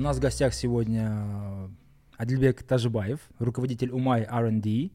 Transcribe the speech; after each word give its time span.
нас 0.00 0.18
в 0.18 0.20
гостях 0.20 0.54
сегодня 0.54 1.70
Адильбек 2.16 2.62
Тажибаев, 2.62 3.20
руководитель 3.38 3.90
Умай 3.90 4.22
R&D, 4.22 4.90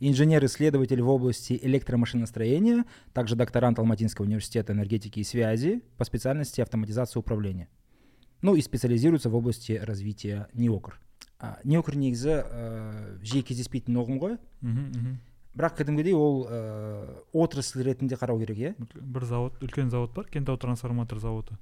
инженер-исследователь 0.00 1.02
в 1.02 1.08
области 1.08 1.58
электромашиностроения, 1.62 2.84
также 3.12 3.36
докторант 3.36 3.78
Алматинского 3.78 4.26
университета 4.26 4.72
энергетики 4.72 5.20
и 5.20 5.24
связи 5.24 5.82
по 5.96 6.04
специальности 6.04 6.60
автоматизация 6.60 7.20
управления. 7.20 7.68
Ну 8.42 8.54
и 8.54 8.62
специализируется 8.62 9.28
в 9.30 9.36
области 9.36 9.72
развития 9.72 10.48
неокр. 10.54 10.98
А, 11.40 11.56
неокр 11.64 11.96
негізі 11.96 12.34
ә, 12.36 12.64
жиі 13.24 13.40
кездеспейтін 13.48 13.96
ұғым 13.96 14.18
ғой 14.20 14.34
бірақ 15.56 15.78
кәдімгідей 15.78 16.12
ол 16.12 16.42
ә, 16.44 16.58
отрасль 17.32 17.80
ретінде 17.86 18.18
қарау 18.20 18.42
керек 18.42 18.60
иә 18.60 18.72
бір 18.76 19.24
завод 19.24 19.56
үлкен 19.64 19.88
завод 19.88 20.12
бар 20.12 20.28
кентау 20.28 20.60
трансформатор 20.60 21.16
заводы 21.18 21.56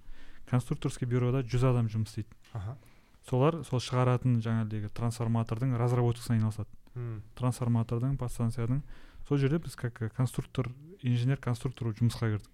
конструкторский 0.51 1.07
бюрода 1.07 1.45
жүз 1.47 1.69
адам 1.71 1.87
жұмыс 1.93 2.11
істейді 2.11 2.35
аха 2.59 2.75
Солар 3.30 3.62
сол 3.64 3.80
шығаратын 3.80 4.40
жаңағыдегі 4.44 4.90
трансформатордың 4.98 5.78
разработкасына 5.80 6.38
айналысады. 6.40 6.70
Трансформатордың 7.40 8.18
подстанцияның. 8.20 8.82
Сол 9.28 9.38
жерде 9.40 9.58
біз 9.64 9.76
как 9.80 9.98
конструктор 10.16 10.70
инженер 11.02 11.38
конструктор 11.42 11.88
болып 11.88 12.02
жұмысқа 12.02 12.30
кірдік. 12.34 12.50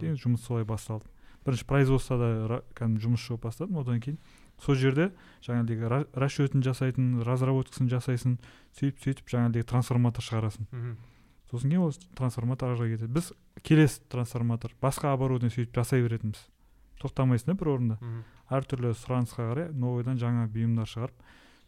Кейін 0.00 0.16
жұмыс 0.18 0.46
солай 0.46 0.64
басталды. 0.64 1.06
Бірінші 1.46 1.66
производствода 1.68 2.62
кәдімгі 2.74 3.02
жұмысшы 3.06 3.34
болып 3.34 3.42
бастадым 3.46 3.78
одан 3.78 4.00
кейін 4.02 4.16
сол 4.58 4.74
жерде 4.74 5.10
жаңағыдегі 5.46 5.90
ра- 5.92 6.06
расчетін 6.14 6.62
жасайтын 6.64 7.22
разработкасын 7.26 7.90
жасайсың 7.92 8.38
сөйтіп 8.78 9.02
сөйтіп 9.04 9.28
жаңағыдегі 9.30 9.66
трансформатор 9.70 10.24
шығарасың. 10.26 10.66
Сосын 11.50 11.70
кейін 11.70 11.84
ол 11.86 11.92
трансформатор 12.18 12.72
ары 12.74 12.96
кетеді. 12.96 13.12
Біз 13.12 13.32
келесі 13.62 14.00
трансформатор 14.10 14.72
басқа 14.82 15.12
оборудование 15.14 15.54
сөйтіп 15.54 15.74
жасай 15.78 16.02
беретінбіз. 16.02 16.40
Тоқтамайсың 17.02 17.46
да 17.46 17.54
бір 17.54 17.68
орында. 17.74 17.98
Әртүрлі 18.50 18.92
сұранысқа 18.94 19.46
қарай 19.50 19.72
новыйдан 19.74 20.18
жаңа 20.20 20.46
бұйымдар 20.52 20.86
шығарып 20.86 21.24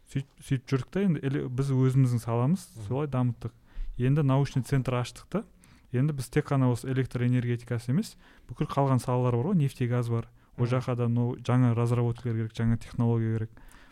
сөйтіп 0.09 0.43
сөйтіп 0.47 0.69
жүрдік 0.71 0.89
та 0.95 1.01
енді 1.05 1.41
біз 1.49 1.71
өзіміздің 1.75 2.21
саламыз 2.23 2.63
солай 2.87 3.07
дамыттық. 3.11 3.51
Енді 3.99 4.23
научный 4.23 4.63
центр 4.63 4.95
аштық 5.01 5.27
та. 5.29 5.43
Енді 5.91 6.13
біз 6.13 6.29
тек 6.29 6.47
қана 6.49 6.71
осы 6.71 6.87
электроэнергетикасы 6.93 7.91
емес 7.91 8.15
бүкіл 8.47 8.69
қалған 8.71 8.99
салалар 9.03 9.35
бар 9.35 9.51
ғой 9.51 9.57
нефтегаз 9.59 10.09
бар. 10.09 10.29
Ол 10.57 10.65
жаққа 10.65 10.95
да 10.95 11.07
но- 11.09 11.35
жаңа 11.35 11.73
разработкалар 11.75 12.35
керек 12.37 12.53
жаңа 12.53 12.77
технология 12.79 13.37
керек. 13.37 13.51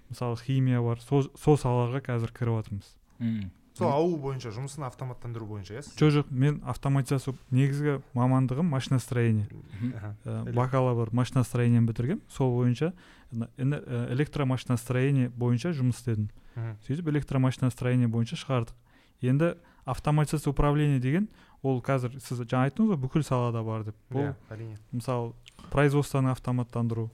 Мысалы 0.10 0.38
химия 0.38 0.82
бар 0.82 1.00
сол 1.02 1.28
сол 1.36 1.58
салаларға 1.58 2.02
қазір 2.02 2.32
кіріп 2.32 2.56
жатырмыз. 2.64 2.96
М. 3.20 3.52
сол 3.78 3.92
ауыл 3.92 4.16
бойынша 4.18 4.50
жұмысын 4.56 4.86
автоматтандыру 4.88 5.46
бойынша 5.46 5.78
иә 5.78 5.84
жоқ 5.86 6.12
жоқ 6.18 6.32
мен 6.32 6.62
автоматизация 6.66 7.34
негізгі 7.52 8.00
мамандығым 8.18 8.68
машиностроение. 8.74 9.48
Эле- 10.26 10.54
бакалавр 10.54 11.10
машиностроениені 11.14 11.88
бітіргенмін 11.88 12.22
сол 12.30 12.56
бойынша 12.58 12.94
ә, 13.34 14.12
электромашиностроение 14.14 15.30
бойынша 15.30 15.72
жұмыс 15.78 16.02
істедім. 16.02 16.30
Сөйтіп 16.88 17.10
электромашиностроение 17.14 18.08
бойынша 18.08 18.36
шығардық. 18.40 18.74
Енді 19.22 19.56
автоматизация 19.86 20.52
управление 20.52 21.00
деген 21.00 21.28
ол 21.64 21.82
қазір 21.82 22.18
сіз 22.22 22.42
жаңа 22.46 22.68
айттыңыз 22.70 22.94
ғой 22.96 23.00
бүкіл 23.02 23.24
салада 23.26 23.64
бар 23.64 23.84
деп. 23.88 23.96
Бұл 24.12 24.30
иә 24.30 24.34
әрине. 24.50 24.78
мысалы 24.92 25.34
производствоны 25.72 26.30
автоматтандыру 26.32 27.10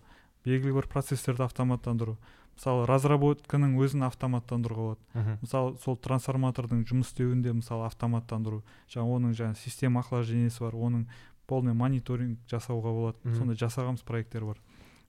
белгілі 0.45 0.73
бір 0.81 0.88
процесстерді 0.91 1.44
автоматтандыру 1.45 2.17
мысалы 2.53 2.85
разработканың 2.87 3.77
өзін 3.81 4.05
автоматтандыруға 4.07 4.83
болады. 4.93 5.37
Мысалы 5.41 5.77
сол 5.83 5.97
трансформатордың 5.97 6.83
жұмыс 6.89 7.11
істеуінде 7.11 7.53
мысалы 7.53 7.87
автоматтандыру 7.87 8.61
жаңа 8.94 9.17
оның 9.17 9.33
жаңа 9.38 9.57
система 9.57 10.03
охлаждениесі 10.03 10.63
бар 10.63 10.78
оның 10.78 11.07
полный 11.47 11.73
мониторинг 11.73 12.39
жасауға 12.50 12.94
болады. 12.94 13.35
Сондай 13.38 13.57
жасағанбыз 13.57 14.05
проекттер 14.05 14.45
бар. 14.45 14.61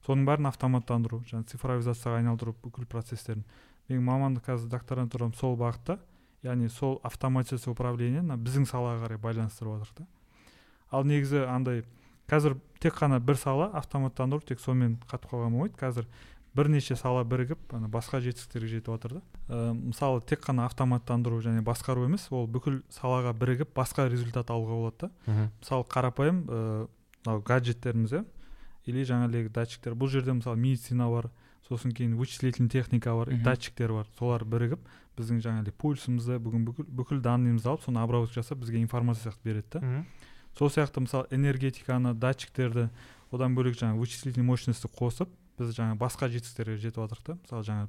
Соның 0.06 0.26
бәрін 0.28 0.50
автоматтандыру 0.50 1.22
жаңа 1.28 1.46
цифровизацияға 1.52 2.18
айналдыру 2.20 2.56
бүкіл 2.64 2.88
процесстерін 2.90 3.44
менің 3.88 4.04
мамандық 4.04 4.48
қазір 4.48 4.68
докторантурам 4.72 5.32
сол 5.36 5.56
бағытта 5.60 5.98
яғни 6.44 6.68
сол 6.68 6.98
автоматизация 7.04 7.72
управление 7.72 8.20
мына 8.20 8.36
біздің 8.36 8.66
салаға 8.68 9.06
қарай 9.06 9.20
байланыстырып 9.20 9.84
жатыр 9.84 10.04
да. 10.04 10.06
Ал 10.90 11.04
негізі 11.08 11.44
андай 11.48 11.84
қазір 12.28 12.58
тек 12.80 12.96
қана 12.98 13.20
бір 13.20 13.36
сала 13.40 13.70
автоматтандыру 13.76 14.44
тек 14.44 14.60
сонымен 14.60 14.98
қатып 15.08 15.32
қалған 15.32 15.56
болмайды. 15.56 15.76
Қазір 15.80 16.08
бірнеше 16.54 16.96
сала 16.96 17.24
бірігіп 17.24 17.74
ана 17.74 17.88
басқа 17.88 18.20
жетістіктерге 18.24 18.68
жетіп 18.76 18.90
жатыр 18.94 19.16
да. 19.18 19.22
Ә, 19.48 19.74
мысалы 19.74 20.20
тек 20.22 20.44
қана 20.46 20.66
автоматтандыру 20.68 21.40
және 21.42 21.62
басқару 21.66 22.06
емес 22.06 22.28
ол 22.30 22.46
бүкіл 22.46 22.82
салаға 22.94 23.34
бірігіп 23.34 23.74
басқа 23.74 24.08
результат 24.08 24.50
алуға 24.50 24.78
болады 24.78 25.08
да. 25.08 25.48
Мысалы 25.60 25.86
қарапайым 25.90 26.44
ыыы 26.46 26.88
мынау 27.24 27.42
гаджеттеріміз 27.42 28.12
иә 28.12 28.24
или 28.86 29.04
жаңағыдегі 29.08 29.48
датчиктер. 29.50 29.94
Бұл 29.96 30.10
жерде 30.12 30.34
мысалы 30.36 30.56
медицина 30.60 31.08
бар 31.08 31.30
сосын 31.68 31.92
кейін 31.96 32.18
вычислительный 32.18 32.68
техника 32.68 33.14
бар 33.16 33.32
датчиктер 33.42 33.92
бар. 33.92 34.06
Солар 34.18 34.44
бірігіп 34.44 34.82
біздің 35.16 35.40
жаңағыдей 35.40 35.72
пульсымызды 35.78 36.38
бүгін 36.42 36.66
бүкіл 36.68 36.86
бүкіл 36.90 37.22
данныйымызды 37.24 37.70
алып 37.70 37.84
соны 37.86 38.02
обработка 38.02 38.42
жасап 38.42 38.58
бізге 38.58 38.82
информация 38.82 39.30
сияқты 39.30 39.44
береді 39.44 39.66
да. 39.72 40.04
Сол 40.58 40.68
сияқты 40.68 41.00
мысалы 41.00 41.26
энергетиканы 41.30 42.14
датчиктерді 42.14 42.90
одан 43.30 43.54
бөлек 43.54 43.78
жаңағы 43.78 44.02
вычислительный 44.02 44.44
мощностьті 44.46 44.90
қосып 44.90 45.30
біз 45.58 45.74
жаңа 45.76 45.96
басқа 46.00 46.28
жетістіктерге 46.32 46.76
жетіп 46.82 47.00
жатырмық 47.04 47.24
та. 47.24 47.38
Мысалы 47.42 47.62
жаңа 47.64 47.88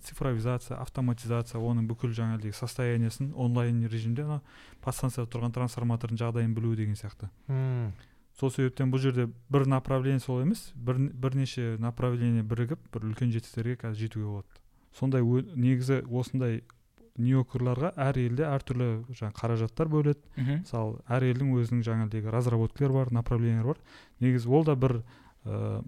цифровизация 0.00 0.78
автоматизация 0.80 1.60
оның 1.60 1.88
бүкіл 1.90 2.12
жаңағыдегі 2.16 2.54
состояниесін 2.56 3.32
онлайн 3.34 3.82
режимде 3.92 4.22
ана 4.24 4.40
подстанцияда 4.80 5.28
тұрған 5.34 5.52
трансформатордың 5.52 6.20
жағдайын 6.22 6.54
білу 6.56 6.74
деген 6.76 6.94
сияқты. 6.96 7.28
М. 7.48 7.92
сол 8.38 8.48
себептен 8.50 8.88
бұл 8.90 8.98
жерде 9.02 9.26
бір 9.52 9.66
направление 9.68 10.20
сол 10.20 10.40
емес 10.40 10.70
бір, 10.74 10.96
бірнеше 11.12 11.76
направление 11.78 12.42
бірігіп 12.42 12.78
бір 12.94 13.02
үлкен 13.10 13.32
жетістіктерге 13.34 13.76
қазір 13.82 13.98
жетуге 14.06 14.24
болады. 14.24 14.62
Сондай 14.96 15.20
ө- 15.20 15.44
негізі 15.56 15.98
осындай 16.08 16.62
неокрларға 17.18 17.90
әр 18.00 18.16
елде 18.22 18.46
әртүрлі 18.48 18.86
жаңағы 19.12 19.36
қаражаттар 19.36 19.88
бөледі. 19.92 20.22
Мысалы 20.62 21.02
әр 21.12 21.26
елдің 21.28 21.52
өзінің 21.60 21.82
жаңағыдегі 21.84 22.32
разработкалар 22.32 22.92
бар 22.92 23.12
направлениялар 23.12 23.74
бар. 23.74 23.82
Негізі 24.24 24.48
ол 24.48 24.64
да 24.64 24.74
бір 24.76 25.02
ә, 25.44 25.82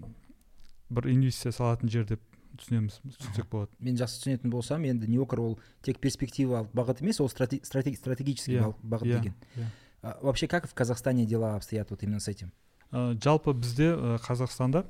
бір 0.89 1.07
инвестиция 1.11 1.51
салатын 1.51 1.89
жер 1.89 2.05
деп 2.05 2.21
түсінеміз 2.57 3.01
түсінсек 3.03 3.49
болады. 3.51 3.71
Мен 3.79 3.97
жақсы 3.99 4.21
түсінетін 4.23 4.49
болсам 4.53 4.83
енді 4.87 5.07
неокр 5.11 5.39
ол 5.43 5.59
тек 5.83 5.99
перспективалық 5.99 6.69
бағыт 6.73 7.01
емес 7.03 7.19
ол 7.19 7.27
страте- 7.27 7.61
стратег- 7.63 7.97
стратегический 7.97 8.55
Иә, 8.57 8.61
бал- 8.61 8.77
бағыт 8.83 9.07
иә, 9.09 9.19
деген. 9.19 9.33
иә. 9.57 9.65
А, 10.01 10.17
вообще 10.21 10.47
как 10.47 10.67
в 10.69 10.73
казахстане 10.73 11.25
дела 11.25 11.55
обстоят 11.55 11.89
вот 11.91 12.03
именно 12.03 12.19
с 12.19 12.27
этим? 12.27 12.51
Ә, 12.91 13.19
жалпы 13.21 13.53
бізде 13.53 13.91
ә, 13.95 14.17
қазақстанда 14.19 14.85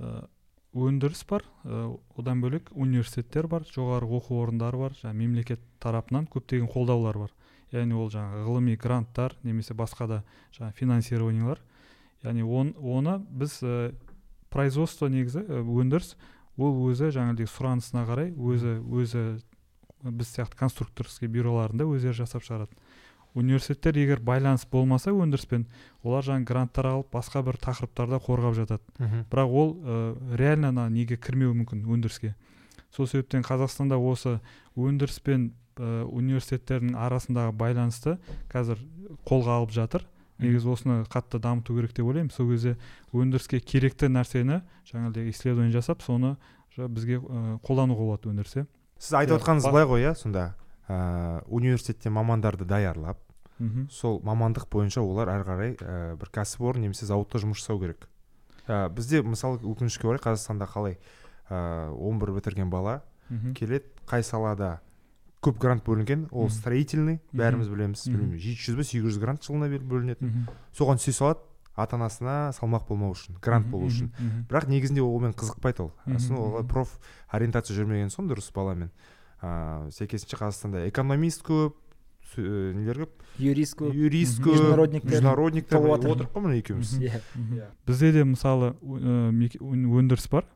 ә, 0.00 0.26
өндіріс 0.74 1.24
бар 1.28 1.44
ә, 1.64 1.98
одан 2.16 2.40
бөлек 2.42 2.70
университеттер 2.74 3.46
бар 3.46 3.62
жоғары 3.62 4.08
оқу 4.08 4.40
орындары 4.42 4.76
бар 4.78 4.92
жаңағы 4.98 5.14
мемлекет 5.14 5.60
тарапынан 5.78 6.26
көптеген 6.26 6.66
қолдаулар 6.72 7.18
бар. 7.18 7.30
Яғни 7.72 7.94
ол 7.94 8.10
жаңағы 8.10 8.44
ғылыми 8.46 8.76
гранттар 8.76 9.36
немесе 9.44 9.74
басқа 9.74 10.06
да 10.08 10.24
жаңағы 10.58 10.74
финансированиялар. 10.74 11.60
Яғни 12.24 12.42
он, 12.42 12.74
оны 12.78 13.18
біз 13.30 13.60
ә, 13.62 13.94
производство 14.50 15.08
негізі 15.08 15.44
өндіріс 15.62 16.16
ол 16.56 16.78
өзі 16.88 17.10
жаңағыдей 17.14 17.48
сұранысына 17.50 18.06
қарай 18.08 18.32
өзі 18.32 18.78
өзі 18.80 19.24
біз 20.02 20.30
сияқты 20.30 20.58
конструкторский 20.58 21.28
бюроларында 21.28 21.86
өздері 21.88 22.22
жасап 22.22 22.44
шығарады. 22.46 22.72
Университеттер 23.36 23.98
егер 24.00 24.20
байланыс 24.24 24.64
болмаса 24.70 25.12
өндіріспен 25.12 25.66
олар 26.02 26.24
жаңағы 26.24 26.48
гранттар 26.48 26.88
алып 26.92 27.10
басқа 27.12 27.42
бір 27.44 27.58
тақырыптарда 27.60 28.20
қорғап 28.24 28.56
жатады. 28.56 28.82
Мгм. 28.98 29.26
бірақ 29.30 29.52
ол 29.52 29.74
ә, 29.76 30.36
реально 30.36 30.68
ана 30.68 30.88
неге 30.88 31.16
кірмеуі 31.16 31.52
мүмкін 31.60 31.84
өндіріске. 31.84 32.34
Сол 32.90 33.06
себептен 33.06 33.44
қазақстанда 33.44 33.98
осы 34.00 34.40
өндіріс 34.76 35.20
пен 35.20 35.52
ә, 35.76 36.04
университеттердің 36.08 36.96
арасындағы 36.96 37.52
байланысты 37.52 38.16
қазір 38.48 38.80
қолға 39.28 39.60
алып 39.60 39.70
жатыр. 39.70 40.06
Негізі 40.38 40.68
осыны 40.72 40.96
қатты 41.08 41.38
дамыту 41.40 41.74
керек 41.76 41.92
деп 41.96 42.06
ойлаймын. 42.06 42.30
Сол 42.30 42.50
кезде 42.50 42.76
өндіріске 43.12 43.60
керекті 43.60 44.08
нәрсені 44.12 44.62
жаңағыдай 44.90 45.30
исследование 45.30 45.72
жасап 45.72 46.02
соны 46.02 46.36
бізге 46.76 47.18
қолдануға 47.64 48.04
болады 48.04 48.28
өндіріс 48.32 48.56
иә 48.60 48.66
сіз 48.98 49.14
айтып 49.22 49.40
отқаныңыз 49.40 49.64
ба- 49.64 49.70
былай 49.72 49.86
ғой 49.86 50.04
иә 50.04 50.14
сонда. 50.14 50.54
Ә, 50.88 51.42
университетте 51.48 52.10
мамандарды 52.10 52.64
даярлап 52.64 53.18
мхм. 53.58 53.88
сол 53.90 54.20
мамандық 54.22 54.68
бойынша 54.70 55.00
олар 55.02 55.28
әрі 55.32 55.44
қарай 55.48 55.72
ә, 55.80 56.16
бір 56.16 56.28
кәсіпорын 56.30 56.84
немесе 56.86 57.06
зауытта 57.06 57.40
жұмыс 57.42 57.58
жасау 57.58 57.80
керек. 57.80 58.06
Ә, 58.68 58.88
бізде 58.90 59.22
мысалы 59.22 59.58
өкінішке 59.66 60.06
орай 60.06 60.20
қазақстанда 60.22 60.68
қалай 60.70 60.98
ә, 61.50 61.90
11 61.90 62.34
бітірген 62.38 62.70
бала 62.70 63.02
келеді 63.54 63.84
қай 64.06 64.22
салада 64.22 64.80
көп 65.46 65.58
грант 65.62 65.84
бөлінген 65.86 66.26
ол 66.32 66.50
строительный 66.50 67.20
бәріміз 67.32 67.68
білеміз 67.72 68.04
білмеймін 68.08 68.38
жеті 68.42 68.62
жүз 68.68 68.76
ба 68.80 68.84
сегіз 68.84 69.06
жүз 69.10 69.20
грант 69.22 69.46
жылына 69.46 69.68
бөлінетін 69.80 70.46
соған 70.76 70.98
түсе 71.00 71.12
салады 71.16 71.40
ата 71.76 71.96
анасына 71.98 72.36
салмақ 72.56 72.86
болмау 72.88 73.12
үшін 73.12 73.36
грант 73.44 73.66
болу 73.68 73.86
үшін. 73.90 74.08
Бірақ 74.48 74.64
негізінде 74.72 75.02
олмен 75.04 75.34
қызықпайды 75.36 75.82
ол. 75.84 75.90
Сосын 76.06 76.38
мхм. 76.38 76.68
проф 76.70 76.94
ориентация 77.28 77.76
жүрмеген 77.76 78.08
соң 78.08 78.30
дұрыс 78.30 78.48
баламен. 78.54 78.88
Ыыы 79.44 79.90
сәйкесінше 79.92 80.38
қазақстанда 80.40 80.86
экономист 80.88 81.44
көп 81.44 81.74
ә, 82.40 82.72
нелер 82.72 83.02
көп? 83.04 83.10
Юрист 83.38 83.76
көп. 83.76 83.92
Юрист 83.92 84.40
көп 84.40 84.56
Международниктер. 84.56 85.10
международниктер 85.10 85.84
отырық 85.84 86.32
қой 86.32 86.46
мына 86.46 86.56
екеуміз. 86.56 86.96
Иә. 86.96 87.20
Иә. 87.36 87.68
бізде 87.86 88.12
де 88.12 88.24
мысалы 88.24 88.72
өн- 88.80 89.52
өндіріс 89.60 90.30
бар 90.32 90.48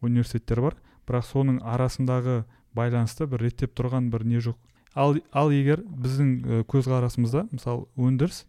университеттер 0.00 0.60
бар. 0.64 0.76
Бірақ 1.06 1.22
соның 1.28 1.60
арасындағы 1.62 2.44
байланысты 2.76 3.26
бір 3.30 3.46
реттеп 3.46 3.74
тұрған 3.78 4.10
бір 4.12 4.26
не 4.28 4.42
жоқ. 4.44 4.58
Ал, 4.96 5.18
ал 5.32 5.50
егер 5.52 5.82
біздің 5.84 6.64
көзқарасымызда 6.70 7.48
мысалы 7.50 7.86
өндіріс 7.96 8.44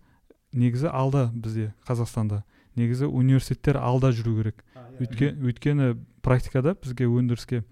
негізі 0.53 0.91
алда 0.91 1.27
бізде 1.33 1.74
қазақстанда. 1.88 2.44
Негізі 2.77 3.09
университеттер 3.09 3.79
алда 3.81 4.12
жүру 4.13 4.38
керек. 4.38 4.63
Иә. 5.00 5.33
өйткені 5.41 5.97
практикада 6.21 6.75
бізге 6.75 7.07
өндіріске 7.09 7.63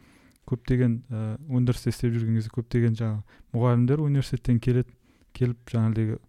көптеген 0.50 1.00
ә, 1.10 1.22
өндірісте 1.50 1.90
істеп 1.90 2.14
жүрген 2.14 2.38
кезде 2.38 2.52
көптеген 2.54 2.98
жаңағы 3.00 3.40
мұғалімдер 3.56 4.04
университеттен 4.04 4.60
келеді 4.62 4.94
келіп 5.36 5.72
жаңағыдегі 5.72 6.20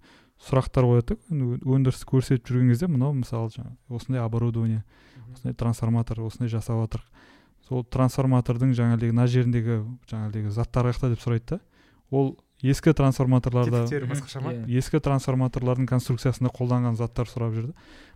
сұрақтар 0.46 0.86
қояды 0.88 1.16
өндіріс 1.30 2.04
көрсетіп 2.08 2.48
жүрген 2.48 2.72
кезде 2.72 2.88
мынау 2.90 3.14
мысалы 3.16 3.52
жаңағы 3.54 3.98
осындай 3.98 4.22
оборудование 4.24 4.84
осындай 5.34 5.56
трансформатор 5.56 6.20
осындай 6.24 6.52
жасап 6.52 6.80
жатыр 6.82 7.04
сол 7.66 7.82
трансформатордың 7.90 8.74
жаңағыдегі 8.78 9.14
мына 9.14 9.26
жеріндегі 9.30 9.78
жаңағыдегі 10.10 10.52
заттар 10.54 10.90
қаяқта 10.90 11.10
деп 11.10 11.22
сұрайды 11.22 11.56
да. 11.56 11.60
Ол 12.14 12.36
ескі 12.62 12.94
трансформаторларда 12.94 13.84
басқаша 14.06 14.40
ма? 14.40 14.52
Иә. 14.54 14.78
ескі 14.78 15.00
трансформаторлардың 15.02 15.88
конструкциясында 15.90 16.52
қолданған 16.54 16.96
заттар 16.96 17.26
сұрап 17.26 17.56
жүрді. 17.56 17.74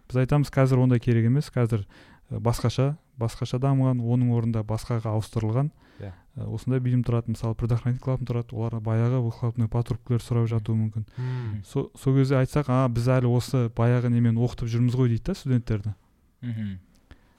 Біз 0.08 0.22
айтамыз 0.22 0.52
қазір 0.54 0.84
ондай 0.84 1.02
керек 1.02 1.26
емес. 1.26 1.50
Қазір 1.50 1.84
басқаша 2.30 2.94
басқаша 3.18 3.58
дамыған 3.58 4.00
оның 4.00 4.30
орнында 4.36 4.62
басқаға 4.62 5.16
ауыстырылған. 5.18 5.72
Иә. 6.00 6.12
Yeah. 6.12 6.46
осындай 6.46 6.80
бұйым 6.80 7.02
тұрады 7.04 7.34
мысалы 7.34 7.56
предохранитель 7.58 8.04
клапан 8.04 8.28
тұрады. 8.30 8.54
Олар 8.54 8.78
баяғы 8.80 9.18
выхлопной 9.20 9.68
патрубкілер 9.68 10.22
сұрап 10.22 10.46
жатуы 10.48 10.78
мүмкін. 10.78 11.04
Hmm. 11.18 11.64
сол 11.66 11.90
со 11.98 12.14
кезде 12.14 12.38
айтсақ 12.38 12.70
а 12.70 12.88
біз 12.88 13.08
әлі 13.08 13.28
осы 13.34 13.68
баяғы 13.76 14.08
немен 14.08 14.38
оқытып 14.38 14.70
жүрміз 14.70 14.96
ғой 14.96 15.10
дейді 15.12 15.26
да 15.26 15.34
студенттерді. 15.34 15.94
Мхм 16.40 16.78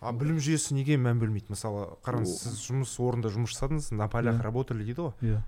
а 0.02 0.12
білім 0.18 0.40
жүйесі 0.42 0.74
неге 0.74 0.98
мән 0.98 1.20
бөлмейді? 1.22 1.54
Мысалы 1.54 1.86
қараңыз 2.06 2.34
сіз 2.42 2.62
жұмыс 2.66 2.96
орнында 3.00 3.30
жұмыс 3.34 3.54
жасадыңыз 3.54 3.92
на 3.94 4.08
полях 4.10 4.40
yeah. 4.40 4.44
работали 4.44 4.86
дейді 4.88 5.06
ғой? 5.06 5.14
Иә. 5.22 5.42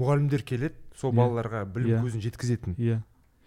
Мұғалімдер 0.00 0.44
келеді 0.48 0.74
сол 0.96 1.12
балаларға 1.12 1.66
білім 1.68 2.00
көзін 2.06 2.24
жеткізетін. 2.24 2.78
Иә. 2.80 3.02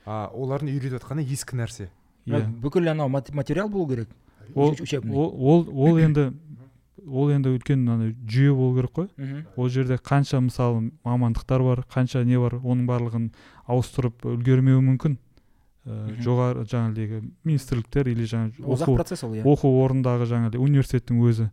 А 0.05 0.27
олардың 0.29 0.69
үйретіп 0.69 0.99
жатқаны 0.99 1.25
ескі 1.25 1.57
нәрсе. 1.57 1.89
Иә. 2.29 2.45
Бүкіл 2.61 2.91
анау 2.93 3.09
материал 3.09 3.69
болу 3.69 3.89
керек? 3.89 4.09
Ол 4.53 4.75
ол 5.17 5.67
ол 5.71 5.97
енді 5.97 6.31
ол 7.07 7.31
енді 7.33 7.55
үлкен 7.55 7.87
ана 7.89 8.11
жүйе 8.29 8.53
болу 8.53 8.75
керек 8.77 8.93
қой. 8.93 9.43
Ол 9.55 9.69
жерде 9.69 9.97
қанша 9.97 10.41
мысалы 10.43 10.91
мамандықтар 11.03 11.63
бар 11.63 11.85
қанша 11.89 12.23
не 12.23 12.37
бар 12.37 12.59
оның 12.61 12.85
барлығын 12.85 13.29
ауыстырып 13.65 14.27
үлгермеуі 14.29 14.83
мүмкін. 14.91 15.17
Ә, 15.85 16.13
жоғары 16.21 16.65
жаңағыдегі 16.69 17.21
министрліктер 17.47 18.09
или 18.11 18.27
жаңағы 18.29 18.65
оқу 18.75 18.95
процесс 18.95 19.23
ол 19.23 19.33
иә. 19.33 19.43
оқу 19.43 19.71
орнындағы 19.81 20.27
жаңағыдай 20.29 20.61
университеттің 20.61 21.23
өзі. 21.25 21.49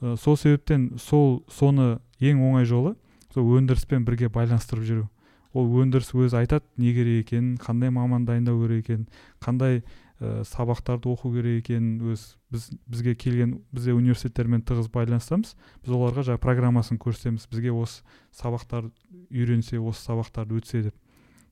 Ә, 0.00 0.16
сол 0.16 0.36
себептен 0.40 0.90
сол 0.98 1.44
соны 1.52 1.98
ең 2.20 2.42
оңай 2.48 2.64
жолы 2.64 2.96
сол 3.34 3.48
өндіріспен 3.58 4.04
бірге 4.08 4.28
байланыстырып 4.32 4.84
жүру. 4.88 5.08
Ол 5.52 5.68
өндіріс 5.82 6.12
өзі 6.14 6.40
айтады 6.40 6.64
не 6.76 6.92
керек 6.94 7.26
екенін 7.26 7.56
қандай 7.60 7.90
маман 7.90 8.24
дайындау 8.28 8.60
керек 8.64 8.84
екенін 8.84 9.08
қандай 9.40 9.82
ә, 10.20 10.44
сабақтарды 10.48 11.10
оқу 11.12 11.32
керек 11.34 11.64
екенін 11.64 12.12
өз 12.12 12.34
біз 12.50 12.70
бізге 12.86 13.14
келген 13.14 13.58
бізде 13.72 13.94
университеттермен 13.96 14.62
тығыз 14.66 14.88
байланысамыз 14.92 15.54
біз 15.84 15.92
оларға 15.94 16.24
жаңағы 16.26 16.42
программасын 16.42 17.00
көрсетеміз 17.00 17.46
бізге 17.50 17.72
осы 17.72 18.02
сабақтар 18.36 18.88
үйренсе 19.30 19.78
осы 19.78 20.08
сабақтарды 20.08 20.58
өтсе 20.58 20.82
деп. 20.88 20.96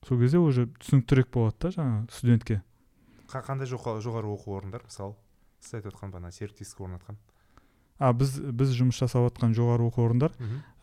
Сол 0.06 0.20
кезде 0.20 0.38
уже 0.38 0.67
түсініктірек 0.81 1.31
болады 1.35 1.56
да 1.67 1.75
жаңағы 1.76 2.11
студентке. 2.14 2.62
Қандай 3.29 3.67
жоғары 3.67 4.31
оқу 4.31 4.56
орындар? 4.56 4.87
Мысалы 4.87 5.17
сіз 5.61 5.81
айтып 5.81 5.94
отқан 5.94 6.12
бағана 6.14 6.32
серіктестік 6.32 6.85
орнатқан 6.87 7.19
а 7.99 8.12
біз 8.12 8.37
біз 8.53 8.75
жұмыс 8.76 8.99
жасап 9.00 9.25
жатқан 9.31 9.55
жоғары 9.56 9.87
оқу 9.88 10.05
орындар 10.05 10.35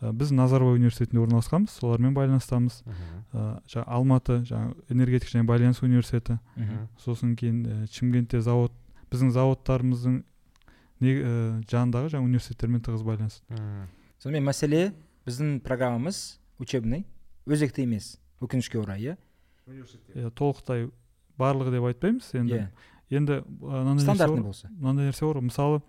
ә, 0.02 0.12
біз 0.12 0.32
назарбаев 0.34 0.80
университетінде 0.80 1.22
орналасқанбыз 1.22 1.76
солармен 1.78 2.16
байланыстамыз. 2.18 2.82
Ә, 3.34 3.60
жаңа 3.70 3.86
алматы 3.86 4.40
жаңа 4.50 4.74
энергетика 4.90 5.38
және 5.38 5.46
байланыс 5.46 5.84
университеті. 5.86 6.40
Сосын 7.04 7.36
кейін 7.38 7.62
ә, 7.66 7.78
шымкентте 7.94 8.42
завод 8.42 8.74
біздің 9.14 9.34
заводтарымыздың 9.36 10.24
не 11.06 11.14
ә, 11.14 11.62
жанындағы 11.70 12.16
жаңағы 12.16 12.32
университеттермен 12.32 12.82
тығыз 12.82 13.06
байланыс. 13.06 13.42
Сонымен 14.18 14.50
мәселе 14.50 14.84
біздің 15.28 15.60
программамыз 15.62 16.40
учебный 16.58 17.06
өзекті 17.46 17.86
емес. 17.86 18.16
Өкінішке 18.44 18.82
орай 18.84 19.02
иә? 19.02 19.18
Иә 20.14 20.32
толықтай 20.36 20.90
барлығы 21.40 21.78
деп 21.78 21.88
айтпаймыз 21.90 22.34
енді. 22.38 22.66
Yeah. 22.66 22.72
енді 23.14 23.42
стандартный 24.02 24.44
болса. 24.44 24.70
мынандай 24.80 25.10
нәрсе 25.10 25.26
бар 25.26 25.42
мысалы 25.42 25.82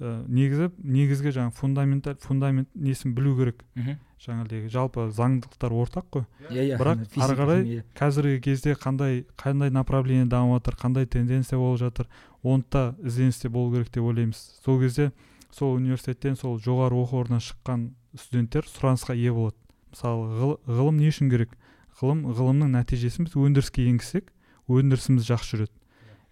ә, 0.00 0.24
негізі 0.28 0.70
негізгі 0.78 1.32
жаңағы 1.36 1.56
фундаменталь 1.58 2.16
фундамент 2.20 2.68
несін 2.74 3.14
білу 3.14 3.36
керек. 3.36 3.64
Мхм. 3.74 3.98
Жаңағыдегі 4.20 4.68
жалпы 4.68 5.06
заңдылықтар 5.16 5.72
ортақ 5.72 6.06
қой. 6.12 6.24
Иә 6.50 6.64
иә. 6.72 6.78
Бірақ 6.80 7.20
ары 7.24 7.36
қарай 7.38 7.84
қазіргі 7.96 8.40
кезде 8.44 8.74
қандай 8.76 9.24
қандай 9.36 9.70
направление 9.70 10.26
дамып 10.26 10.60
жатыр 10.60 10.76
қандай 10.80 11.06
тенденция 11.06 11.58
болып 11.58 11.80
жатыр 11.80 12.08
оны 12.42 12.64
да 12.70 12.94
ізденісте 13.02 13.48
болу 13.48 13.72
керек 13.72 13.92
деп 13.92 14.04
ойлаймыз. 14.04 14.60
Сол 14.64 14.80
кезде 14.80 15.12
сол 15.50 15.74
университеттен 15.76 16.36
сол 16.36 16.58
жоғары 16.60 16.96
оқу 17.00 17.20
орнынан 17.20 17.40
шыққан 17.40 17.90
студенттер 18.18 18.68
сұранысқа 18.68 19.16
ие 19.16 19.32
болады. 19.32 19.56
Мысалы 19.90 20.58
ғылым 20.66 21.00
не 21.00 21.08
үшін 21.08 21.30
керек? 21.30 21.56
Ғылым 22.00 22.24
ғылымның 22.32 22.72
нәтижесін 22.74 23.28
біз 23.28 23.36
өндіріске 23.36 23.84
енгізсек 23.90 24.30
өндірісіміз 24.70 25.26
жақсы 25.26 25.58
жүреді. 25.58 25.76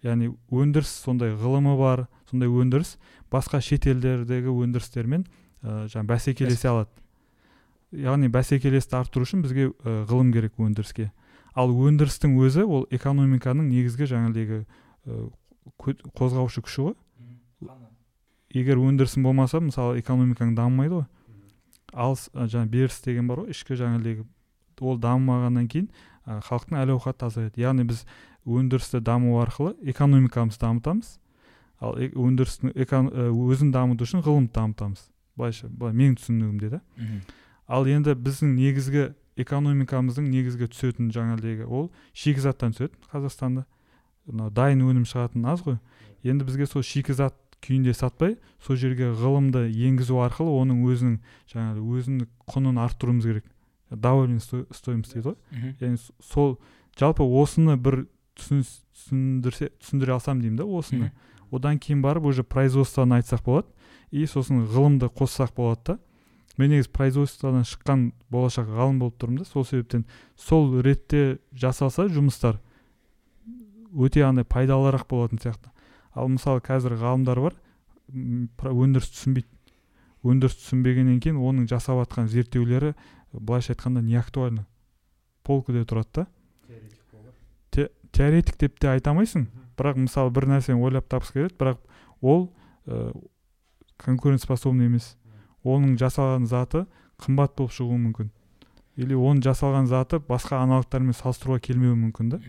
Яғни 0.05 0.31
өндіріс 0.49 0.91
сондай 1.03 1.33
ғылымы 1.35 1.75
бар 1.79 2.05
сондай 2.29 2.49
өндіріс 2.49 2.95
басқа 3.31 3.59
шетелдердегі 3.61 4.53
өндірістермен 4.53 5.25
ә, 5.61 5.85
жаңағы 5.91 6.07
бәсекелесе 6.13 6.69
алады. 6.71 6.89
Яғни 7.91 8.29
бәсекелесті 8.31 8.95
арттыру 8.99 9.27
үшін 9.27 9.43
бізге 9.43 9.69
ә, 9.69 10.05
ғылым 10.09 10.31
керек 10.33 10.55
өндіріске. 10.61 11.09
Ал 11.53 11.73
өндірістің 11.73 12.37
өзі 12.39 12.63
ол 12.63 12.87
экономиканың 12.95 13.67
негізгі 13.73 14.07
жаңағыдегі 14.13 14.63
ә, 14.63 15.21
қозғаушы 16.15 16.63
күші 16.63 16.87
ғой. 16.87 16.97
Егер 18.55 18.79
өндірісің 18.79 19.25
болмаса 19.25 19.59
мысалы 19.59 19.99
экономикаң 19.99 20.55
дамымайды 20.55 21.01
ғой. 21.01 21.07
Ал 21.91 22.15
жаңағы 22.15 22.69
беріс 22.71 23.01
деген 23.03 23.27
бар 23.27 23.43
ғой 23.43 23.51
ішкі 23.51 23.75
жаңағыдегі 23.77 24.23
ол 24.81 24.99
дамымағаннан 25.01 25.67
кейін 25.69 25.89
халықтың 26.25 26.77
әл 26.79 26.93
ауқаты 26.95 27.27
азаяды. 27.27 27.61
Яғни 27.61 27.85
біз 27.89 28.05
өндірісті 28.45 29.01
даму 29.01 29.39
арқылы 29.41 29.75
экономикамызды 29.91 30.61
дамытамыз 30.65 31.17
ал 31.79 31.95
өндірістің 31.97 32.75
өзін 32.75 33.71
дамыту 33.71 34.05
үшін 34.05 34.23
ғылымды 34.25 34.53
дамытамыз. 34.55 35.09
Былайша 35.39 35.69
былай 35.69 35.93
менің 35.95 36.17
түсінігімде 36.19 36.69
да 36.69 36.81
ал 37.67 37.87
енді 37.87 38.15
біздің 38.17 38.55
негізгі 38.57 39.09
экономикамыздың 39.39 40.25
негізгі 40.27 40.67
түсетін 40.73 41.11
жаңағыдегі 41.15 41.67
ол 41.69 41.91
шикізаттан 42.13 42.73
түседі 42.75 42.97
қазақстанда. 43.13 43.65
Мынау 44.27 44.51
дайын 44.51 44.81
өнім 44.83 45.05
шығатын 45.07 45.45
аз 45.47 45.63
ғой. 45.63 45.77
Енді 46.23 46.43
бізге 46.49 46.67
сол 46.67 46.83
шикізат 46.83 47.37
күйінде 47.63 47.93
сатпай 47.95 48.35
сол 48.65 48.75
жерге 48.75 49.13
ғылымды 49.15 49.67
енгізу 49.71 50.19
арқылы 50.23 50.51
оның 50.59 50.83
өзінің 50.89 51.15
жаңағы 51.53 51.85
өзінің 51.99 52.27
құнын 52.51 52.81
арттыруымыз 52.83 53.25
керек. 53.29 53.47
Добавленная 53.89 54.39
стоимость 54.39 55.13
дейді 55.13 55.29
ғой. 55.29 55.37
Яғни 55.79 55.97
сол 56.21 56.59
жалпы 56.99 57.23
осыны 57.23 57.77
бір 57.77 58.07
түсіндірсе 58.39 59.71
түсіндіре 59.79 60.13
алсам 60.15 60.41
деймін 60.41 60.57
да 60.61 60.65
осыны. 60.65 61.11
Одан 61.51 61.79
кейін 61.79 62.01
барып 62.01 62.25
уже 62.29 62.43
производствоны 62.43 63.19
айтсақ 63.19 63.43
болады. 63.43 63.67
И 64.11 64.25
сосын 64.25 64.65
ғылымды 64.65 65.09
қоссақ 65.09 65.55
болады 65.55 65.81
да. 65.85 65.99
Мен 66.57 66.71
негізі 66.73 66.89
производстводан 66.91 67.63
шыққан 67.63 68.11
болашақ 68.29 68.67
ғалым 68.67 68.99
болып 68.99 69.17
тұрмын 69.17 69.43
да. 69.43 69.45
Сол 69.45 69.65
себептен 69.65 70.05
сол 70.35 70.81
ретте 70.81 71.39
жасалса 71.53 72.07
жұмыстар 72.09 72.59
өте 73.93 74.23
андай 74.25 74.45
пайдалырақ 74.45 75.07
болатын 75.09 75.39
сияқты. 75.41 75.71
Ал 76.13 76.27
мысалы 76.27 76.61
қазір 76.61 76.97
ғалымдар 76.99 77.39
бар 77.39 77.55
өндіріс 78.09 79.09
түсінбейді. 79.13 79.47
Өндіріс 80.25 80.57
түсінбегеннен 80.59 81.21
кейін 81.23 81.37
оның 81.39 81.69
жасап 81.69 82.01
жатқан 82.03 82.27
зерттеулері 82.27 82.93
былайша 83.33 83.73
айтқанда 83.73 84.01
не 84.01 84.15
актуально? 84.19 84.65
Полкіде 85.43 85.85
тұрады 85.85 86.09
да? 86.13 86.27
Теоретик 88.11 88.57
деп 88.57 88.79
те 88.81 88.89
айта 88.89 89.11
алмайсың. 89.13 89.45
Бірақ 89.77 89.99
мысалы 90.01 90.31
бір 90.33 90.47
нәрсені 90.49 90.81
ойлап 90.81 91.05
тапқысы 91.11 91.35
келеді 91.35 91.55
бірақ 91.59 91.77
ол 92.21 92.49
ә, 92.87 93.13
конкурентоспособный 94.01 94.89
емес. 94.89 95.13
Оның 95.63 95.93
жасалған 96.01 96.47
заты 96.49 96.85
қымбат 97.21 97.55
болып 97.55 97.75
шығуы 97.77 97.99
мүмкін. 98.01 98.31
Или 98.99 99.15
оның 99.15 99.43
жасалған 99.45 99.87
заты 99.87 100.19
басқа 100.19 100.59
аналогтармен 100.65 101.15
салыстыруға 101.15 101.61
келмеуі 101.69 101.95
мүмкін 102.01 102.33
да. 102.33 102.41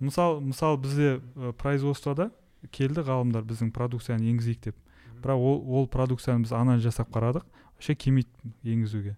Мысалы 0.00 0.40
мысалы 0.40 0.78
бізде 0.80 1.10
ә, 1.18 1.52
производствода 1.52 2.30
келді 2.70 3.04
ғалымдар 3.04 3.44
біздің 3.44 3.72
продукцияны 3.74 4.30
енгізейік 4.30 4.70
деп. 4.70 4.76
Бірақ 5.20 5.42
ол, 5.42 5.60
ол 5.66 5.88
продукцияны 5.90 6.46
біз 6.46 6.54
анализ 6.54 6.86
жасап 6.86 7.10
қарадық 7.10 7.44
вообще 7.74 7.94
келмейді 7.94 8.28
енгізуге. 8.62 9.16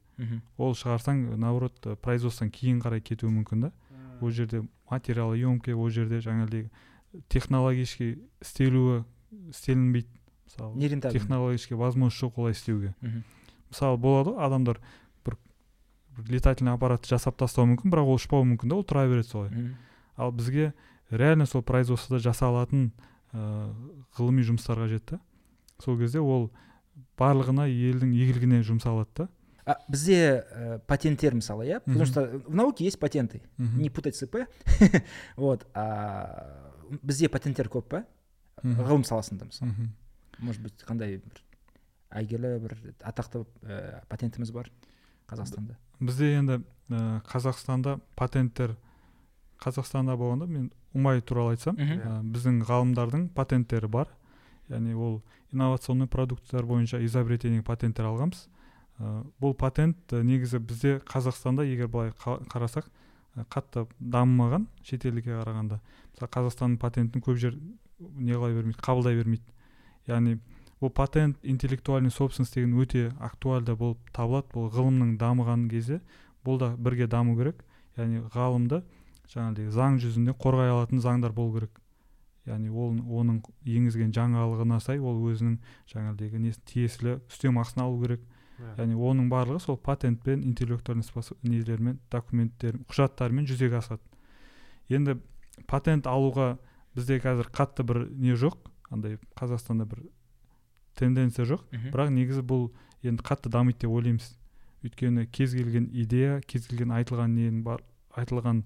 Ол 0.59 0.75
шығарсаң 0.75 1.37
наоборот 1.37 1.81
производстводан 2.03 2.51
кейін 2.53 2.81
қарай 2.81 3.01
кетуі 3.01 3.31
мүмкін 3.31 3.69
да. 3.69 3.73
Ол 4.21 4.31
жерде 4.31 4.63
материалы 4.91 5.39
емкий 5.39 5.75
ол 5.75 5.91
жерде 5.91 6.21
жаңағыдей 6.21 6.71
технологический 7.29 8.19
істелуі 8.41 9.05
істелінбейді. 9.51 10.09
Мысалы 10.47 10.77
нерентабельно 10.77 11.19
технологический 11.19 11.75
возможность 11.75 12.23
жоқ 12.23 12.33
олай 12.37 12.53
істеуге. 12.53 12.95
Мхм. 13.01 13.23
мысалы 13.71 13.97
болады 13.99 14.35
ғой 14.35 14.45
адамдар 14.47 14.81
бір, 15.25 15.37
бір 16.17 16.31
летательный 16.35 16.75
аппаратты 16.75 17.09
жасап 17.09 17.39
тастауы 17.39 17.71
мүмкін 17.71 17.91
бірақ 17.93 18.11
ол 18.11 18.19
ұшпауы 18.19 18.47
мүмкін 18.53 18.69
да 18.69 18.77
ол 18.77 18.85
тұра 18.85 19.07
береді 19.09 19.29
солай. 19.29 19.75
Ал 20.17 20.33
бізге 20.33 20.73
реально 21.11 21.47
сол 21.47 21.63
производствода 21.63 22.23
жасалатын 22.23 22.91
ә, 23.33 23.71
ғылыми 24.19 24.43
жұмыстар 24.43 24.83
қажет 24.83 25.07
та 25.07 25.21
сол 25.83 25.99
кезде 25.99 26.21
ол 26.21 26.51
барлығына 27.19 27.69
елдің 27.71 28.13
игілігіне 28.15 28.63
жұмсалады 28.67 29.25
да. 29.25 29.29
А 29.67 29.77
бізде 29.89 30.45
ә, 30.51 30.79
патенттер 30.87 31.35
мысалы 31.35 31.67
иә? 31.67 31.81
Потому 31.81 32.05
что 32.07 32.27
в 32.47 32.55
науке 32.55 32.85
есть 32.85 32.99
патенты. 32.99 33.43
Мгм. 33.57 33.81
не 33.81 33.91
путать 33.91 34.17
с 34.17 34.23
ИП. 34.23 34.47
Вот 35.37 35.67
а 35.75 36.71
бізде 37.03 37.29
патенттер 37.29 37.69
көп 37.69 37.89
па? 37.89 38.05
Ғылым 38.63 39.05
саласында 39.05 39.47
мысалы. 39.47 39.73
Может 40.39 40.63
быть 40.63 40.85
қандай 40.87 41.21
бір 41.21 41.43
әйгілі 42.11 42.59
бір 42.61 42.77
атақты 43.07 43.45
ә, 43.63 44.03
патентіміз 44.09 44.51
бар 44.53 44.71
қазақстанда? 45.29 45.77
Бізде 46.01 46.35
енді 46.39 46.61
ә, 46.89 47.21
қазақстанда 47.29 48.01
патенттер 48.17 48.77
қазақстанда 49.61 50.17
болғанда 50.17 50.49
мен 50.49 50.71
умай 50.95 51.21
туралы 51.21 51.55
айтсам 51.55 51.77
ә, 51.77 52.21
біздің 52.25 52.65
ғалымдардың 52.67 53.29
патенттері 53.37 53.89
бар. 53.89 54.09
Яғни 54.71 54.95
ол 54.95 55.21
инновационный 55.53 56.07
продукттар 56.07 56.65
бойынша 56.67 57.05
изобретение 57.05 57.63
патенттер 57.63 58.09
алғанбыз. 58.11 58.49
Бұл 59.41 59.55
патент 59.57 60.13
ә, 60.13 60.23
негізі 60.23 60.59
бізде 60.61 60.99
қазақстанда 61.09 61.65
егер 61.65 61.89
былай 61.89 62.11
қа- 62.11 62.41
қарасақ 62.53 62.87
ә, 63.37 63.45
қатты 63.49 63.87
дамымаған 64.01 64.67
шетелге 64.85 65.39
қарағанда. 65.39 65.81
Мысалы 66.13 66.31
қазақстанның 66.37 66.79
патентін 66.79 67.25
көп 67.25 67.39
жер 67.41 67.57
не 67.99 68.33
қыла 68.33 68.53
бермейді 68.53 68.81
қабылдай 68.85 69.17
бермейді. 69.17 69.45
Яғни 70.07 70.39
бұл 70.81 70.91
патент 70.93 71.39
интеллектуальный 71.43 72.11
собственность 72.11 72.55
деген 72.55 72.77
өте 72.81 73.13
актуальды 73.21 73.75
болып 73.77 73.99
табылады. 74.13 74.49
Бұл 74.53 74.71
ғылымның 74.73 75.17
дамыған 75.21 75.69
кезде 75.71 76.01
бұл 76.45 76.59
да 76.59 76.75
бірге 76.77 77.07
даму 77.07 77.37
керек. 77.37 77.65
Яғни 77.97 78.21
ғалымды 78.35 78.83
жаңағыдай 79.31 79.71
заң 79.71 80.01
жүзінде 80.03 80.35
қорғай 80.37 80.73
алатын 80.73 81.01
заңдар 81.01 81.33
болу 81.33 81.59
керек. 81.59 81.81
Яғни 82.49 82.71
ол 82.73 82.97
оның 83.21 83.43
енгізген 83.69 84.13
жаңалығына 84.17 84.81
сай 84.81 84.99
ол 84.99 85.21
өзінің 85.29 85.59
жаңағыдегі 85.93 86.41
несін 86.41 86.63
тиесілі 86.67 87.19
үстемақысын 87.29 87.83
алу 87.85 88.01
керек. 88.03 88.25
Яғни 88.79 88.97
оның 88.97 89.29
барлығы 89.33 89.61
сол 89.65 89.77
патентпен 89.77 90.43
интеллектуальный 90.45 91.05
нелермен 91.43 91.99
документтер 92.11 92.79
құжаттармен 92.89 93.47
жүзеге 93.49 93.79
асады. 93.81 94.03
Енді 94.89 95.19
патент 95.67 96.07
алуға 96.07 96.59
бізде 96.95 97.21
қазір 97.23 97.51
қатты 97.55 97.85
бір 97.87 98.07
не 98.11 98.35
жоқ 98.35 98.71
андай 98.91 99.19
қазақстанда 99.39 99.87
бір 99.87 100.05
тенденция 100.99 101.47
жоқ. 101.47 101.65
Бірақ 101.93 102.13
негізі 102.15 102.43
бұл 102.43 102.71
енді 103.03 103.25
қатты 103.25 103.51
дамиды 103.53 103.87
деп 103.87 103.91
ойлаймыз. 103.91 104.37
Өйткені 104.85 105.27
кез 105.31 105.55
келген 105.55 105.91
идея 105.93 106.41
кез 106.41 106.67
келген 106.67 106.93
айтылған 106.97 107.35
ненің 107.37 107.63
бар 107.65 107.83
айтылған 108.17 108.63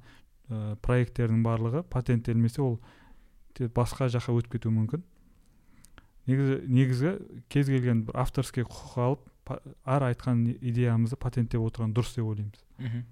ә, 0.48 0.76
проекттердің 0.82 1.42
барлығы 1.44 1.82
патенттелмесе 1.90 2.62
ол 2.62 2.78
басқа 3.74 4.08
жаққа 4.14 4.38
өтіп 4.38 4.56
кетуі 4.56 4.72
мүмкін. 4.74 5.04
Негізі 6.26 6.60
негізі 6.70 7.14
кез 7.52 7.68
келген 7.68 8.04
бір 8.06 8.16
авторский 8.22 8.64
құқық 8.64 9.00
алып 9.04 9.26
әр 9.46 10.06
айтқан 10.10 10.44
идеямызды 10.60 11.16
патенттеп 11.20 11.60
отырған 11.60 11.94
дұрыс 11.94 12.14
деп 12.16 12.26
ойлаймыз. 12.26 13.04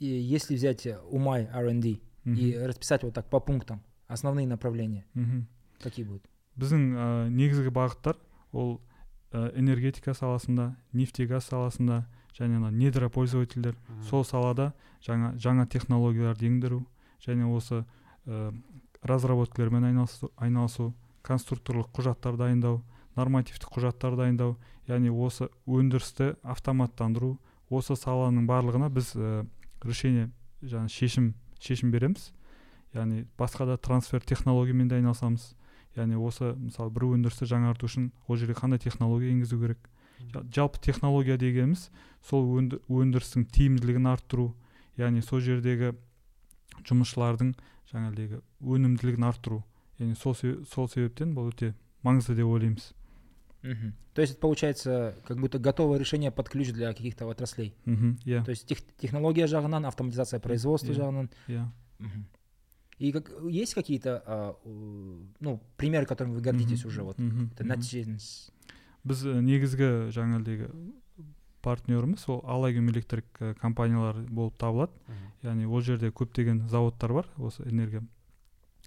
Если 0.00 0.56
взять 0.56 0.86
э, 0.86 0.98
Умай 1.10 1.48
R&D 1.52 2.00
и 2.24 2.58
расписать 2.58 3.04
вот 3.04 3.14
так 3.14 3.28
по 3.30 3.40
пунктам 3.40 3.82
основные 4.08 4.46
направления, 4.46 5.04
мхм 5.14 5.46
какие 5.80 6.04
будут? 6.04 6.26
біздің 6.58 6.82
ә, 6.92 7.06
негізгі 7.32 7.72
бағыттар 7.72 8.18
ол 8.52 8.80
ә, 9.32 9.50
энергетика 9.56 10.14
саласында 10.14 10.76
нефтегаз 10.92 11.48
саласында 11.48 12.04
және 12.36 12.56
ана 12.56 12.70
недропользовательдер. 12.70 13.76
Сол 14.08 14.24
салада 14.24 14.72
жаңа 15.04 15.34
жаңа 15.40 15.66
технологияларды 15.66 16.46
ендіру 16.48 16.82
және 17.24 17.48
осы 17.48 17.84
ә, 18.26 18.52
разработкалармен 19.02 19.84
айналысу, 19.90 20.30
айналысу 20.36 20.92
конструкторлық 21.22 21.92
құжаттар 21.96 22.36
дайындау 22.36 22.82
нормативтік 23.16 23.68
құжаттар 23.74 24.16
дайындау 24.16 24.56
яғни 24.88 25.10
осы 25.12 25.48
өндірісті 25.66 26.36
автоматтандыру 26.42 27.38
осы 27.70 27.96
саланың 27.96 28.46
барлығына 28.48 28.88
біз 28.92 29.12
ә, 29.16 29.44
решение 29.84 30.30
жаңа 30.62 30.88
шешім 30.88 31.34
шешім 31.60 31.90
береміз. 31.92 32.32
Яғни 32.94 33.26
басқа 33.38 33.66
да 33.66 33.76
трансфер 33.76 34.20
технологиямен 34.20 34.88
де 34.88 34.98
айналысамыз. 35.00 35.54
Яғни 35.96 36.16
осы 36.16 36.52
мысалы 36.56 36.90
бір 36.92 37.06
өндірісті 37.16 37.48
жаңарту 37.48 37.88
үшін 37.88 38.10
ол 38.28 38.36
жерге 38.36 38.56
қандай 38.58 38.78
технология 38.82 39.32
енгізу 39.32 39.58
керек? 39.60 39.78
Жа- 40.32 40.44
жалпы 40.54 40.80
технология 40.80 41.36
дегеніміз 41.36 41.90
сол 42.22 42.44
өнді- 42.58 42.80
өндірістің 42.88 43.46
тиімділігін 43.52 44.06
арттыру. 44.12 44.54
Яғни 44.96 45.22
сол 45.24 45.40
жердегі 45.40 45.94
жұмысшылардың 46.84 47.54
жаңағыдегі 47.92 48.40
өнімділігін 48.60 49.24
арттыру. 49.28 49.62
Яғни 49.98 50.16
сол, 50.16 50.34
сол 50.34 50.88
себептен 50.88 51.34
бұл 51.36 51.52
өте 51.52 51.74
маңызды 52.04 52.36
деп 52.36 52.46
ойлаймыз. 52.48 52.92
Мгм. 53.63 53.93
То 54.13 54.21
есть 54.21 54.33
это 54.33 54.41
получается 54.41 55.15
как 55.27 55.39
будто 55.39 55.59
готовое 55.59 55.97
решение 55.99 56.31
под 56.31 56.47
ключ 56.49 56.71
для 56.71 56.93
каких-то 56.93 57.27
отраслей. 57.29 57.73
мхм 57.85 58.17
иә 58.25 58.43
То 58.45 58.51
есть 58.51 58.67
тех- 58.67 58.83
технология 58.97 59.45
жағынан, 59.45 59.85
автоматизация 59.87 60.39
производства 60.39 60.91
Иә. 60.91 60.95
жағынан. 60.97 61.29
иә 61.47 61.65
Мгм. 61.99 62.25
И 62.99 63.11
как, 63.11 63.31
есть 63.49 63.73
какие-то 63.75 64.23
а, 64.25 64.55
у- 64.63 65.25
ну, 65.39 65.61
примеры, 65.75 66.05
которыми 66.05 66.33
вы 66.35 66.41
гордитесь 66.41 66.79
Мгм, 66.79 66.87
уже? 66.87 67.03
Вот, 67.03 67.17
мгм, 67.19 67.51
это 67.53 67.63
мгм. 67.63 67.73
нәтижеңіз? 67.73 68.51
біз 69.03 69.25
ә, 69.25 69.41
негізгі 69.41 70.11
жаңағыдегі 70.11 70.69
партнеріміз 71.61 72.25
ол 72.29 72.41
аллагем 72.45 72.89
электрик 72.89 73.25
ә, 73.39 73.53
компаниялары 73.55 74.25
болып 74.29 74.57
табылады 74.57 74.91
яғни 75.43 75.65
ол 75.65 75.81
жерде 75.81 76.09
көптеген 76.11 76.67
заводтар 76.69 77.13
бар 77.13 77.27
осы 77.37 77.63
энергия 77.69 78.03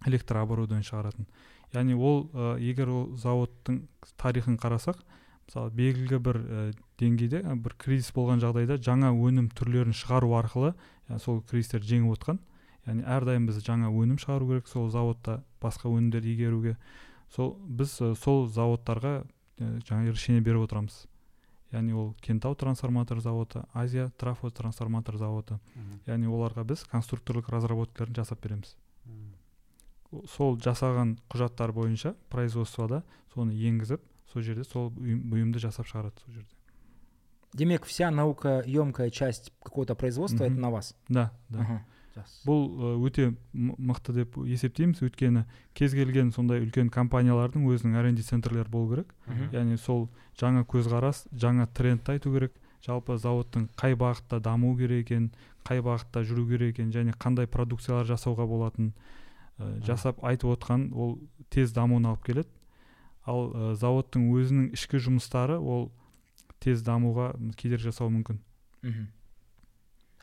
электрооборудование 0.06 0.85
шығаратын 0.87 1.26
яғни 1.75 1.96
ол 1.96 2.25
ә, 2.34 2.55
егер 2.63 2.89
ол 2.89 3.05
заводтың 3.20 3.84
тарихын 4.17 4.58
қарасақ 4.62 5.03
мысалы 5.46 5.72
белгілі 5.75 6.20
бір 6.20 6.41
ә, 6.41 6.65
деңгейде 7.00 7.44
ә, 7.44 7.55
бір 7.55 7.77
кризис 7.77 8.12
болған 8.15 8.41
жағдайда 8.44 8.79
жаңа 8.82 9.13
өнім 9.13 9.51
түрлерін 9.53 9.94
шығару 9.94 10.34
арқылы 10.39 10.74
ә, 10.74 11.20
сол 11.20 11.41
кризистерді 11.46 11.96
жеңіп 11.96 12.17
отқан 12.17 12.39
яғни 12.86 13.05
әрдайым 13.10 13.48
біз 13.50 13.60
жаңа 13.65 13.89
өнім 13.89 14.20
шығару 14.22 14.48
керек 14.51 14.70
сол 14.70 14.89
заводта 14.94 15.41
басқа 15.62 15.89
өнімдерді 15.89 16.34
игеруге. 16.36 16.77
Сол 17.34 17.55
біз 17.65 17.98
ә, 18.01 18.13
сол 18.15 18.48
заводтарға 18.48 19.15
ә, 19.24 19.70
жаңа 19.88 20.12
решение 20.12 20.44
беріп 20.46 20.67
отырамыз. 20.67 21.05
Яғни 21.74 21.96
ол 21.98 22.13
кентау 22.22 22.55
трансформатор 22.55 23.20
заводы 23.20 23.63
азия 23.74 24.12
трафо 24.17 24.51
трансформатор 24.51 25.17
заводы 25.17 25.58
яғни 26.05 26.29
оларға 26.29 26.63
біз 26.63 26.86
конструкторлық 26.91 27.50
разработкаларын 27.50 28.15
жасап 28.15 28.44
береміз. 28.46 28.75
Сол 30.27 30.57
жасаған 30.57 31.17
құжаттар 31.29 31.71
бойынша 31.74 32.15
производствода 32.29 33.03
соны 33.33 33.51
енгізіп 33.53 34.01
сол 34.31 34.41
жерде 34.41 34.63
сол 34.63 34.89
бұйым- 34.91 35.24
бұйымды 35.31 35.59
жасап 35.59 35.88
шығарады 35.88 36.19
сол 36.25 36.33
жерде. 36.33 36.50
Демек, 37.53 37.85
вся 37.85 38.12
наукоемкая 38.12 39.09
часть 39.09 39.53
какого-то 39.63 39.95
производства 39.95 40.43
это 40.43 40.55
на 40.59 40.69
вас. 40.69 40.93
да 41.09 41.31
да. 41.50 41.83
Бұл 42.45 42.62
ә, 42.79 43.07
өте 43.07 43.35
мықты 43.53 44.13
деп 44.13 44.38
есептейміз. 44.38 45.01
Өйткені 45.03 45.45
кез 45.74 45.91
келген 45.91 46.31
сондай 46.31 46.62
үлкен 46.63 46.89
компаниялардың 46.89 47.65
өзінің 47.67 47.95
R&D 48.00 48.24
центрлері 48.24 48.69
болу 48.69 48.89
керек. 48.95 49.13
Яғни 49.51 49.77
сол 49.77 50.07
жаңа 50.39 50.63
көзқарас 50.63 51.25
жаңа 51.35 51.67
трендті 51.67 52.12
айту 52.15 52.31
керек. 52.31 52.53
Жалпы 52.85 53.17
зауыттың 53.17 53.67
қай 53.75 53.95
бағытта 54.00 54.39
даму 54.39 54.77
керек 54.77 55.07
екенін 55.09 55.31
қай 55.65 55.81
бағытта 55.83 56.24
жүру 56.24 56.47
керек 56.47 56.75
екенін 56.75 56.91
және 56.93 57.13
қандай 57.19 57.47
продукциялар 57.47 58.05
жасауға 58.05 58.47
болатынын 58.47 58.93
ә, 59.59 59.81
жасап 59.85 60.24
айтып 60.24 60.50
отқан 60.57 60.91
ол 60.93 61.19
тез 61.50 61.71
дамуына 61.74 62.09
алып 62.15 62.24
келеді 62.25 62.50
ал 63.25 63.51
ә, 63.53 63.75
зауыттың 63.75 64.29
өзінің 64.35 64.71
ішкі 64.75 64.97
жұмыстары 65.00 65.57
ол 65.59 65.91
тез 66.59 66.81
дамуға 66.83 67.33
кедергі 67.55 67.89
жасауы 67.91 68.12
мүмкін. 68.19 68.39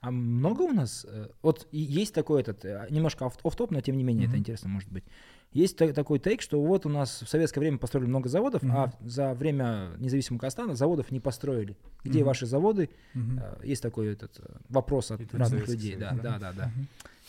А 0.05 0.11
много 0.11 0.63
у 0.63 0.73
нас? 0.73 1.05
э, 1.09 1.29
Вот 1.43 1.69
есть 1.71 2.13
такой 2.15 2.41
этот, 2.43 2.65
э, 2.65 2.89
немножко 2.91 3.25
оф- 3.27 3.39
офф-топ, 3.45 3.71
но 3.71 3.81
тем 3.81 3.97
не 3.97 4.03
менее 4.03 4.27
это 4.27 4.37
интересно 4.37 4.69
может 4.69 4.91
быть. 4.91 5.05
Есть 5.54 5.78
та- 5.78 5.94
такой 5.94 6.20
тейк, 6.20 6.42
что 6.42 6.62
вот 6.62 6.86
у 6.86 6.90
нас 6.90 7.22
в 7.24 7.28
советское 7.30 7.62
время 7.62 7.78
построили 7.78 8.08
много 8.08 8.28
заводов, 8.30 8.62
а 8.64 8.88
Мгм. 8.88 9.10
за 9.10 9.34
время 9.34 9.92
независимого 9.98 10.42
Казахстана 10.42 10.76
заводов 10.76 11.10
не 11.12 11.20
построили. 11.22 11.76
Где 12.04 12.20
Мгм. 12.20 12.28
ваши 12.28 12.46
заводы? 12.46 12.90
Мгм. 13.14 13.40
Э, 13.40 13.58
Есть 13.64 13.82
такой 13.82 14.08
этот 14.14 14.38
э, 14.40 14.44
вопрос 14.70 15.10
от 15.12 15.22
Это 15.22 15.38
разных 15.38 15.66
Советский 15.66 15.92
людей. 15.92 16.00
Да, 16.00 16.10
Союз, 16.10 16.22
да, 16.24 16.38
да, 16.40 16.52
да. 16.54 16.66
Мгм. 16.68 16.88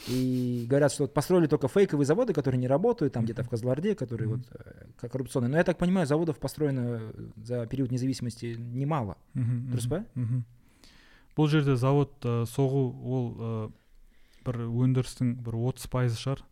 И 0.09 0.67
говорят, 0.69 0.93
что 0.93 1.05
вот 1.05 1.15
построили 1.15 1.47
только 1.47 1.69
фейковые 1.69 2.07
заводы, 2.07 2.33
которые 2.33 2.59
не 2.61 2.69
работают, 2.69 3.13
там 3.15 3.25
где-то 3.25 3.43
в 3.43 3.47
Мгм. 3.47 3.51
Козларде, 3.51 3.95
которые 3.95 4.29
Мгм. 4.29 4.37
вот 4.39 4.61
э, 4.61 4.85
как 5.01 5.13
коррупционные. 5.13 5.51
Но 5.51 5.57
я 5.57 5.65
так 5.65 5.79
понимаю, 5.79 6.07
заводов 6.07 6.39
построено 6.39 7.01
э, 7.01 7.29
за 7.45 7.67
период 7.67 7.91
независимости 7.93 8.57
немало. 8.59 9.17
мхм 9.35 9.71
дұрыс 9.73 9.87
мхм, 9.87 9.91
па? 9.91 10.05
мхм 10.21 10.45
бұл 11.39 11.47
жерде 11.49 11.77
завод 11.77 12.11
ә, 12.23 12.43
соғу 12.47 12.83
ол 13.05 13.37
ә, 13.39 13.73
бір 14.45 14.57
өндірістің 14.67 15.37
бір 15.39 15.55
отыз 15.71 15.87
пайызы 15.87 16.17
шығар 16.19 16.43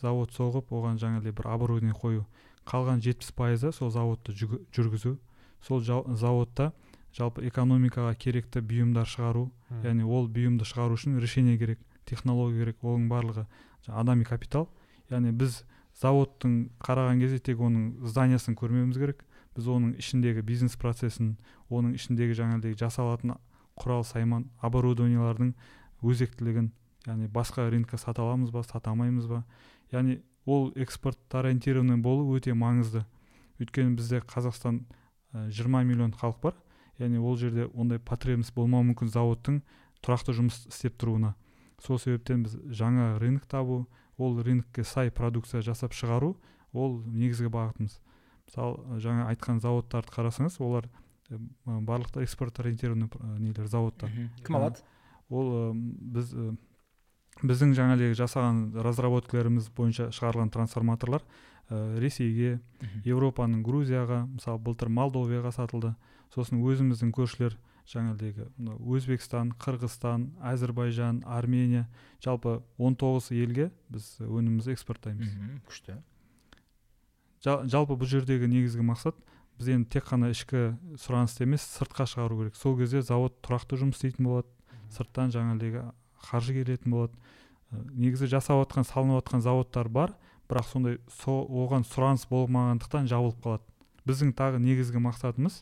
завод 0.00 0.32
соғып 0.34 0.72
оған 0.72 0.98
жаңағыдай 1.00 1.32
бір 1.32 1.48
оборудование 1.54 1.94
қою. 1.94 2.24
Қалған 2.68 3.02
жетпіс 3.04 3.32
пайызы 3.32 3.72
сол 3.72 3.90
заводты 3.90 4.34
жүргізу. 4.34 5.16
Сол 5.62 5.80
заводта 5.82 6.72
жалпы 7.16 7.46
экономикаға 7.48 8.14
керекті 8.14 8.60
бұйымдар 8.60 9.08
шығару. 9.08 9.48
Яғни 9.82 10.04
ол 10.04 10.28
бұйымды 10.28 10.68
шығару 10.68 10.98
үшін 10.98 11.18
решение 11.20 11.58
керек 11.58 11.80
технология 12.06 12.64
керек 12.64 12.84
оның 12.84 13.08
барлығы 13.08 13.46
адами 13.88 14.24
капитал. 14.24 14.68
Яғни 15.10 15.32
біз 15.32 15.62
заводтың 15.98 16.68
қараған 16.84 17.20
кезде 17.24 17.38
тек 17.38 17.60
оның 17.60 18.06
зданиясын 18.06 18.56
көрмеуіміз 18.58 19.00
керек. 19.00 19.24
Біз 19.56 19.66
оның 19.66 19.96
ішіндегі 19.98 20.44
бизнес 20.46 20.76
процесін 20.78 21.36
оның 21.70 21.96
ішіндегі 21.98 22.36
жаңағыдай 22.38 22.76
жасалатын 22.78 23.34
құрал 23.78 24.04
сайман 24.06 24.46
оборудованиялардың 24.62 25.54
өзектілігін 26.02 26.70
яғни 27.08 27.28
басқа 27.32 27.66
рынокқа 27.70 27.98
сата 27.98 28.22
аламыз 28.22 28.52
ба 28.54 28.62
сата 28.62 28.90
алмаймыз 28.90 29.26
ба? 29.26 29.42
Яғни 29.92 30.20
ол 30.46 30.72
экспорт 30.76 31.18
ориентированный 31.34 31.96
болу 31.96 32.36
өте 32.36 32.54
маңызды. 32.54 33.04
Өйткені 33.58 33.96
бізде 33.98 34.20
қазақстан 34.22 34.84
жиырма 35.32 35.82
миллион 35.84 36.12
халық 36.12 36.40
бар. 36.42 36.54
Яғни 36.98 37.18
ол 37.18 37.36
жерде 37.36 37.68
ондай 37.74 37.98
потребность 37.98 38.54
болмауы 38.54 38.90
мүмкін 38.90 39.12
заводтың 39.12 39.62
тұрақты 40.02 40.34
жұмыс 40.34 40.66
істеп 40.70 40.96
тұруына. 40.98 41.34
Сол 41.82 41.98
себептен 41.98 42.42
біз 42.46 42.56
жаңа 42.74 43.18
рынок 43.22 43.46
табу 43.46 43.86
ол 44.18 44.40
рынокке 44.42 44.84
сай 44.84 45.10
продукция 45.10 45.62
жасап 45.62 45.94
шығару 45.94 46.36
ол 46.72 47.00
негізгі 47.06 47.50
бағытымыз. 47.54 48.00
Мысалы 48.48 48.98
жаңа 49.04 49.28
айтқан 49.30 49.60
заводтарды 49.62 50.10
қарасаңыз 50.14 50.58
олар 50.64 50.88
барлықта 51.64 52.22
экспорт 52.24 52.58
ориентированный 52.58 53.10
нелер 53.38 53.66
заводтар 53.68 54.10
кім 54.44 54.56
алады? 54.56 54.82
Ол 55.28 55.74
біз 55.74 56.32
біздің 57.46 57.74
жаңағыдегі 57.78 58.16
жасаған 58.18 58.58
разработкаларымыз 58.82 59.68
бойынша 59.76 60.08
шығарылған 60.14 60.50
трансформаторлар 60.54 61.22
ә, 61.70 61.98
ресейге 62.02 62.58
еуропаның 63.06 63.62
грузияға 63.66 64.24
мысалы 64.32 64.58
былтыр 64.58 64.90
молдовияға 64.90 65.52
сатылды. 65.54 65.94
Сосын 66.34 66.60
өзіміздің 66.60 67.12
көршілер 67.16 67.54
жаңағыдегі 67.88 68.48
өзбекстан 68.84 69.54
қырғызстан 69.62 70.26
әзірбайжан 70.50 71.22
армения 71.24 71.86
жалпы 72.24 72.58
19 72.76 73.30
елге 73.38 73.70
біз 73.88 74.10
өнімімізді 74.20 74.74
экспорттаймыз. 74.74 75.32
Күшті. 75.70 75.96
Жалпы 77.44 77.96
бұл 77.96 78.10
жердегі 78.10 78.50
негізгі 78.50 78.84
мақсат 78.90 79.16
біз 79.58 79.70
енді 79.72 79.88
тек 79.94 80.10
қана 80.10 80.32
ішкі 80.34 80.74
сұранысты 81.00 81.46
емес 81.46 81.64
сыртқа 81.78 82.04
шығару 82.10 82.42
керек. 82.42 82.58
Сол 82.58 82.76
кезде 82.78 83.00
завод 83.02 83.38
тұрақты 83.46 83.78
жұмыс 83.80 83.96
істейтін 83.96 84.28
болады. 84.28 84.52
Сырттан 84.92 85.32
жаңағыдегі 85.32 85.86
қаржы 86.24 86.56
келетін 86.56 86.94
болады. 86.94 87.14
Негізі 87.70 88.28
жасап 88.30 88.62
жатқан 88.62 88.86
салынып 88.88 89.22
жатқан 89.22 89.44
заводтар 89.44 89.88
бар 89.88 90.14
бірақ 90.48 90.68
сондай 90.70 90.98
со, 91.12 91.42
оған 91.44 91.84
сұраныс 91.84 92.24
болмағандықтан 92.30 93.08
жабылып 93.10 93.42
қалады. 93.44 93.64
Біздің 94.08 94.32
тағы 94.32 94.60
негізгі 94.64 95.02
мақсатымыз 95.04 95.60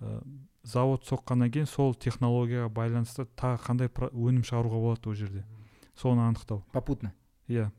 ә, 0.00 0.20
завод 0.62 1.06
соққаннан 1.08 1.50
кейін 1.54 1.70
сол 1.70 1.94
технологияға 1.94 2.68
байланысты 2.68 3.24
тағы 3.40 3.62
қандай 3.64 3.88
өнім 3.88 4.44
шығаруға 4.44 4.82
болады 4.82 5.08
ол 5.08 5.16
жерде. 5.16 5.44
Соны 5.96 6.26
анықтау. 6.26 6.60
Попутно? 6.72 7.14
Иә 7.48 7.70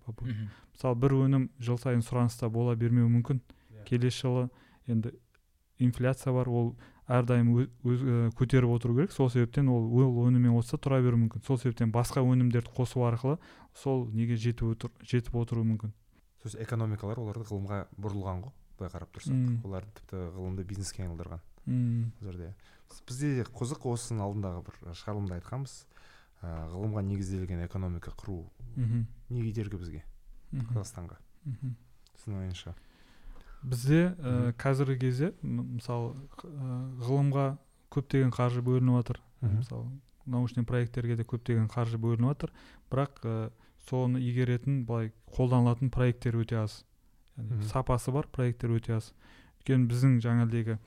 мысалы 0.73 0.95
бір 0.95 1.17
өнім 1.19 1.49
жыл 1.59 1.77
сайын 1.77 2.01
сұраныста 2.01 2.49
бола 2.49 2.75
бермеуі 2.75 3.11
мүмкін. 3.19 3.41
Yeah. 3.41 3.81
Иә. 3.81 3.85
келесі 3.89 4.21
жылы 4.25 4.49
енді 4.87 5.13
инфляция 5.77 6.33
бар 6.33 6.49
ол 6.49 6.75
әрдайым 7.07 7.53
өз, 7.57 8.03
көтеріп 8.37 8.73
отыру 8.75 8.95
керек. 8.97 9.13
Сол 9.15 9.29
себептен 9.31 9.69
ол 9.71 9.87
ол 10.03 10.27
өніммен 10.27 10.53
қосса 10.57 10.79
тұра 10.79 10.99
беруі 11.01 11.23
мүмкін. 11.25 11.43
Сол 11.47 11.59
себептен 11.61 11.91
басқа 11.95 12.23
өнімдерді 12.23 12.73
қосу 12.75 13.05
арқылы 13.07 13.37
сол 13.75 14.07
неге 14.11 14.35
жетіп 14.35 14.73
отыр 14.75 14.91
жетіп 15.03 15.35
отыруы 15.39 15.63
мүмкін. 15.71 15.93
Есть 16.43 16.59
экономикалар 16.61 17.19
оларды 17.19 17.47
ғылымға 17.47 17.85
бұрылған 17.97 18.43
ғой 18.45 18.53
былай 18.77 18.91
қарап 18.93 19.13
тұрсақ. 19.15 19.65
Олар 19.65 19.87
тіпті 19.97 20.19
ғылымды 20.35 20.63
бизнеске 20.67 21.03
айналдырған 21.03 21.41
бұл 21.67 22.29
жерде 22.29 22.53
бізде 23.07 23.43
қызық 23.51 23.83
осының 23.91 24.23
алдындағы 24.23 24.61
бір 24.63 24.93
шығарылымда 24.95 25.39
айтқанбыз. 25.41 25.73
Ә, 26.37 26.69
ғылымға 26.71 27.01
негізделген 27.03 27.63
экономика 27.65 28.13
құру 28.15 28.45
не 28.77 29.41
кедергі 29.41 29.79
бізге? 29.81 30.03
Қазақстанға. 30.53 31.17
Сіздің 32.21 32.37
ойыңызша? 32.43 32.75
Бізде 33.63 34.15
ә, 34.17 34.53
қазіргі 34.59 34.99
кезде 35.01 35.31
мысалы 35.41 36.13
ә, 36.43 36.81
ғылымға 37.03 37.47
көптеген 37.93 38.33
қаржы 38.35 38.61
бөлініп 38.65 38.99
жатыр. 39.01 39.21
Мысалы 39.41 39.87
научный 40.25 40.65
проекттерге 40.67 41.15
де 41.15 41.23
көптеген 41.23 41.69
қаржы 41.71 41.97
бөлініп 41.97 42.33
жатыр. 42.33 42.53
Бірақ 42.91 43.23
ә, 43.23 43.35
соны 43.89 44.19
игеретін 44.21 44.83
былай 44.85 45.13
қолданылатын 45.35 45.89
проекттер 45.89 46.37
өте 46.41 46.61
аз. 46.63 46.83
Яғни 47.37 47.67
сапасы 47.69 48.11
бар 48.11 48.27
проекттер 48.31 48.75
өте 48.75 48.97
аз. 48.97 49.13
Өйткені 49.61 49.87
біздің 49.91 50.17
жаңағыдегі 50.25 50.79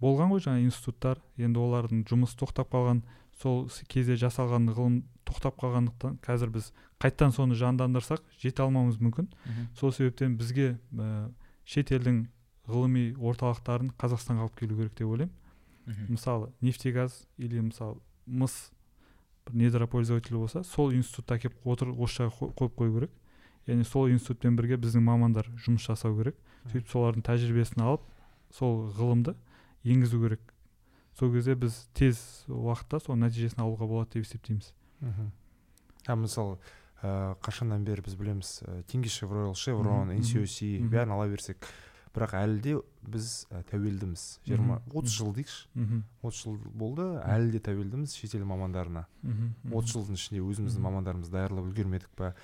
болған 0.00 0.30
ғой 0.32 0.44
жаңа 0.44 0.62
институттар. 0.64 1.20
Енді 1.36 1.60
олардың 1.60 2.04
жұмысы 2.08 2.38
тоқтап 2.40 2.70
қалған. 2.72 3.02
Сол 3.40 3.68
кезде 3.88 4.16
жасалған 4.20 4.68
ғылым 4.74 5.02
тоқтап 5.24 5.56
қалғандықтан 5.62 6.18
қазір 6.24 6.50
біз 6.52 6.72
қайттан 7.00 7.32
соны 7.32 7.56
жандандырсақ 7.56 8.20
жете 8.40 8.62
алмауымыз 8.62 8.98
мүмкін. 9.00 9.30
Сол 9.78 9.92
себептен 9.96 10.36
бізге 10.36 10.74
ә, 10.92 11.30
шетелдің 11.70 12.24
ғылыми 12.70 13.04
орталықтарын 13.16 13.92
қазақстанға 14.00 14.46
алып 14.46 14.58
келу 14.58 14.76
керек 14.76 14.96
деп 14.98 15.08
ойлаймын. 15.08 15.34
Мысалы 16.08 16.52
нефтегаз 16.60 17.26
или 17.36 17.60
мысалы 17.60 17.98
мыс 18.26 18.70
бір 19.46 19.56
недропользователь 19.64 20.36
болса 20.36 20.62
сол 20.62 20.92
институтта 20.92 21.38
әкеліп 21.38 21.66
отыр 21.66 21.90
осы 21.96 22.26
жаққа 22.26 22.52
қойып 22.58 22.76
қою 22.78 22.94
керек. 22.98 23.10
Яғни 23.66 23.84
сол 23.84 24.10
институтпен 24.10 24.56
бірге 24.56 24.78
біздің 24.80 25.04
мамандар 25.06 25.48
жұмыс 25.64 25.86
жасау 25.86 26.16
керек. 26.18 26.36
Сөйтіп 26.70 26.90
солардың 26.92 27.24
тәжірибесін 27.26 27.82
алып 27.86 28.06
сол 28.54 28.90
ғылымды 28.98 29.34
енгізу 29.84 30.20
керек. 30.22 30.54
Сол 31.18 31.32
кезде 31.32 31.54
біз 31.54 31.88
тез 31.94 32.20
уақытта 32.48 33.00
сол 33.04 33.18
нәтижесін 33.18 33.64
алуға 33.64 33.86
болады 33.86 34.18
деп 34.18 34.26
есептейміз. 34.26 34.72
А 36.06 36.16
мысалы 36.16 36.58
ә, 37.02 37.34
қашаннан 37.44 37.84
бері 37.84 38.04
біз 38.04 38.16
білеміз 38.20 38.50
ә, 38.64 39.08
шевройл 39.08 39.54
шеврон 39.54 40.12
нсоси 40.18 40.78
бәрін 40.80 41.14
ала 41.16 41.28
берсек. 41.28 41.68
Бірақ 42.10 42.32
әлі 42.34 42.60
де 42.60 42.72
біз 43.06 43.46
ә, 43.50 43.62
тәуелдіміз. 43.70 44.40
Жиырма 44.46 44.80
отыз 44.90 45.14
жыл 45.14 45.30
дейікші. 45.36 46.00
Отыз 46.22 46.40
жыл 46.42 46.56
болды 46.74 47.06
әлі 47.22 47.52
де 47.54 47.60
тәуелдіміз 47.70 48.16
шетел 48.18 48.44
мамандарына. 48.50 49.06
Отыз 49.70 49.94
жылдың 49.94 50.18
ішінде 50.18 50.42
өзіміздің 50.42 50.86
мамандарымызды 50.88 51.36
даярлап 51.38 51.70
үлгермедік 51.70 52.10
па 52.18 52.34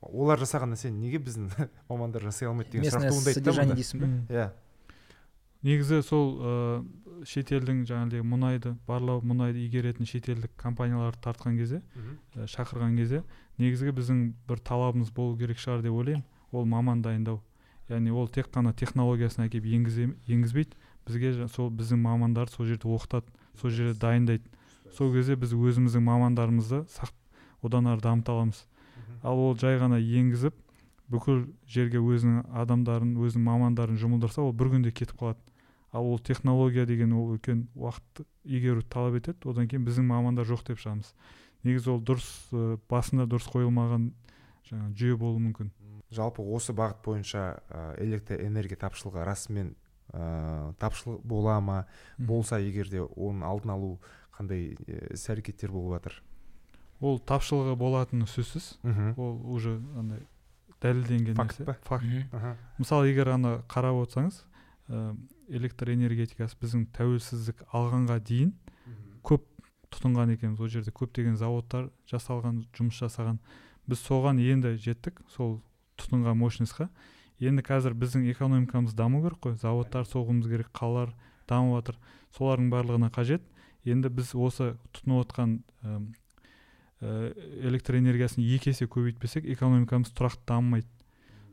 олар 0.00 0.40
жасаған 0.40 0.72
нәрсені 0.74 1.00
неге 1.00 1.18
біздің 1.20 1.50
мамандар 1.90 2.24
жасай 2.28 2.48
алмайды 2.48 2.78
деген 2.78 2.92
сұрақ 2.92 3.10
туындайды 3.12 3.76
дейсің 3.76 4.02
ба 4.02 4.08
иә. 4.32 4.46
Негізі 5.66 6.02
сол 6.06 6.30
ә, 6.38 6.52
шетелдің 7.24 7.84
жаңағыдай 7.88 8.22
мұнайды 8.26 8.74
барлау 8.86 9.22
мұнайды 9.24 9.62
игеретін 9.66 10.06
шетелдік 10.06 10.52
компанияларды 10.60 11.20
тартқан 11.24 11.56
кезде 11.56 11.82
ә, 12.34 12.46
шақырған 12.50 12.96
кезде 12.96 13.22
негізгі 13.58 13.94
біздің 13.96 14.22
бір 14.48 14.60
талабымыз 14.60 15.12
болу 15.14 15.36
керек 15.38 15.58
шығар 15.58 15.82
деп 15.82 15.92
ойлаймын. 15.92 16.24
Ол 16.52 16.64
маман 16.64 17.02
дайындау. 17.02 17.40
Яғни 17.88 18.10
ол 18.10 18.28
тек 18.28 18.50
қана 18.52 18.74
технологиясын 18.74 19.46
әкеліп 19.46 19.66
енгізе, 19.78 20.10
енгізбейді. 20.26 20.76
Бізге 21.06 21.48
сол 21.48 21.70
біздің 21.70 22.02
мамандар 22.02 22.50
сол 22.50 22.66
жерде 22.66 22.88
оқытады 22.88 23.26
сол 23.60 23.70
жерде 23.70 23.98
дайындайды. 23.98 24.44
Сол 24.96 25.12
кезде 25.14 25.36
біз 25.36 25.54
өзіміздің 25.54 26.02
мамандарымызды 26.02 26.84
сақ, 26.90 27.12
одан 27.62 27.86
ары 27.86 28.00
дамыта 28.00 28.32
аламыз. 28.32 28.66
Ал 29.22 29.38
ол 29.38 29.56
жай 29.58 29.78
ғана 29.78 29.98
енгізіп 29.98 30.54
бүкіл 31.10 31.44
жерге 31.70 32.00
өзінің 32.02 32.50
адамдарын 32.62 33.14
өзінің 33.22 33.44
мамандарын 33.46 33.98
жұмылдырса 34.00 34.42
ол 34.42 34.52
бір 34.52 34.72
күнде 34.74 34.90
кетіп 34.90 35.20
қалады. 35.20 35.38
Ал 35.92 36.06
ол 36.12 36.18
технология 36.18 36.86
деген 36.86 37.12
ол 37.12 37.34
үлкен 37.36 37.66
уақыт 37.74 38.24
игеруді 38.44 38.88
талап 38.88 39.18
етеді. 39.20 39.48
Одан 39.48 39.68
кейін 39.68 39.86
біздің 39.86 40.06
мамандар 40.08 40.46
жоқ 40.46 40.66
деп 40.66 40.80
шығамыз. 40.82 41.12
Негізі 41.64 41.90
ол 41.94 42.02
дұрыс 42.02 42.28
ә, 42.52 42.78
басында 42.90 43.26
дұрыс 43.30 43.48
қойылмаған 43.52 44.10
жаңа 44.68 44.90
жүйе 44.98 45.16
болуы 45.16 45.40
мүмкін. 45.48 45.72
Жалпы 46.14 46.42
осы 46.42 46.74
бағыт 46.76 47.02
бойынша 47.04 47.62
ә, 47.70 47.96
электр 48.04 48.42
энергия 48.44 48.78
тапшылығы 48.78 49.24
расымен 49.26 49.74
ә, 50.12 50.74
тапшылық 50.78 51.24
бола 51.24 51.58
ма? 51.60 51.86
Болса 52.18 52.60
егер 52.62 52.90
де 52.90 53.02
оның 53.02 53.42
алдын 53.46 53.74
алу 53.74 53.98
қандай 54.36 54.76
іс 55.10 55.26
әрекеттер 55.32 55.72
болып 55.74 55.98
жатыр? 55.98 56.22
Ол 57.00 57.18
тапшылығы 57.18 57.76
болатыны 57.76 58.26
сөзсіз. 58.30 58.76
Ол 59.16 59.40
уже 59.52 59.80
андай 59.96 60.22
дәлелденген 60.80 61.34
факт 61.34 61.58
па? 61.64 61.76
Факт. 61.88 62.04
Мысалы 62.78 63.10
егер 63.10 63.32
ана 63.34 63.58
қарап 63.68 64.04
отырсаңыз 64.04 64.44
электр 65.48 65.90
энергетикасы 65.92 66.56
біздің 66.60 66.88
тәуелсіздік 66.96 67.62
алғанға 67.74 68.18
дейін 68.26 68.52
көп 69.26 69.44
тұтынған 69.94 70.34
екенбіз 70.34 70.62
ол 70.64 70.70
жерде 70.72 70.92
көптеген 70.94 71.36
заводтар 71.38 71.90
жасалған 72.10 72.64
жұмыс 72.76 72.98
жасаған. 73.00 73.38
Біз 73.86 74.02
соған 74.02 74.40
енді 74.42 74.74
жеттік 74.82 75.22
сол 75.30 75.60
тұтынған 76.00 76.38
мощностьқа. 76.40 76.88
Енді 77.38 77.62
қазір 77.62 77.94
біздің 77.94 78.26
экономикамыз 78.32 78.94
даму 78.96 79.22
керек 79.22 79.40
қой 79.44 79.56
заводтар 79.60 80.06
соғуымыз 80.08 80.48
керек 80.50 80.70
қалалар 80.74 81.12
дамып 81.48 81.78
жатыр 81.78 81.98
солардың 82.36 82.70
барлығына 82.72 83.10
қажет. 83.14 83.42
Енді 83.84 84.10
біз 84.10 84.34
осы 84.34 84.74
тұтынып 84.96 85.26
отқан 85.26 85.58
ә, 85.84 86.00
электр 87.62 88.00
энергиясын 88.00 88.42
екі 88.42 88.72
есе 88.72 88.88
көбейтпесек 88.90 89.46
экономикамыз 89.54 90.10
тұрақты 90.16 90.48
дамымайды. 90.48 90.88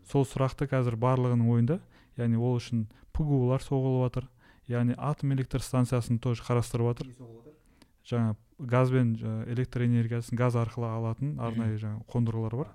Сол 0.10 0.26
сұрақты 0.26 0.68
қазір 0.72 0.98
барлығының 1.00 1.52
ойында. 1.52 1.80
Яғни 2.18 2.38
ол 2.38 2.58
үшін 2.60 2.88
пгулар 3.14 3.64
соғылып 3.64 4.08
жатыр 4.08 4.30
яғни 4.72 4.96
атом 4.98 5.34
электр 5.34 5.62
станциясын 5.62 6.20
тоже 6.20 6.44
қарастырып 6.46 6.94
жатыр 6.94 7.12
жаңа 8.08 8.36
газбен 8.60 9.16
электр 9.52 9.86
энергиясын 9.88 10.38
газ 10.38 10.56
арқылы 10.60 10.90
алатын 10.90 11.38
арнайы 11.40 11.78
жаңа 11.80 12.04
қондырғылар 12.12 12.56
бар. 12.64 12.72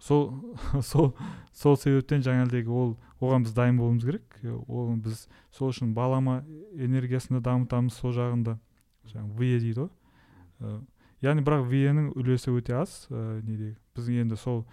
Сол 0.00 0.30
сол 0.90 1.14
сол 1.52 1.76
себептен 1.76 2.24
жаңағыдегі 2.24 2.72
ол 2.72 2.96
оған 3.20 3.44
біз 3.44 3.54
дайын 3.56 3.80
болуымыз 3.80 4.04
керек. 4.04 4.38
Ол 4.68 4.94
біз 4.96 5.26
сол 5.52 5.72
үшін 5.74 5.94
балама 5.94 6.40
энергиясын 6.76 7.38
да 7.38 7.44
дамытамыз 7.50 7.96
сол 8.00 8.14
жағында. 8.16 8.58
Жаңағы 9.12 9.38
ве 9.40 9.58
дейді 9.58 9.86
ғой. 9.86 10.80
Яғни 11.20 11.44
бірақ 11.44 11.66
венің 11.68 12.12
үлесі 12.16 12.52
өте 12.54 12.76
аз. 12.80 13.06
Ә, 13.10 13.40
неде 13.44 13.74
біз 13.96 14.08
енді 14.08 14.40
сол 14.40 14.64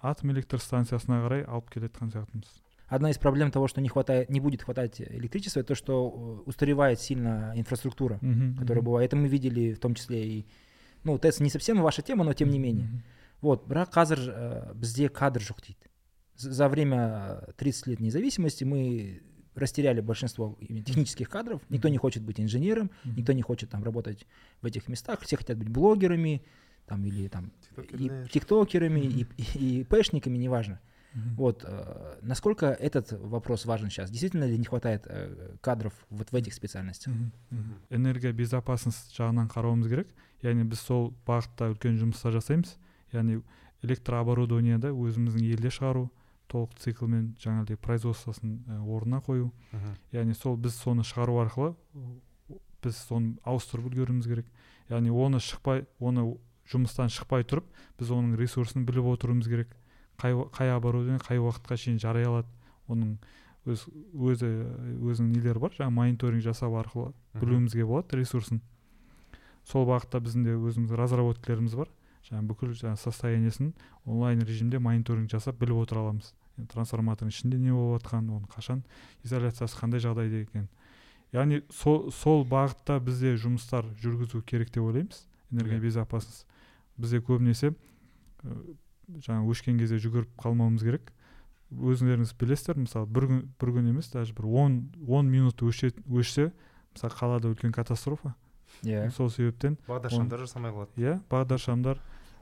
атом 0.00 0.30
электр 0.34 0.62
станциясына 0.62 1.22
қарай 1.24 1.46
алып 1.46 1.70
келе 1.70 1.88
жатқан 1.88 2.12
сияқтымыз. 2.14 2.69
одна 2.89 3.09
из 3.09 3.17
проблем 3.17 3.51
того, 3.51 3.67
что 3.67 3.81
не 3.81 3.89
хватает, 3.89 4.29
не 4.29 4.39
будет 4.39 4.63
хватать 4.63 5.01
электричества, 5.01 5.59
это 5.61 5.69
то, 5.69 5.75
что 5.75 6.43
устаревает 6.45 6.99
сильно 6.99 7.53
инфраструктура, 7.55 8.19
uh-huh, 8.21 8.57
которая 8.57 8.81
uh-huh. 8.81 8.85
бывает. 8.85 9.07
Это 9.07 9.15
мы 9.15 9.27
видели 9.27 9.73
в 9.73 9.79
том 9.79 9.95
числе 9.95 10.27
и, 10.27 10.45
ну, 11.03 11.17
ТЭЦ 11.17 11.39
не 11.39 11.49
совсем 11.49 11.81
ваша 11.81 12.01
тема, 12.01 12.23
но 12.23 12.33
тем 12.33 12.49
не 12.49 12.59
менее. 12.59 12.87
Uh-huh. 12.87 13.01
Вот, 13.41 13.67
бірақ 13.69 13.91
қазір 13.93 14.21
ә, 14.31 14.73
бізде 14.73 15.09
кадр 15.09 15.41
жоқ 15.41 15.61
дейді. 15.61 15.89
За 16.35 16.67
время 16.67 17.43
30 17.57 17.87
лет 17.87 17.99
независимости 17.99 18.63
мы 18.63 19.21
растеряли 19.53 20.01
большинство 20.01 20.57
технических 20.59 21.29
кадров. 21.29 21.61
Никто 21.69 21.87
не 21.89 21.97
хочет 21.97 22.23
быть 22.23 22.39
инженером, 22.39 22.87
mm-hmm. 22.87 23.13
никто 23.17 23.33
не 23.33 23.41
хочет 23.41 23.69
там 23.69 23.83
работать 23.83 24.25
в 24.61 24.65
этих 24.65 24.89
местах. 24.89 25.21
Все 25.21 25.37
хотят 25.37 25.57
быть 25.57 25.69
блогерами, 25.69 26.43
там 26.87 27.05
или 27.05 27.27
там 27.27 27.53
и 27.77 28.09
тиктокерами, 28.31 29.01
mm-hmm. 29.01 29.27
и, 29.37 29.59
и, 29.59 29.79
и 29.79 29.83
пэшниками, 29.83 30.37
неважно. 30.37 30.81
Mm-hmm. 31.12 31.34
Вот 31.36 31.64
э, 31.66 32.18
насколько 32.22 32.66
этот 32.66 33.12
вопрос 33.12 33.66
важен 33.66 33.90
сейчас? 33.90 34.10
Действительно 34.10 34.44
ли 34.44 34.56
не 34.56 34.64
хватает 34.64 35.06
э, 35.06 35.56
кадров 35.60 35.92
вот 36.08 36.30
в 36.30 36.34
этих 36.34 36.54
специальностях? 36.54 37.12
Mm-hmm. 37.12 37.76
энергия 37.90 38.32
безопасность 38.32 39.16
жағынан 39.18 39.50
қарауымыз 39.50 39.88
керек 39.88 40.14
яғни 40.42 40.64
біз 40.64 40.80
сол 40.86 41.10
бағытта 41.26 41.72
үлкен 41.72 41.98
жұмыстар 41.98 42.36
жасаймыз 42.38 42.76
яғни 43.12 43.40
электрооборудованияда 43.82 44.92
өзіміздің 44.94 45.50
елде 45.50 45.72
шығару 45.74 46.08
толық 46.50 46.76
циклмен 46.82 47.34
жаңағыдай 47.42 47.78
производствосын 47.80 48.58
орнына 48.86 49.20
қою 49.26 49.50
яғни 50.12 50.34
сол 50.34 50.56
біз 50.56 50.78
соны 50.78 51.04
шығару 51.06 51.40
арқылы 51.42 51.74
біз 52.82 53.02
соны 53.08 53.36
ауыстырып 53.44 53.90
үлгеруіміз 53.90 54.30
керек 54.30 54.46
яғни 54.90 55.10
оны 55.10 55.40
шықпай 55.42 55.86
оны 55.98 56.26
жұмыстан 56.70 57.10
шықпай 57.12 57.46
тұрып 57.46 57.66
біз 57.98 58.12
оның 58.14 58.38
ресурсын 58.40 58.86
біліп 58.86 59.12
отыруымыз 59.14 59.48
керек 59.50 59.74
қай, 60.20 60.36
қай 60.52 60.72
оборудование 60.76 61.20
қай 61.24 61.40
уақытқа 61.40 61.76
шейін 61.80 61.98
жарай 62.02 62.28
алады 62.28 62.48
оның 62.88 63.16
өз 63.68 63.86
өзі 64.14 64.50
өзінің 65.00 65.32
нелері 65.36 65.60
бар 65.60 65.74
жаңағы 65.76 65.96
мониторинг 65.96 66.44
жасау 66.44 66.76
арқылы 66.80 67.12
білуімізге 67.40 67.84
болады 67.84 68.20
ресурсын. 68.20 68.60
Сол 69.64 69.86
бағытта 69.88 70.20
біздің 70.24 70.46
де 70.46 70.56
өзіміздің 70.56 70.96
разработкаларымыз 70.96 71.76
бар 71.76 71.90
жаңағы 72.28 72.48
бүкіл 72.50 72.72
жаңағы 72.78 73.02
состояниесін 73.04 73.72
онлайн 74.04 74.40
режимде 74.48 74.78
мониторинг 74.78 75.30
жасап 75.30 75.60
біліп 75.60 75.84
отыра 75.84 76.06
аламыз. 76.06 76.32
Трансформатордың 76.72 77.32
ішінде 77.32 77.58
не 77.60 77.72
болып 77.72 78.02
жатқанын 78.02 78.36
оның 78.36 78.50
қашан 78.52 78.82
изоляциясы 79.24 79.78
қандай 79.78 80.02
жағдайда 80.04 80.42
екенін. 80.44 80.68
Яғни 81.32 81.62
сол, 81.72 82.10
сол 82.12 82.44
бағытта 82.44 82.98
бізде 83.00 83.36
жұмыстар 83.40 83.86
жүргізу 84.02 84.42
керек 84.42 84.72
деп 84.74 84.84
ойлаймыз 84.84 85.24
энергия 85.52 85.80
безопасность. 85.80 86.46
Бізде 86.98 87.20
көбінесе 87.24 87.72
ә, 89.10 89.22
жаңа 89.24 89.46
өшкен 89.50 89.78
кезде 89.78 89.98
жүгіріп 89.98 90.30
қалмауымыз 90.40 90.84
керек. 90.86 91.12
Өзіңдеріңіз 91.70 92.32
білесіздер 92.38 92.80
мысалы 92.82 93.06
бір 93.06 93.26
күн 93.30 93.42
бір 93.60 93.74
күн 93.76 93.90
емес 93.92 94.10
даже 94.10 94.34
бір 94.34 94.46
он 94.46 94.78
он 95.06 95.30
минут 95.30 95.62
өшсе 95.62 95.92
өшсе 96.08 96.50
мысалы 96.94 97.14
қалада 97.14 97.50
үлкен 97.52 97.72
катастрофа. 97.72 98.34
Иә. 98.82 99.06
Yeah. 99.06 99.10
сол 99.10 99.30
себептен 99.30 99.76
бағдаршамдар 99.86 100.40
жасамай 100.46 100.72
қалады. 100.72 100.90
Иә 100.96 101.20
бағдаршамдар 101.30 102.00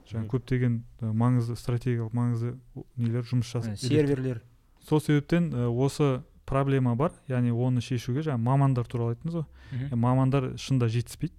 жаңағы 0.09 0.29
көптеген 0.33 0.79
маңызды 1.01 1.57
стратегиялық 1.59 2.13
маңызды 2.15 2.55
нелер 2.97 3.25
жұмыс 3.25 3.51
жасайды 3.53 3.81
серверлер. 3.81 4.41
Сол 4.87 5.01
себептен 5.01 5.51
осы 5.69 6.21
проблема 6.49 6.95
бар. 6.95 7.13
Яғни 7.27 7.51
оны 7.51 7.81
шешуге 7.81 8.23
жаңа 8.25 8.41
мамандар 8.41 8.87
туралы 8.89 9.15
айттыңыз 9.15 9.41
ғой. 9.41 9.89
Мамандар 9.93 10.53
шынында 10.57 10.89
жетіспейді. 10.89 11.35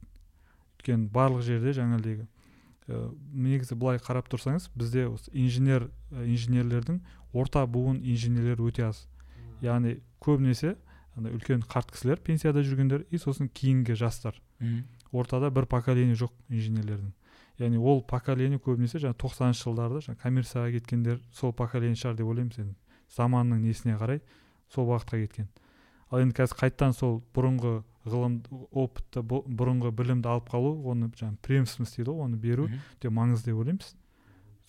Өйткені 0.78 1.08
барлық 1.12 1.42
жерде 1.44 1.74
жаңағыдегі 1.76 2.28
негізі 2.88 3.76
былай 3.78 4.00
қарап 4.02 4.30
тұрсаңыз 4.32 4.70
бізде 4.74 5.06
осы 5.10 5.30
инженер 5.32 5.90
инженерлердің 6.10 7.00
орта 7.32 7.66
буын 7.66 8.00
инженерлер 8.02 8.60
өте 8.64 8.88
аз. 8.88 9.06
Яғни 9.62 9.98
көбінесе 10.20 10.76
андай 11.16 11.34
үлкен 11.36 11.62
қарт 11.62 11.92
кісілер 11.92 12.20
пенсияда 12.24 12.64
жүргендер 12.64 13.06
и 13.10 13.18
сосын 13.18 13.48
кейінгі 13.48 13.94
жастар. 13.94 14.40
Ортада 15.12 15.50
бір 15.50 15.66
поколение 15.66 16.14
жоқ 16.14 16.32
инженерлердің. 16.48 17.12
Яғни 17.60 17.78
ол 17.78 18.02
поколение 18.02 18.58
көбінесе 18.58 18.98
жаңағы 19.02 19.20
тоқсаныншы 19.20 19.66
жылдарда 19.66 20.00
жаңағы 20.06 20.22
коммерцияға 20.22 20.70
кеткендер 20.78 21.20
сол 21.34 21.52
поколение 21.52 21.98
шығар 21.98 22.16
деп 22.16 22.30
ойлаймыз 22.30 22.58
енді 22.62 22.74
заманның 23.16 23.60
несіне 23.66 23.98
қарай 24.00 24.22
сол 24.72 24.86
бағытқа 24.88 25.18
кеткен. 25.26 25.48
Ал 26.10 26.22
енді 26.22 26.34
қазір 26.38 26.56
қайтадан 26.62 26.94
сол 26.96 27.20
бұрынғы 27.34 27.82
ғылым 28.04 28.40
опытты 28.70 29.22
бұрынғы 29.22 29.92
білімді 29.92 30.30
алып 30.30 30.48
қалу 30.52 30.72
оны 30.88 31.10
жаңағы 31.18 31.36
преемственность 31.44 31.98
дейді 31.98 32.14
ғой 32.14 32.24
оны 32.28 32.38
беру 32.40 32.68
өте 32.96 33.10
маңызды 33.12 33.50
деп 33.50 33.60
ойлаймыз. 33.60 33.94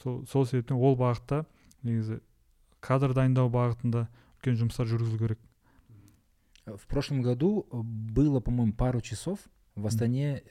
Сол 0.04 0.26
сол 0.28 0.46
себептен 0.50 0.78
ол 0.78 0.98
бағытта 1.00 1.46
негізі 1.84 2.20
кадр 2.82 3.14
дайындау 3.16 3.52
бағытында 3.54 4.08
үлкен 4.40 4.60
жұмыстар 4.60 4.90
жүргізілу 4.90 5.22
керек. 5.22 5.40
В 6.66 6.88
прошлом 6.88 7.22
году 7.22 7.68
было 7.72 8.40
по 8.40 8.52
моему 8.52 8.74
пару 8.74 9.02
часов 9.02 9.40
в 9.76 9.88
астане 9.88 10.44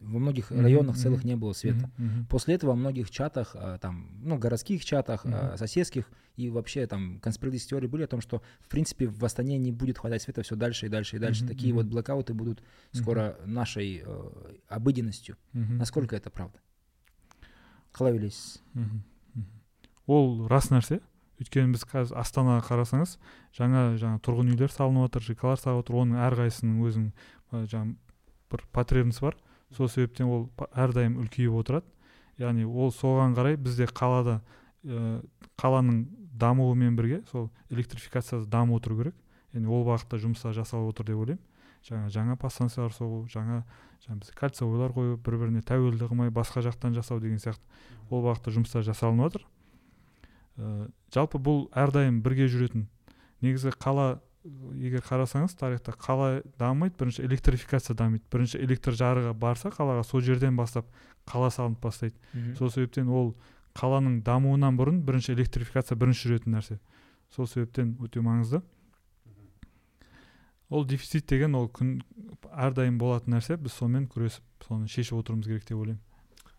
во 0.00 0.18
многих 0.18 0.52
mm-hmm. 0.52 0.62
районах 0.62 0.96
целых 0.96 1.24
не 1.24 1.34
было 1.34 1.52
света. 1.52 1.90
Mm-hmm. 1.96 2.26
После 2.28 2.54
этого 2.54 2.70
во 2.70 2.76
многих 2.76 3.10
чатах, 3.10 3.52
а, 3.54 3.78
там, 3.78 4.10
ну, 4.22 4.36
городских 4.36 4.84
чатах, 4.84 5.24
mm-hmm. 5.24 5.56
соседских 5.56 6.10
и 6.36 6.50
вообще 6.50 6.86
там 6.86 7.20
конспирологические 7.20 7.70
теории 7.70 7.86
были 7.86 8.02
о 8.02 8.06
том, 8.06 8.20
что 8.20 8.42
в 8.60 8.68
принципе 8.68 9.06
в 9.06 9.24
Астане 9.24 9.56
не 9.56 9.72
будет 9.72 9.98
хватать 9.98 10.22
света 10.22 10.42
все 10.42 10.56
дальше 10.56 10.86
и 10.86 10.88
дальше 10.88 11.16
и 11.16 11.18
дальше. 11.18 11.44
Mm-hmm. 11.44 11.48
Такие 11.48 11.72
mm-hmm. 11.72 11.76
вот 11.76 11.86
блокауты 11.86 12.34
будут 12.34 12.62
скоро 12.92 13.20
mm-hmm. 13.20 13.46
нашей 13.46 14.02
э, 14.04 14.30
обыденностью. 14.68 15.36
Mm-hmm. 15.54 15.74
Насколько 15.74 16.16
это 16.16 16.28
правда? 16.28 16.58
қалай 17.94 18.16
ойлайсыз 18.16 18.60
ол 20.10 20.48
рас 20.50 20.68
нәрсе 20.72 20.98
өйткені 21.40 21.76
біз 21.76 21.86
қазір 21.88 22.18
астанаға 22.20 22.64
қарасаңыз 22.66 23.16
жаңа 23.56 23.84
жаңа 24.00 24.20
тұрғын 24.26 24.50
үйлер 24.52 24.74
салынып 24.74 25.06
жатыр 25.06 25.26
жкалар 25.30 25.62
салып 25.62 25.84
жатыр 25.84 26.00
оның 26.02 26.20
әрқайсысының 26.26 26.82
өзінің 26.88 27.68
жаңағы 27.70 27.94
бір 28.52 28.66
потребность 28.74 29.22
бар 29.24 29.38
сол 29.75 29.89
себептен 29.89 30.29
ол 30.29 30.47
әрдайым 30.73 31.19
үлкейіп 31.23 31.57
отырады. 31.61 31.85
Яғни 32.39 32.65
ол 32.65 32.93
соған 32.95 33.35
қарай 33.37 33.57
бізде 33.59 33.85
қалада 33.85 34.39
ә, 34.83 35.19
қаланың 35.59 36.05
дамуымен 36.39 36.95
бірге 36.95 37.21
сол 37.31 37.49
электрификация 37.69 38.41
дамып 38.45 38.79
отыру 38.79 38.97
керек. 39.03 39.15
Яғни 39.53 39.67
ол 39.67 39.85
бағытта 39.87 40.21
жұмыстар 40.21 40.55
жасалып 40.55 40.93
отыр 40.93 41.11
деп 41.11 41.21
ойлаймын. 41.23 41.45
Жаңа 41.79 42.09
жаңа 42.11 42.35
подстанциялар 42.39 42.91
соғу 42.91 43.21
жаңа 43.31 43.63
жаңа 44.03 44.19
біз 44.19 44.31
кольцевойлар 44.35 44.91
қою 44.95 45.17
бір 45.23 45.37
біріне 45.39 45.61
тәуелді 45.63 46.09
қылмай 46.09 46.31
басқа 46.31 46.63
жақтан 46.65 46.95
жасау 46.95 47.21
деген 47.23 47.39
сияқты 47.39 47.63
ол 48.09 48.23
бағытта 48.25 48.51
жұмыстар 48.55 48.83
жасалынып 48.83 49.29
жатыр 49.29 49.45
ә, 50.57 50.89
жалпы 51.13 51.39
бұл 51.39 51.67
әрдайым 51.71 52.21
бірге 52.23 52.49
жүретін 52.51 52.87
негізі 53.43 53.73
қала 53.79 54.19
егер 54.79 55.03
қарасаңыз 55.05 55.55
тарихта 55.59 55.93
қала 55.93 56.41
дамымайды 56.59 56.95
бірінші 56.99 57.23
электрификация 57.27 57.95
дамиды. 57.95 58.23
Бірінші 58.31 58.59
электр 58.63 58.95
жарығы 58.97 59.33
барса 59.33 59.69
қалаға 59.73 60.03
сол 60.07 60.21
жерден 60.21 60.57
бастап 60.57 60.87
қала 61.27 61.51
салынып 61.51 61.81
бастайды. 61.83 62.15
Сол 62.57 62.71
себептен 62.71 63.09
ол 63.09 63.35
қаланың 63.77 64.21
дамуынан 64.25 64.77
бұрын 64.79 65.01
бірінші 65.05 65.33
электрификация 65.35 65.97
бірінші 65.97 66.29
жүретін 66.31 66.57
нәрсе. 66.57 66.79
Сол 67.35 67.47
себептен 67.47 67.95
өте 68.01 68.23
маңызды. 68.25 68.61
Ол 70.69 70.85
дефицит 70.85 71.25
деген 71.29 71.55
ол 71.55 71.69
күн 71.69 71.99
әрдайым 72.53 72.97
болатын 73.01 73.33
нәрсе. 73.37 73.57
Біз 73.57 73.73
сонымен 73.77 74.07
күресіп 74.09 74.67
соны 74.67 74.87
шешіп 74.87 75.21
отыруымыз 75.21 75.47
керек 75.49 75.65
деп 75.65 75.77
ойлаймын. 75.77 76.05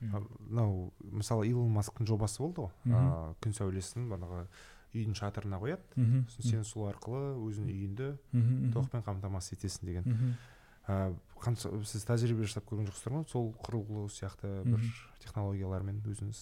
Мынау 0.01 0.93
мысалы 1.03 1.47
илон 1.51 1.75
масктың 1.77 2.09
жобасы 2.09 2.41
болды 2.43 2.65
ғой. 2.65 3.35
Күн 3.45 3.55
сәулесін 3.55 4.09
бағанағы 4.11 4.47
үйдің 4.95 5.15
шатырына 5.19 5.61
қояды. 5.63 6.07
Сосын 6.35 6.51
сен 6.51 6.65
сол 6.65 6.89
арқылы 6.91 7.35
өзіңнің 7.49 7.75
үйіңді 7.75 8.71
тоқпен 8.75 9.05
қамтамасыз 9.07 9.57
етесің 9.59 9.87
деген. 9.87 10.37
Қанша 11.41 11.71
сіз 11.87 12.03
тәжірибе 12.09 12.45
жасап 12.49 12.67
көрген 12.67 12.89
жоқсыздар 12.91 13.15
ма? 13.15 13.25
Сол 13.31 13.53
құрылғы 13.63 14.09
сияқты 14.11 14.65
бір 14.67 14.83
технологиялармен 15.23 16.01
өзіңіз? 16.11 16.41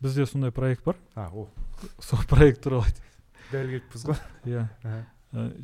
Бізде 0.00 0.26
сондай 0.26 0.50
проект 0.50 0.84
бар. 0.84 0.96
А 1.14 1.28
о. 1.28 1.48
Сол 2.00 2.24
проект 2.30 2.62
туралы 2.64 2.88
дәл 3.52 3.68
келіппіз 3.68 4.06
ғой. 4.08 4.18
Иә. 4.48 4.64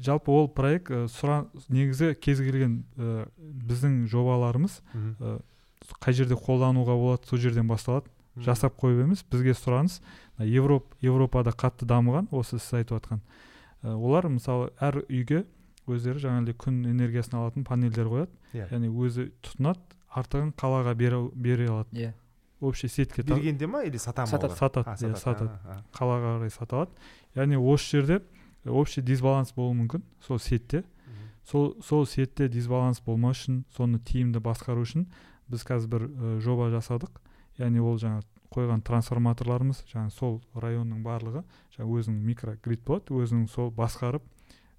Жалпы 0.03 0.35
ол 0.35 0.49
проект 0.53 0.91
сұра 1.15 1.47
негізі 1.71 2.13
кез 2.21 2.43
келген 2.45 2.85
біздің 3.41 4.05
жобаларымыз 4.11 4.81
қай 6.03 6.13
жерде 6.13 6.37
қолдануға 6.37 6.99
болады 6.99 7.31
сол 7.31 7.39
жерден 7.41 7.71
басталады. 7.71 8.11
Жасап 8.37 8.77
қойып 8.79 9.07
емес 9.07 9.25
бізге 9.31 9.55
сұраныс. 9.59 10.01
Европ 10.47 10.95
европада 11.05 11.51
қатты 11.51 11.87
дамыған 11.87 12.29
осы 12.31 12.59
сіз 12.59 12.81
айтып 12.81 12.99
жатқан 13.01 13.21
ә, 13.83 13.95
олар 13.95 14.29
мысалы 14.29 14.71
әр 14.81 15.03
үйге 15.09 15.45
өздері 15.91 16.21
жаңағыдай 16.23 16.55
күн 16.61 16.83
энергиясын 16.91 17.39
алатын 17.41 17.65
панельдер 17.67 18.07
қояды. 18.07 18.31
Иә. 18.55 18.67
Яғни 18.71 18.91
өзі 18.93 19.31
тұтынады 19.43 19.81
артығын 20.15 20.53
қалаға 20.59 20.95
бере, 20.95 21.19
бере 21.35 21.67
алады. 21.71 21.97
Иә. 21.97 22.13
Общий 22.61 22.89
сетке 22.89 23.23
бергенде 23.23 23.67
ма 23.67 23.83
или 23.85 23.97
сата 23.97 24.23
ма 24.23 24.27
Сатады. 24.29 24.55
сатады 24.55 24.91
иә 24.91 25.17
сатады. 25.17 25.51
қалаға 25.97 26.37
қарай 26.37 26.51
сата 26.53 26.77
алады 26.77 26.91
яғни 27.35 27.57
осы 27.57 27.97
жерде 27.97 28.21
общий 28.67 29.01
дисбаланс 29.03 29.53
болуы 29.57 29.75
мүмкін 29.81 30.03
сол 30.27 30.39
сетте. 30.39 30.85
Сол 31.45 31.75
сол 31.83 32.07
сетте 32.07 32.49
дисбаланс 32.49 33.01
болмау 33.01 33.33
үшін 33.33 33.65
соны 33.75 33.99
тиімді 33.99 34.39
басқару 34.45 34.85
үшін 34.85 35.07
біз 35.49 35.65
қазір 35.65 35.89
бір 35.89 36.03
ә, 36.07 36.39
жоба 36.45 36.69
жасадық. 36.71 37.11
Яғни 37.59 37.81
ол 37.81 37.97
жаңа 37.99 38.23
қойған 38.55 38.85
трансформаторларымыз 38.87 39.85
жаңа 39.91 40.11
сол 40.15 40.41
районның 40.55 41.03
барлығы 41.07 41.45
жаңа 41.77 41.89
өзінің 42.01 42.21
микрогрид 42.27 42.85
болады 42.87 43.15
өзінің 43.15 43.49
сол 43.53 43.71
басқарып 43.75 44.25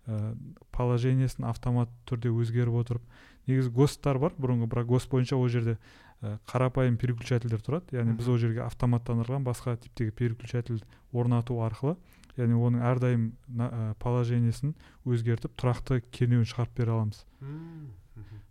ә, 0.08 0.36
положениесін 0.76 1.48
автомат 1.50 1.92
түрде 2.10 2.34
өзгеріп 2.34 2.80
отырып 2.84 3.20
негізі 3.48 3.74
госттар 3.74 4.20
бар 4.22 4.36
бұрынғы 4.38 4.70
бірақ 4.70 4.90
гост 4.92 5.10
бойынша 5.12 5.38
ол 5.38 5.50
жерде 5.50 5.78
ә, 6.22 6.38
қарапайым 6.50 6.98
переключательдер 7.02 7.62
тұрады. 7.66 7.96
Яғни 7.98 8.16
біз 8.18 8.30
ол 8.30 8.38
жерге 8.42 8.64
автоматтандырылған 8.66 9.46
басқа 9.46 9.78
типтегі 9.82 10.14
переключатель 10.14 10.82
орнату 11.12 11.58
арқылы 11.66 11.98
яғни 12.38 12.58
оның 12.58 12.86
әрдайым 12.92 13.26
ә, 13.58 13.94
положениесін 14.02 14.76
өзгертіп 15.06 15.56
тұрақты 15.60 16.02
кернеуін 16.14 16.48
шығарып 16.48 16.78
бере 16.78 16.96
аламыз. 16.96 17.26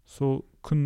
Сол 0.06 0.42
күн 0.62 0.80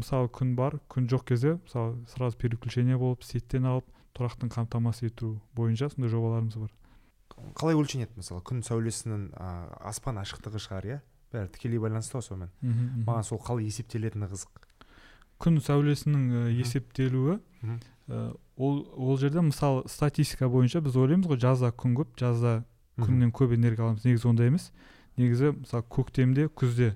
мысалы 0.00 0.28
күн 0.30 0.54
бар 0.58 0.78
күн 0.92 1.08
жоқ 1.10 1.24
кезде 1.32 1.56
мысалы 1.64 1.96
сразу 2.12 2.38
переключение 2.38 2.96
болып 2.98 3.24
сеттен 3.26 3.66
алып 3.66 3.86
тұрақтың 4.16 4.52
қамтамасыз 4.54 5.10
ету 5.10 5.40
бойынша 5.54 5.88
сондай 5.92 6.10
жобаларымыз 6.12 6.56
бар. 6.56 6.70
Қалай 7.58 7.76
өлшенеді 7.76 8.16
мысалы? 8.16 8.40
Күн 8.46 8.62
сәулесінің 8.64 9.26
а, 9.36 9.48
аспан 9.90 10.16
ашықтығы 10.22 10.60
шығар 10.62 10.86
иә? 10.88 11.00
Бәрі 11.34 11.50
тікелей 11.52 11.82
байланысты 11.82 12.16
ғой 12.16 12.24
сонымен 12.24 13.02
маған 13.04 13.26
сол 13.28 13.40
қалай 13.44 13.66
есептелетіні 13.68 14.30
қызық. 14.30 14.62
Күн 15.42 15.58
сәулесінің 15.60 16.22
ә, 16.30 16.44
Мгм. 16.46 16.56
есептелуі 16.62 17.38
ә, 18.08 18.36
ол 18.56 18.78
ол 18.96 19.18
жерде 19.20 19.42
мысалы 19.44 19.82
статистика 19.90 20.48
бойынша 20.48 20.80
біз 20.80 20.96
ойлаймыз 20.96 21.26
ғой 21.28 21.36
жазда 21.42 21.72
күн 21.76 21.98
көп 21.98 22.16
жазда 22.16 22.62
күннен 22.96 23.34
көп 23.36 23.52
энергия 23.52 23.84
аламыз. 23.84 24.06
Негізі 24.06 24.28
ондай 24.30 24.48
емес. 24.48 24.70
Негізі 25.18 25.52
мысалы 25.58 25.84
көктемде 25.92 26.48
күзде. 26.48 26.94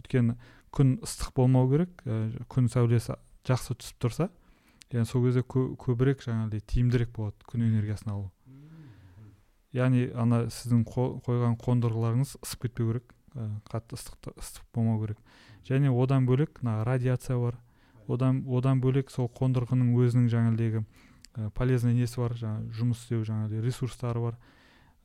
Өйткені 0.00 0.34
күн 0.72 0.96
ыстық 1.04 1.32
болмау 1.36 1.68
керек 1.70 2.02
ә, 2.06 2.30
күн 2.48 2.68
сәулесі 2.72 3.16
жақсы 3.48 3.74
түсіп 3.78 4.00
тұрса 4.04 4.28
яғни 4.92 5.06
сол 5.08 5.24
кезде 5.26 5.42
кө- 5.44 5.74
көбірек 5.80 6.22
жаңағыдай 6.24 6.60
тиімдірек 6.64 7.10
болады 7.16 7.36
күн 7.48 7.64
энергиясын 7.66 8.12
алу. 8.12 8.30
Яғни 9.76 10.06
ана 10.16 10.46
сіздің 10.48 10.84
қо- 10.88 11.20
қойған 11.26 11.58
қондырғыларыңыз 11.60 12.36
ысып 12.40 12.62
кетпеу 12.64 12.86
керек 12.92 13.12
ә, 13.36 13.48
қатты 13.68 13.98
ыстық 13.98 14.30
ыстық 14.40 14.64
болмау 14.74 15.02
керек. 15.02 15.18
Және 15.68 15.92
одан 15.92 16.24
бөлек 16.26 16.62
мына 16.62 16.84
радиация 16.88 17.36
бар. 17.38 17.58
Одан 18.08 18.44
одан 18.48 18.80
бөлек 18.80 19.10
сол 19.12 19.28
қондырғының 19.28 19.92
өзінің 19.92 20.30
жаңағыдегі 20.32 20.80
ә, 21.36 21.50
полезный 21.52 21.92
несі 21.92 22.16
бар 22.22 22.32
жаңағы 22.32 22.72
жұмыс 22.80 23.02
істеу 23.04 23.24
жаңағыдай 23.28 23.60
ресурстары 23.66 24.20
бар. 24.24 24.38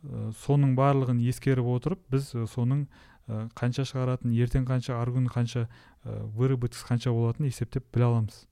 Ә, 0.08 0.32
соның 0.46 0.78
барлығын 0.80 1.20
ескеріп 1.28 1.68
отырып 1.76 2.00
біз 2.10 2.32
соның 2.56 2.88
қанша 3.28 3.86
шығаратын 3.88 4.34
ертең 4.36 4.66
қанша 4.68 4.98
арғы 5.00 5.22
күні 5.22 5.32
қанша 5.32 5.68
ә, 5.68 6.18
выработкасы 6.36 6.86
қанша 6.90 7.14
болатынын 7.16 7.48
есептеп 7.50 7.86
біле 7.94 8.10
аламыз. 8.10 8.44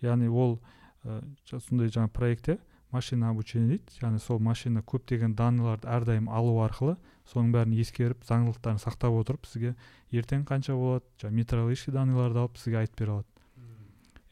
Яғни 0.00 0.28
ол 0.28 0.58
ә, 1.04 1.20
сондай 1.44 1.92
жаңа 1.92 2.08
проектте 2.08 2.58
машина 2.90 3.30
обучение 3.30 3.76
дейді. 3.76 3.98
Яғни 4.00 4.22
сол 4.24 4.40
машина 4.40 4.80
көптеген 4.80 5.34
данныйларды 5.36 5.88
әрдайым 5.88 6.30
алу 6.32 6.62
арқылы 6.64 6.96
соның 7.28 7.52
бәрін 7.52 7.76
ескеріп 7.82 8.24
заңдылықтарын 8.24 8.80
сақтап 8.80 9.18
отырып 9.20 9.44
сізге 9.46 9.74
ертең 10.12 10.46
қанша 10.48 10.72
болады 10.72 11.04
жаңағы 11.20 11.36
метеорологический 11.42 11.92
данныйларды 11.92 12.40
алып 12.40 12.56
сізге 12.56 12.80
айтып 12.80 13.02
бере 13.02 13.18
алады. 13.18 13.28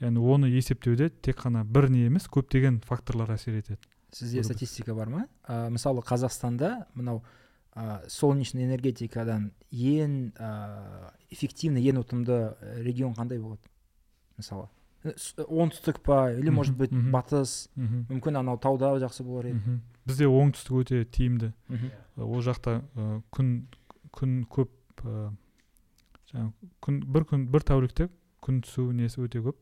Яғни 0.01 0.21
оны 0.21 0.49
есептеуде 0.53 1.11
тек 1.11 1.45
қана 1.45 1.65
бір 1.65 1.91
не 1.93 2.07
емес 2.07 2.29
көптеген 2.33 2.81
факторлар 2.85 3.37
әсер 3.37 3.61
етеді. 3.61 3.81
Сізде 4.13 4.43
статистика 4.45 4.95
бар 4.95 5.09
ма? 5.13 5.27
Ә, 5.45 5.69
мысалы 5.69 6.01
қазақстанда 6.01 6.87
мынау 6.95 7.23
ә, 7.77 8.01
солнечный 8.09 8.65
энергетикадан 8.65 9.51
ең 9.71 10.33
ә, 10.41 11.13
эффективный 11.31 11.85
ең 11.85 12.01
ұтымды 12.03 12.57
регион 12.83 13.15
қандай 13.15 13.39
болады 13.39 13.69
мысалы. 14.39 14.69
Э, 15.05 15.13
оңтүстік 15.47 16.01
па 16.03 16.33
или 16.33 16.51
может 16.51 16.77
быть 16.77 16.91
батыс? 16.91 17.69
Мүмкін 17.77 18.41
анау 18.41 18.59
тауда 18.59 18.95
жақсы 18.99 19.23
болар 19.23 19.51
еді. 19.53 19.79
Бізде 20.07 20.27
оңтүстік 20.27 20.81
өте 20.83 21.05
тиімді. 21.05 21.53
Мхм. 21.69 21.91
ол 22.17 22.41
жақта 22.43 22.81
ә, 22.97 23.23
күн 23.31 23.67
күн 24.17 24.39
көп 24.49 24.71
ә, 25.05 25.31
жаңағы 26.33 26.53
күн 26.83 27.01
бір 27.13 27.25
күн 27.29 27.47
бір 27.53 27.61
тәулікте 27.69 28.09
күн 28.43 28.63
түсу 28.65 28.89
несі 28.93 29.21
өте 29.27 29.43
көп. 29.45 29.57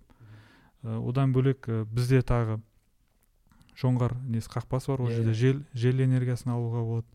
Ә, 0.84 0.96
одан 1.02 1.32
бөлек 1.34 1.66
ә, 1.68 1.84
бізде 1.84 2.22
тағы 2.22 2.60
жоңғар 3.80 4.14
несі 4.30 4.48
қақпасы 4.52 4.92
бар 4.92 5.00
ол 5.02 5.08
Иә, 5.10 5.16
жерде 5.16 5.32
иә. 5.32 5.34
жел 5.34 5.62
жел 5.74 6.00
энергиясын 6.04 6.52
алуға 6.54 6.84
болады. 6.86 7.06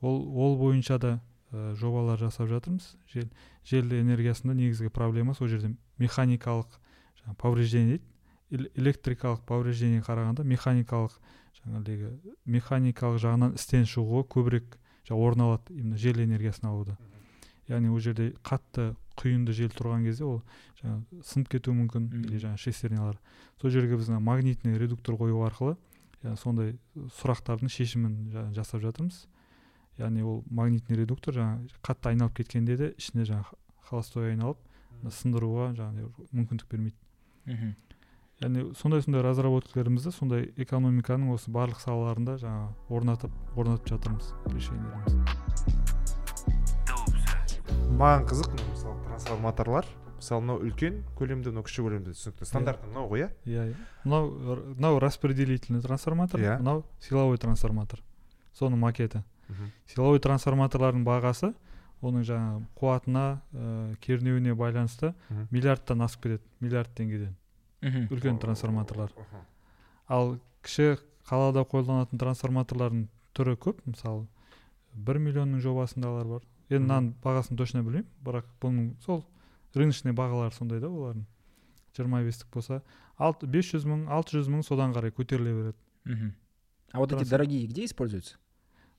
Ол 0.00 0.22
ол 0.36 0.56
бойынша 0.58 0.98
да 0.98 1.20
ә, 1.52 1.74
жобалар 1.74 2.18
жасап 2.18 2.48
жатырмыз. 2.48 2.96
Жел 3.12 3.28
жел 3.64 3.84
энергиясында 3.84 4.54
негізгі 4.54 4.88
проблема 4.90 5.34
сол 5.34 5.48
жерде 5.48 5.74
механикалық 5.98 6.78
жаңағы 7.20 7.36
повреждение 7.36 7.98
дейді. 7.98 8.04
Эл- 8.50 8.70
электрикалық 8.74 9.44
повреждениеге 9.46 10.02
қарағанда 10.06 10.44
механикалық 10.44 11.12
жаңағыдегі 11.60 12.08
механикалық 12.46 13.20
жағынан 13.22 13.54
істен 13.54 13.84
шығуға 13.86 14.24
көбірек 14.26 14.78
орын 15.10 15.40
алады 15.42 15.74
именно 15.74 15.96
жел 15.98 16.18
энергиясын 16.22 16.68
алуда. 16.70 16.96
Яғни 17.68 17.90
ол 17.90 17.98
жерде 18.00 18.32
қатты 18.42 18.94
құйынды 19.18 19.52
жел 19.52 19.70
тұрған 19.74 20.04
кезде 20.06 20.24
ол 20.24 20.40
жаңағы 20.80 21.22
сынып 21.26 21.48
кетуі 21.50 21.74
мүмкін 21.76 22.08
или 22.24 22.38
жаңағы 22.38 22.62
шестернялар. 22.62 23.18
Сол 23.60 23.70
жерге 23.70 23.98
біз 23.98 24.08
магнитный 24.08 24.78
редуктор 24.78 25.14
қою 25.18 25.42
арқылы 25.46 25.76
сондай 26.38 26.76
сұрақтардың 27.20 27.68
шешімін 27.70 28.30
жа- 28.32 28.48
жасап 28.54 28.82
жатырмыз. 28.82 29.26
Яғни 29.98 30.22
ол 30.22 30.44
магнитный 30.50 30.96
редуктор 30.96 31.34
жаңағы 31.34 31.68
қатты 31.82 32.08
айналып 32.12 32.36
кеткенде 32.40 32.76
де 32.76 32.94
ішіне 32.98 33.24
жаңағы 33.28 33.56
холостой 33.90 34.30
айналып 34.32 34.58
сындыруға 35.10 35.72
жаңағыдай 35.76 36.28
мүмкіндік 36.36 36.68
бермейді. 36.70 36.96
Мхм. 37.46 37.74
яғни 38.40 38.74
сондай 38.76 39.02
сондай 39.02 39.22
разработкаларымызды 39.22 40.12
сондай 40.12 40.52
экономиканың 40.56 41.32
осы 41.34 41.50
барлық 41.50 41.80
салаларында 41.80 42.38
жаңағы 42.40 42.72
орнатып 42.88 43.32
орнатып 43.56 43.88
жатырмыз 43.94 44.32
решениелерімізді 44.54 46.40
маған 48.00 48.24
қызық 48.30 48.48
мынау 48.54 48.70
мысалы 48.70 49.02
трансформаторлар. 49.08 49.86
Мысалы 50.20 50.40
мынау 50.44 50.60
үлкен 50.64 51.00
көлемді 51.18 51.50
мынау 51.52 51.64
кіші 51.66 51.82
көлемді 51.84 52.14
түсінікті. 52.16 52.46
Стандарты 52.48 52.88
мынау 52.88 53.08
ғой 53.10 53.24
иә? 53.24 53.28
Иә 53.44 53.64
иә. 53.70 53.76
Мынау 54.04 54.30
мынау 54.76 54.98
распределительный 55.00 55.80
трансформатор 55.84 56.40
Иә. 56.40 56.58
мынау 56.60 56.84
силовой 57.00 57.38
трансформатор. 57.38 58.00
Соның 58.56 58.80
макеті. 58.80 59.22
Силовой 59.86 60.20
трансформаторлардың 60.20 61.04
бағасы 61.04 61.52
оның 62.00 62.24
жаңағы 62.24 62.62
қуатына 62.80 63.24
ә, 63.52 63.96
кернеуіне 64.00 64.54
байланысты 64.54 65.14
миллиардтан 65.50 66.02
асып 66.02 66.22
кетеді 66.22 66.42
миллиард 66.60 66.94
теңгеден. 66.96 67.34
Мхм. 67.80 68.08
үлкен 68.12 68.38
трансформаторлар. 68.40 69.12
Ал 70.08 70.38
кіші 70.62 70.98
қалада 71.28 71.64
қолданатын 71.64 72.20
трансформаторлардың 72.20 73.08
түрі 73.36 73.56
көп. 73.56 73.80
Мысалы 73.86 74.26
бір 74.94 75.20
миллионның 75.22 75.60
жобасындағылар 75.64 76.26
бар. 76.28 76.46
Енді 76.70 76.86
мынаның 76.86 77.12
бағасын 77.24 77.56
точно 77.58 77.82
білмеймін 77.82 78.08
бірақ 78.24 78.48
бұның 78.62 78.90
сол 79.04 79.24
рыночный 79.74 80.12
бағалары 80.16 80.54
сондай 80.54 80.80
да 80.80 80.88
олардың. 80.88 81.26
жиырма 81.96 82.22
бестік 82.22 82.46
болса 82.54 82.82
алты 83.18 83.46
бес 83.46 83.72
жүз 83.72 83.86
мың 83.86 84.06
алты 84.08 84.38
жүз 84.38 84.48
мың 84.48 84.62
содан 84.62 84.94
қарай 84.94 85.10
көтеріле 85.10 85.52
береді. 85.54 85.78
Мгм. 86.04 86.34
а 86.92 86.98
вот 86.98 87.12
эти 87.12 87.28
дорогие 87.28 87.66
где 87.66 87.84
используются? 87.84 88.36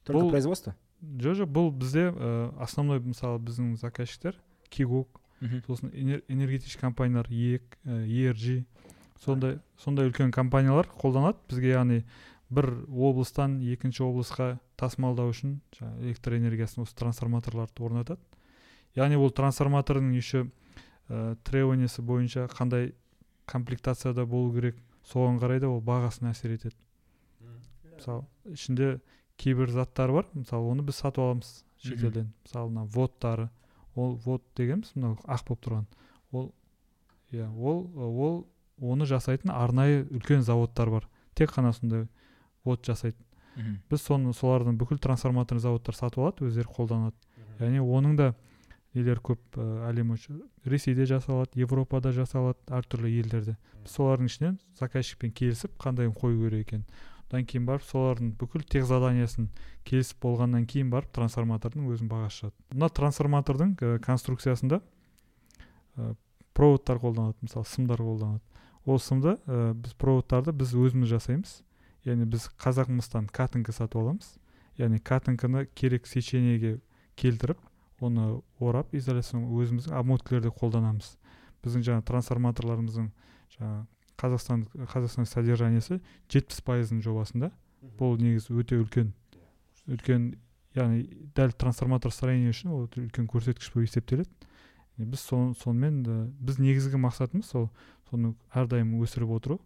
Только 0.03 0.21
Бұл- 0.25 0.31
производство? 0.31 0.75
Жоқ 1.01 1.35
жоқ 1.41 1.49
бұл 1.51 1.71
бізде 1.71 2.11
ә, 2.11 2.53
основной 2.61 2.99
мысалы 2.99 3.39
біздің 3.39 3.75
заказчиктер 3.77 4.35
кигок 4.69 5.07
Мгм. 5.41 5.63
сосын 5.67 5.89
энер- 5.93 6.23
энергетический 6.27 6.79
компаниялар 6.81 7.25
ек 7.29 7.63
erg 7.85 8.65
сондай 9.19 9.59
сондай 9.77 10.07
үлкен 10.09 10.31
компаниялар 10.31 10.85
қолданады. 10.87 11.37
Бізге 11.49 11.71
яғни 11.73 12.03
бір 12.51 12.85
облыстан 12.87 13.59
екінші 13.61 14.03
облысқа 14.03 14.59
тасымалдау 14.77 15.29
үшін 15.31 15.59
жаңағы 15.79 16.01
электр 16.05 16.33
энергиясын 16.37 16.83
осы 16.83 16.93
трансформаторларды 16.95 17.81
орнатады. 17.83 18.19
Яғни 18.95 19.15
ол 19.17 19.31
трансформатордың 19.31 20.13
еще 20.13 20.45
ә, 21.09 21.35
требованиесі 21.43 22.01
бойынша 22.01 22.45
қандай 22.47 22.93
комплектацияда 23.47 24.25
болу 24.25 24.53
керек 24.53 24.75
соған 25.03 25.39
қарай 25.41 25.59
да 25.59 25.69
ол 25.69 25.81
бағасына 25.81 26.31
әсер 26.35 26.53
етеді. 26.53 26.75
Мысалы 27.97 28.25
ішінде 28.45 28.99
кейбір 29.41 29.71
заттар 29.73 30.13
бар. 30.13 30.29
Мысалы 30.33 30.69
оны 30.71 30.85
біз 30.85 31.01
сатып 31.01 31.25
аламыз 31.25 31.51
шетелден. 31.81 32.31
Мысалы 32.45 32.69
мына 32.69 32.85
водтары 32.85 33.49
ол 33.95 34.15
вод 34.25 34.43
дегеніміз 34.55 34.93
мынау 34.95 35.17
ақ 35.25 35.47
болып 35.47 35.65
тұрған. 35.65 35.87
Ол 36.31 36.51
иә 37.31 37.49
ол 37.49 37.83
ол 37.95 38.37
оны 38.79 39.05
жасайтын 39.09 39.51
арнайы 39.53 40.05
үлкен 40.09 40.45
заводтар 40.45 40.89
бар. 40.89 41.09
Тек 41.35 41.53
қана 41.55 41.73
сондай 41.73 42.07
от 42.63 42.85
жасайды 42.85 43.17
біз 43.89 44.05
соны 44.05 44.31
солардың 44.35 44.77
бүкіл 44.79 44.99
трансформаторный 45.01 45.61
заводтар 45.61 45.95
сатып 45.95 46.23
алады 46.23 46.47
өздері 46.47 46.71
қолданады. 46.71 47.17
Яғни 47.59 47.81
оның 47.83 48.15
да 48.15 48.31
нелер 48.95 49.19
көп 49.19 49.39
ә, 49.59 49.89
әлем 49.89 50.15
ресейде 50.65 51.05
жасалады 51.05 51.59
европада 51.59 52.13
жасалады 52.15 52.59
әртүрлі 52.71 53.11
елдерде. 53.19 53.57
Біз 53.83 53.97
солардың 53.97 54.31
ішінен 54.31 54.57
заказчикпен 54.79 55.33
келісіп 55.35 55.75
қандай 55.79 56.11
қою 56.11 56.47
керек 56.47 56.67
екен 56.67 56.85
одан 57.31 57.45
кейін 57.47 57.65
барып 57.65 57.85
солардың 57.87 58.33
бүкіл 58.39 58.65
тех 58.67 58.83
заданиесін 58.85 59.47
келісіп 59.87 60.19
болғаннан 60.25 60.67
кейін 60.67 60.91
барып 60.91 61.13
трансформатордың 61.15 61.87
өзінің 61.87 62.11
бағасы 62.11 62.41
шығады 62.41 62.75
мына 62.75 62.89
трансформатордың 62.99 63.75
ә, 63.79 63.93
конструкциясында 64.03 64.81
ә, 65.95 66.13
проводтар 66.53 66.99
қолданады 66.99 67.37
мысалы 67.41 67.65
сымдар 67.65 68.01
қолданады. 68.03 68.41
Ол 68.85 68.99
сымды 68.99 69.37
ә, 69.45 69.73
біз 69.73 69.93
проводтарды 69.95 70.51
біз 70.51 70.73
өзіміз 70.75 71.11
жасаймыз. 71.11 71.61
Яғни 72.05 72.25
біз 72.25 72.49
қазақмыстан 72.59 73.29
катынка 73.31 73.71
сатып 73.71 74.01
аламыз. 74.01 74.33
Яғни 74.77 74.99
катынканы 74.99 75.67
керек 75.75 76.07
сечениеге 76.09 76.79
келтіріп 77.15 77.59
оны 78.01 78.41
орап 78.59 78.93
изоляцияны 78.95 79.47
өзіміздің 79.53 79.95
обмоткілерде 79.99 80.51
қолданамыз. 80.57 81.15
Біздің 81.61 81.85
жаңағы 81.85 82.07
трансформаторларымыздың 82.09 83.11
жаңағы 83.57 83.85
қазақстан 84.19 84.65
қазақстан 84.91 85.27
содержаниесі 85.29 85.99
жетпіс 86.31 86.61
пайыздың 86.65 87.01
жобасында. 87.05 87.51
Бұл 87.97 88.19
негізі 88.21 88.55
өте 88.61 88.77
үлкен 88.81 89.13
үлкен 89.89 90.31
яғни 90.77 91.05
дәл 91.35 91.53
трансформатор 91.57 92.13
строение 92.13 92.53
үшін 92.53 92.73
ол 92.75 92.87
үлкен 92.87 93.27
көрсеткіш 93.31 93.71
болып 93.73 93.89
есептеледі. 93.89 94.29
Біз 94.97 95.23
сон, 95.23 95.55
сонымен 95.57 96.03
біз 96.39 96.59
негізгі 96.61 96.99
мақсатымыз 97.01 97.49
сол 97.49 97.69
соны 98.09 98.35
әрдайым 98.53 98.93
өсіріп 99.01 99.31
отыру. 99.37 99.59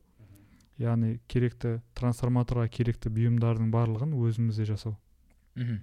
Яғни 0.79 1.19
керекті 1.31 1.79
трансформаторға 1.95 2.67
керекті 2.71 3.11
бұйымдардың 3.11 3.71
барлығын 3.73 4.15
өзімізде 4.15 4.67
жасау. 4.69 4.95
Мхм. 5.55 5.81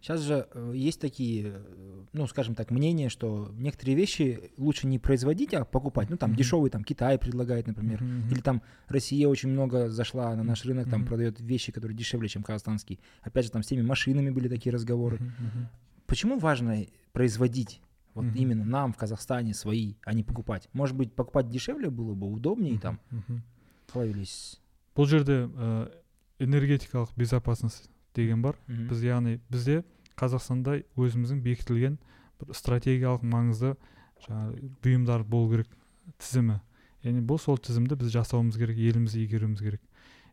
Сейчас 0.00 0.20
же 0.20 0.48
э, 0.52 0.72
есть 0.74 1.00
такие, 1.00 1.52
э, 1.54 2.04
ну, 2.12 2.26
скажем 2.26 2.54
так, 2.54 2.70
мнения, 2.70 3.08
что 3.08 3.50
некоторые 3.52 3.96
вещи 3.96 4.50
лучше 4.56 4.86
не 4.86 4.98
производить, 4.98 5.52
а 5.54 5.64
покупать. 5.64 6.08
Ну, 6.10 6.16
там 6.16 6.32
mm-hmm. 6.32 6.36
дешевый, 6.36 6.70
там 6.70 6.84
Китай 6.84 7.18
предлагает, 7.18 7.66
например, 7.66 8.02
mm-hmm. 8.02 8.30
или 8.30 8.40
там 8.40 8.62
Россия 8.88 9.28
очень 9.28 9.50
много 9.50 9.90
зашла 9.90 10.34
на 10.34 10.42
наш 10.42 10.64
рынок, 10.64 10.88
там 10.88 11.02
mm-hmm. 11.02 11.06
продает 11.06 11.40
вещи, 11.40 11.72
которые 11.72 11.96
дешевле, 11.96 12.28
чем 12.28 12.42
казахстанский. 12.42 13.00
Опять 13.22 13.44
же, 13.44 13.50
там 13.50 13.62
с 13.62 13.66
теми 13.66 13.82
машинами 13.82 14.30
были 14.30 14.48
такие 14.48 14.72
разговоры. 14.72 15.18
Mm-hmm. 15.18 15.66
Почему 16.06 16.38
важно 16.38 16.86
производить 17.12 17.82
вот 18.14 18.24
mm-hmm. 18.24 18.36
именно 18.36 18.64
нам 18.64 18.92
в 18.92 18.96
Казахстане 18.96 19.54
свои, 19.54 19.94
а 20.04 20.14
не 20.14 20.24
покупать? 20.24 20.68
Может 20.72 20.96
быть, 20.96 21.12
покупать 21.12 21.50
дешевле 21.50 21.90
было 21.90 22.14
бы 22.14 22.26
удобнее 22.26 22.74
mm-hmm. 22.74 22.80
там? 22.80 23.00
Қалай 23.90 24.14
бұл 24.94 25.06
жерде 25.06 25.48
ә, 25.50 25.90
энергетикалық 26.38 27.10
безопасность 27.16 27.90
деген 28.14 28.42
бар. 28.42 28.56
Біз 28.68 29.04
яғни 29.04 29.38
бізде 29.50 29.82
қазақстанда 30.20 30.80
өзіміздің 30.98 31.42
бекітілген 31.44 31.98
бір 32.40 32.56
стратегиялық 32.56 33.24
маңызды 33.24 33.74
жаңағы 34.26 34.70
бұйымдар 34.84 35.24
болу 35.24 35.50
керек 35.54 35.70
тізімі. 36.18 36.60
Яғни 37.04 37.24
бұл 37.24 37.40
сол 37.40 37.58
тізімді 37.58 37.96
біз 38.00 38.12
жасауымыз 38.16 38.58
керек 38.60 38.78
еліміз 38.78 39.16
игеруіміз 39.16 39.62
керек. 39.64 39.82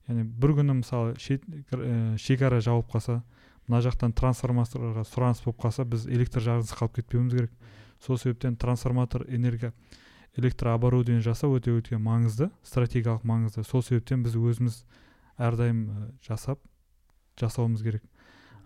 Яғни 0.07 0.23
бір 0.23 0.55
күні 0.59 0.79
мысалы 0.81 1.15
ә, 1.15 2.17
шекара 2.19 2.59
жауып 2.63 2.91
қалса 2.91 3.21
мына 3.67 3.81
жақтан 3.83 4.15
трансформаторға 4.15 5.05
сұраныс 5.07 5.43
болып 5.43 5.61
қалса 5.63 5.85
біз 5.87 6.07
электр 6.07 6.43
жарығынсыз 6.43 6.75
қалып 6.79 6.99
кетпеуіміз 6.99 7.35
керек. 7.35 7.51
Сол 8.03 8.17
себептен 8.17 8.55
трансформатор 8.55 9.25
энергия 9.27 9.73
электрооборудование 10.37 11.23
жасау 11.25 11.57
өте 11.57 11.73
өте 11.73 11.97
маңызды 11.97 12.51
стратегиялық 12.63 13.25
маңызды. 13.25 13.63
Сол 13.65 13.81
себептен 13.81 14.23
біз 14.23 14.35
өзіміз 14.37 14.83
әрдайым 15.37 16.11
жасап 16.23 16.61
жасауымыз 17.39 17.83
керек. 17.83 18.03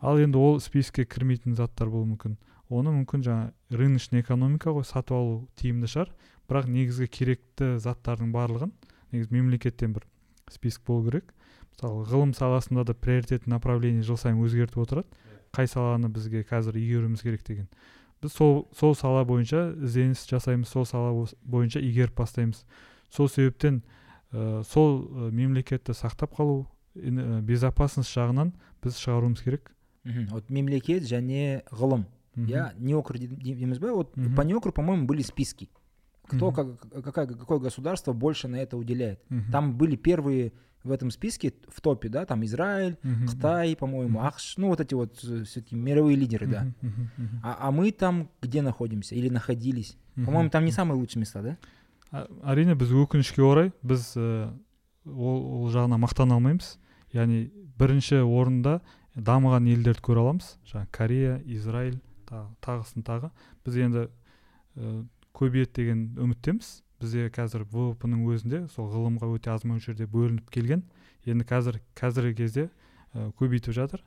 Ал 0.02 0.18
енді 0.18 0.38
ол 0.38 0.60
списокке 0.60 1.06
кірмейтін 1.06 1.56
заттар 1.56 1.90
болуы 1.90 2.14
мүмкін. 2.16 2.38
Оны 2.72 2.94
мүмкін 2.96 3.24
жаңа 3.26 3.52
рыночный 3.70 4.24
экономика 4.24 4.72
ғой 4.74 4.86
сатып 4.88 5.18
алу 5.18 5.36
тиімді 5.60 5.90
шығар. 5.92 6.14
Бірақ 6.50 6.70
негізгі 6.72 7.08
керекті 7.12 7.76
заттардың 7.84 8.32
барлығын 8.34 8.72
негізі 9.12 9.36
мемлекеттен 9.36 9.94
бір 9.94 10.08
список 10.50 10.86
болу 10.88 11.10
керек. 11.10 11.34
Мысалы 11.76 12.06
ғылым 12.10 12.34
саласында 12.34 12.86
да 12.88 12.94
приоритетный 12.94 13.54
направление 13.54 14.04
жыл 14.04 14.18
сайын 14.18 14.42
өзгертіп 14.42 14.82
отырады. 14.84 15.08
Қай 15.52 15.68
саланы 15.68 16.10
бізге 16.10 16.46
қазір 16.48 16.78
игеруіміз 16.80 17.22
керек 17.22 17.44
деген. 17.48 17.68
Біз 18.22 18.34
сол 18.34 18.68
сол 18.78 18.96
сала 18.96 19.24
бойынша 19.26 19.74
ізденіс 19.82 20.26
жасаймыз 20.30 20.70
сол 20.70 20.86
сала 20.86 21.28
бойынша 21.44 21.80
игеріп 21.80 22.16
бастаймыз. 22.18 22.66
Сол 23.10 23.28
себептен 23.30 23.82
ә, 24.32 24.64
сол 24.64 25.32
мемлекетті 25.32 25.92
сақтап 25.92 26.36
қалу 26.38 26.68
безопасность 26.95 28.13
жағынан 28.15 28.53
біз 28.83 28.99
шығаруымыз 29.01 29.43
керек 29.45 29.73
мхм 30.05 30.29
вот 30.33 30.51
мемлекет 30.51 31.05
және 31.05 31.63
ғылым 31.71 32.07
иә 32.37 32.73
неокр 32.79 33.19
дейміз 33.19 33.79
ба 33.79 33.93
вот 33.93 34.15
по 34.37 34.43
неокру 34.43 34.73
по 34.73 34.83
моему 34.83 35.07
были 35.07 35.23
списки 35.23 35.69
кто 36.27 36.51
как, 36.51 36.81
какая, 37.05 37.27
какое 37.27 37.59
государство 37.59 38.13
больше 38.13 38.49
на 38.49 38.57
это 38.57 38.77
уделяет 38.77 39.21
там 39.53 39.77
были 39.77 39.97
первые 39.97 40.53
в 40.85 40.93
этом 40.93 41.11
списке 41.11 41.53
в 41.67 41.81
топе, 41.81 42.09
да, 42.09 42.27
там 42.27 42.45
Израиль, 42.45 42.97
Китай, 43.29 43.75
по-моему, 43.75 44.21
Ахш, 44.21 44.57
ну 44.57 44.69
вот 44.69 44.81
эти 44.81 44.95
вот 44.95 45.19
э, 45.25 45.43
все-таки 45.43 45.75
мировые 45.75 46.17
лидеры, 46.17 46.47
да. 46.47 46.67
А, 47.43 47.57
а 47.59 47.71
мы 47.73 47.91
там 47.91 48.31
где 48.41 48.63
находимся 48.63 49.17
или 49.17 49.29
находились? 49.29 49.97
По-моему, 50.15 50.49
там 50.49 50.65
не 50.65 50.71
самые 50.71 50.97
лучшие 50.97 51.21
места, 51.21 51.43
да? 51.43 51.57
әрине 52.13 52.77
біз 52.79 52.93
өкінішке 52.95 53.43
орай 53.43 53.73
біз 53.83 54.15
ә, 54.17 54.53
ол, 55.05 55.67
ол 55.67 55.71
жағынан 55.75 56.01
мақтана 56.01 56.37
алмаймыз 56.39 56.77
Яғни 57.14 57.50
бірінші 57.80 58.22
орында 58.24 58.80
дамыған 59.16 59.68
елдерді 59.72 60.04
көре 60.06 60.24
аламыз. 60.24 60.56
Жаңағы 60.70 60.92
корея 60.96 61.40
израиль 61.46 62.00
тағы 62.30 62.48
тағысын 62.64 63.06
тағы. 63.08 63.32
Біз 63.66 63.78
енді 63.78 64.06
ә, 64.08 65.04
көбейеді 65.36 65.74
деген 65.76 66.06
үміттеміз. 66.22 66.82
Бізде 67.02 67.32
қазір 67.34 67.66
ввп 67.66 68.06
ның 68.06 68.28
өзінде 68.30 68.62
сол 68.72 68.92
ғылымға 68.94 69.32
өте 69.36 69.52
аз 69.52 69.66
мөлшерде 69.66 70.06
бөлініп 70.06 70.52
келген. 70.54 70.86
Енді 71.26 71.48
қазір 71.50 71.82
қазіргі 71.98 72.38
кезде 72.38 72.70
ә, 73.14 73.32
көбейтіп 73.40 73.74
жатыр. 73.76 74.06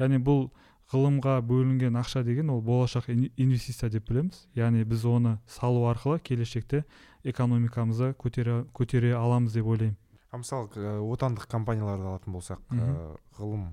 Яғни 0.00 0.18
бұл 0.18 0.50
ғылымға 0.92 1.38
бөлінген 1.48 1.96
ақша 1.96 2.24
деген 2.26 2.50
ол 2.50 2.60
болашақ 2.60 3.08
инвестиция 3.12 3.88
деп 3.90 4.10
білеміз. 4.10 4.46
Яғни 4.58 4.84
біз 4.84 5.06
оны 5.08 5.38
салу 5.46 5.86
арқылы 5.88 6.18
келешекте 6.20 6.84
экономикамызды 7.24 8.12
көтере, 8.18 8.64
көтере 8.74 9.14
аламыз 9.16 9.54
деп 9.54 9.66
ойлаймын. 9.66 9.96
А 10.32 10.40
мысалы 10.40 10.68
отандық 11.12 11.46
компанияларды 11.52 12.08
алатын 12.08 12.32
болсақ 12.32 12.60
ә, 12.72 13.16
ғылым 13.36 13.66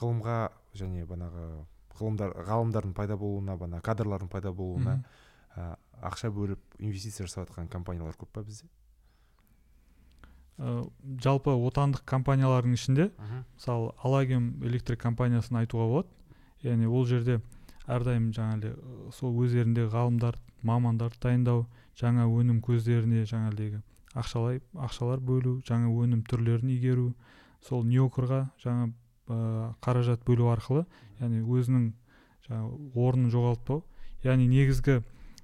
ғылымға 0.00 0.36
және 0.80 1.04
банағы 1.04 1.46
ғылымдар 2.00 2.32
ғалымдардың 2.48 2.94
пайда 2.96 3.18
болуына 3.20 3.56
бана 3.60 3.80
кадрлардың 3.84 4.30
пайда 4.32 4.54
болуына 4.56 5.02
ә, 5.54 5.74
ақша 6.00 6.30
бөліп 6.32 6.78
инвестиция 6.78 7.26
жасап 7.26 7.50
жатқан 7.50 7.68
компаниялар 7.68 8.16
көп 8.16 8.32
па 8.32 8.44
бізде? 8.46 8.70
Ә, 10.56 10.88
жалпы 11.20 11.52
отандық 11.52 12.06
компаниялардың 12.08 12.78
ішінде 12.78 13.10
мысалы 13.18 13.92
алагем 14.00 14.54
электрик 14.64 15.00
компаниясын 15.04 15.60
айтуға 15.60 15.90
болады. 15.92 16.08
Яғни 16.64 16.88
ол 16.88 17.04
жерде 17.08 17.40
әрдайым 17.84 18.32
жаңағыдай 18.36 19.12
сол 19.16 19.36
өздерінде 19.44 19.86
ғалымдар 19.92 20.40
мамандар 20.62 21.12
дайындау 21.20 21.66
жаңа 22.00 22.26
өнім 22.28 22.60
көздеріне 22.64 23.24
жаңағыдегі 23.28 23.80
ақшалай 24.14 24.60
ақшалар 24.74 25.20
бөлу 25.20 25.60
жаңа 25.66 25.92
өнім 25.92 26.24
түрлерін 26.26 26.74
игеру 26.74 27.12
сол 27.66 27.84
неокрға 27.84 28.48
жаңа 28.62 28.90
ә, 29.28 29.74
қаражат 29.84 30.24
бөлу 30.26 30.50
арқылы 30.50 30.86
яғни 31.20 31.44
өзінің 31.44 31.86
жаңа 32.48 32.68
орнын 32.94 33.30
жоғалтпау 33.30 33.84
яғни 34.24 34.48
негізгі 34.50 35.00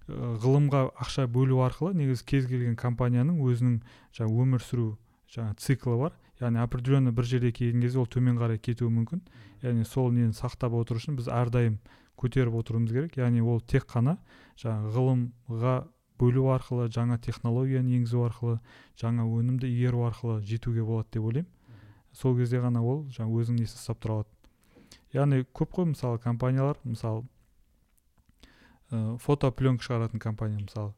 ғылымға 0.07 0.83
ақша 1.03 1.27
бөлу 1.27 1.59
арқылы 1.67 1.97
негізі 1.99 2.25
кез 2.31 2.47
келген 2.47 2.77
компанияның 2.79 3.41
өзінің 3.43 3.81
жаңа 4.15 4.43
өмір 4.43 4.63
сүру 4.63 4.93
жаңа 5.33 5.57
циклы 5.59 5.97
бар. 5.99 6.13
Яғни 6.39 6.61
определенный 6.63 7.13
бір 7.17 7.27
жерге 7.27 7.51
келген 7.53 7.83
кезде 7.83 7.99
ол 7.99 8.07
төмен 8.07 8.37
қарай 8.39 8.61
кетуі 8.63 8.93
мүмкін. 8.93 9.25
Яғни 9.65 9.87
сол 9.89 10.13
нені 10.15 10.37
сақтап 10.37 10.77
отыру 10.79 11.01
үшін 11.01 11.17
біз 11.19 11.31
әрдайым 11.33 11.81
көтеріп 12.21 12.55
отыруымыз 12.61 12.93
керек. 12.93 13.17
Яғни 13.19 13.43
ол 13.43 13.61
тек 13.61 13.89
қана 13.91 14.19
жаңа 14.61 14.93
ғылымға 14.95 15.77
бөлу 16.21 16.49
арқылы 16.55 16.89
жаңа 16.93 17.19
технологияны 17.23 17.99
енгізу 17.99 18.25
арқылы 18.27 18.59
жаңа 19.01 19.27
өнімді 19.29 19.69
игеру 19.69 20.07
арқылы 20.09 20.41
жетуге 20.47 20.85
болады 20.85 21.09
деп 21.13 21.29
ойлаймын. 21.29 21.51
Сол 22.13 22.37
кезде 22.39 22.61
ғана 22.63 22.81
ол 22.81 23.05
жаңа 23.13 23.33
өзінің 23.37 23.61
несін 23.61 23.81
ұстап 23.81 24.01
тұра 24.01 24.21
алады. 24.21 24.31
Яғни 25.13 25.45
көп 25.53 25.75
қой 25.77 25.91
мысалы 25.93 26.19
компаниялар 26.23 26.79
мысалы 26.85 27.25
ә, 28.91 29.19
фотопленка 29.21 29.85
шығаратын 29.85 30.23
компания 30.23 30.63
мысалы. 30.63 30.95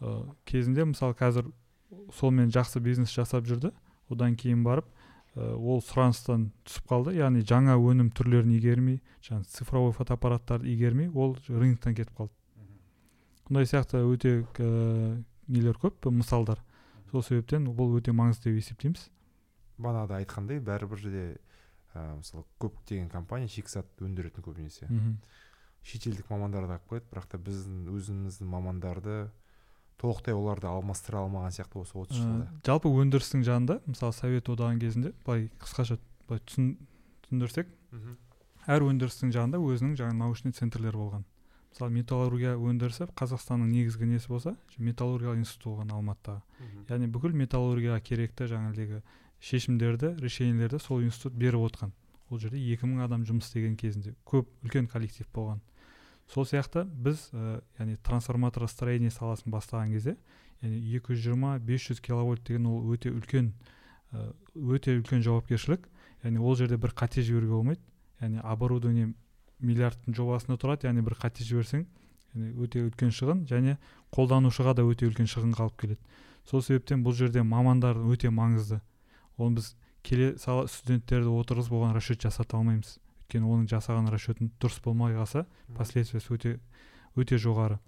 Ә, 0.00 0.34
кезінде 0.44 0.84
мысалы 0.84 1.14
қазір 1.14 1.52
солмен 2.12 2.50
жақсы 2.50 2.80
бизнес 2.80 3.14
жасап 3.14 3.46
жүрді. 3.46 3.72
Одан 4.10 4.36
кейін 4.36 4.64
барып 4.66 4.88
ә, 5.36 5.54
ол 5.54 5.82
сұраныстан 5.84 6.50
түсіп 6.66 6.90
қалды. 6.90 7.16
Яғни 7.20 7.46
жаңа 7.46 7.78
өнім 7.78 8.10
түрлерін 8.10 8.56
игермей 8.58 9.00
жаңағы 9.22 9.50
цифровой 9.54 9.92
фотоаппараттарды 9.96 10.72
игермей 10.74 11.08
ол 11.14 11.36
рыноктан 11.48 11.94
кетіп 11.94 12.18
қалды. 12.18 12.34
Мындай 13.52 13.68
сияқты 13.68 14.00
өте 14.08 14.34
ә, 14.56 15.22
нелер 15.52 15.76
көп 15.76 16.08
мысалдар. 16.08 16.64
Сол 17.12 17.22
себептен 17.26 17.68
бұл 17.76 17.98
өте 18.00 18.16
маңызды 18.16 18.48
деп 18.48 18.62
есептейміз. 18.62 19.06
Бағанағыда 19.76 20.22
айтқандай 20.22 20.64
бәрібір 20.64 21.04
де 21.12 21.24
ә, 21.92 22.16
мысалы 22.16 22.46
көптеген 22.62 23.12
компания 23.12 23.52
шикізат 23.52 24.00
өндіретін 24.00 24.48
көбінесе. 24.48 24.88
Мхм 24.88 25.20
шетелдік 25.82 26.28
мамандарды 26.30 26.76
алып 26.76 26.88
келеді 26.88 27.08
бірақ 27.10 27.28
та 27.30 27.38
біздің 27.42 27.88
өзіміздің 27.90 28.50
мамандарды 28.50 29.16
толықтай 29.98 30.34
оларды 30.34 30.68
алмастыра 30.70 31.22
алмаған 31.22 31.54
сияқты 31.54 31.80
осы 31.82 31.96
отыз 31.98 32.20
жылда. 32.20 32.46
Жалпы 32.66 32.92
өндірістің 33.02 33.42
жанында 33.46 33.80
мысалы 33.86 34.14
совет 34.14 34.50
одағы 34.52 34.78
кезінде 34.82 35.12
былай 35.26 35.48
қысқаша 35.62 35.98
былай 36.28 36.42
түсіндірсек 36.46 37.72
әр 38.70 38.86
өндірістің 38.86 39.34
жанында 39.34 39.58
өзінің 39.58 39.98
жаңағы 39.98 40.18
научный 40.22 40.54
центрлер 40.54 40.96
болған. 40.96 41.26
Мысалы 41.72 41.96
металлургия 41.96 42.54
өндірісі 42.60 43.08
қазақстанның 43.16 43.72
негізгі 43.72 44.06
несі 44.12 44.28
болса 44.28 44.54
металлургиялық 44.76 45.40
институт 45.40 45.72
болған 45.72 45.92
алматыдағы 45.96 46.42
яғни 46.90 47.08
бүкіл 47.12 47.34
металлургияға 47.40 48.00
керекті 48.04 48.48
жаңағыдегі 48.52 49.00
шешімдерді 49.42 50.14
решениелерді 50.22 50.78
сол 50.78 51.02
институт 51.02 51.34
беріп 51.34 51.64
отқан. 51.66 51.92
Ол 52.30 52.38
жерде 52.38 52.60
екі 52.72 52.86
мың 52.86 53.02
адам 53.04 53.24
жұмыс 53.26 53.48
істеген 53.48 53.74
кезінде 53.76 54.14
көп 54.28 54.48
үлкен 54.62 54.86
коллектив 54.88 55.26
болған. 55.34 55.60
Сол 56.30 56.46
сияқты 56.46 56.84
біз 56.86 57.26
ә, 57.34 57.60
яғни 57.80 57.98
трансформаторостроение 58.06 59.10
саласын 59.10 59.50
бастаған 59.52 59.90
кезде 59.92 60.14
яғни 60.62 60.78
220 60.94 61.58
500 61.66 62.00
киловольт 62.00 62.44
деген 62.46 62.70
ол 62.70 62.86
өте 62.94 63.10
үлкен 63.10 63.50
ә, 64.12 64.30
өте 64.54 64.94
үлкен 65.00 65.26
жауапкершілік. 65.26 65.88
Яғни 66.22 66.38
ол 66.38 66.56
жерде 66.56 66.78
бір 66.78 66.94
қате 66.94 67.26
жіберуге 67.26 67.52
болмайды. 67.52 67.82
Яғни 68.20 68.40
оборудование 68.46 69.12
миллиардтың 69.62 70.16
жобасында 70.16 70.58
тұрады. 70.60 70.88
Яғни 70.88 71.04
бір 71.06 71.16
қате 71.22 71.46
жіберсең 71.46 71.86
өте 72.34 72.82
үлкен 72.86 73.12
шығын 73.12 73.44
және 73.48 73.76
қолданушыға 74.14 74.74
да 74.78 74.86
өте 74.88 75.06
үлкен 75.08 75.28
шығынға 75.28 75.66
алып 75.66 75.78
келеді. 75.80 76.00
Сол 76.48 76.62
себептен 76.62 77.04
бұл 77.04 77.14
жерде 77.14 77.42
мамандар 77.42 77.96
өте 77.96 78.30
маңызды. 78.32 78.80
Оны 79.36 79.60
біз 79.60 79.74
келе 80.02 80.36
сала 80.38 80.66
студенттерді 80.66 81.30
отырғызып 81.30 81.76
оған 81.76 81.94
расчет 81.96 82.24
жасата 82.24 82.56
алмаймыз. 82.56 82.98
Өйткені 83.32 83.48
оның 83.48 83.68
жасаған 83.70 84.10
расчетін 84.12 84.50
дұрыс 84.60 84.80
болмай 84.84 85.14
қалса 85.16 85.46
последствиясы 85.76 86.34
өте 86.34 86.58
өте 87.16 87.38
жоғары. 87.38 87.78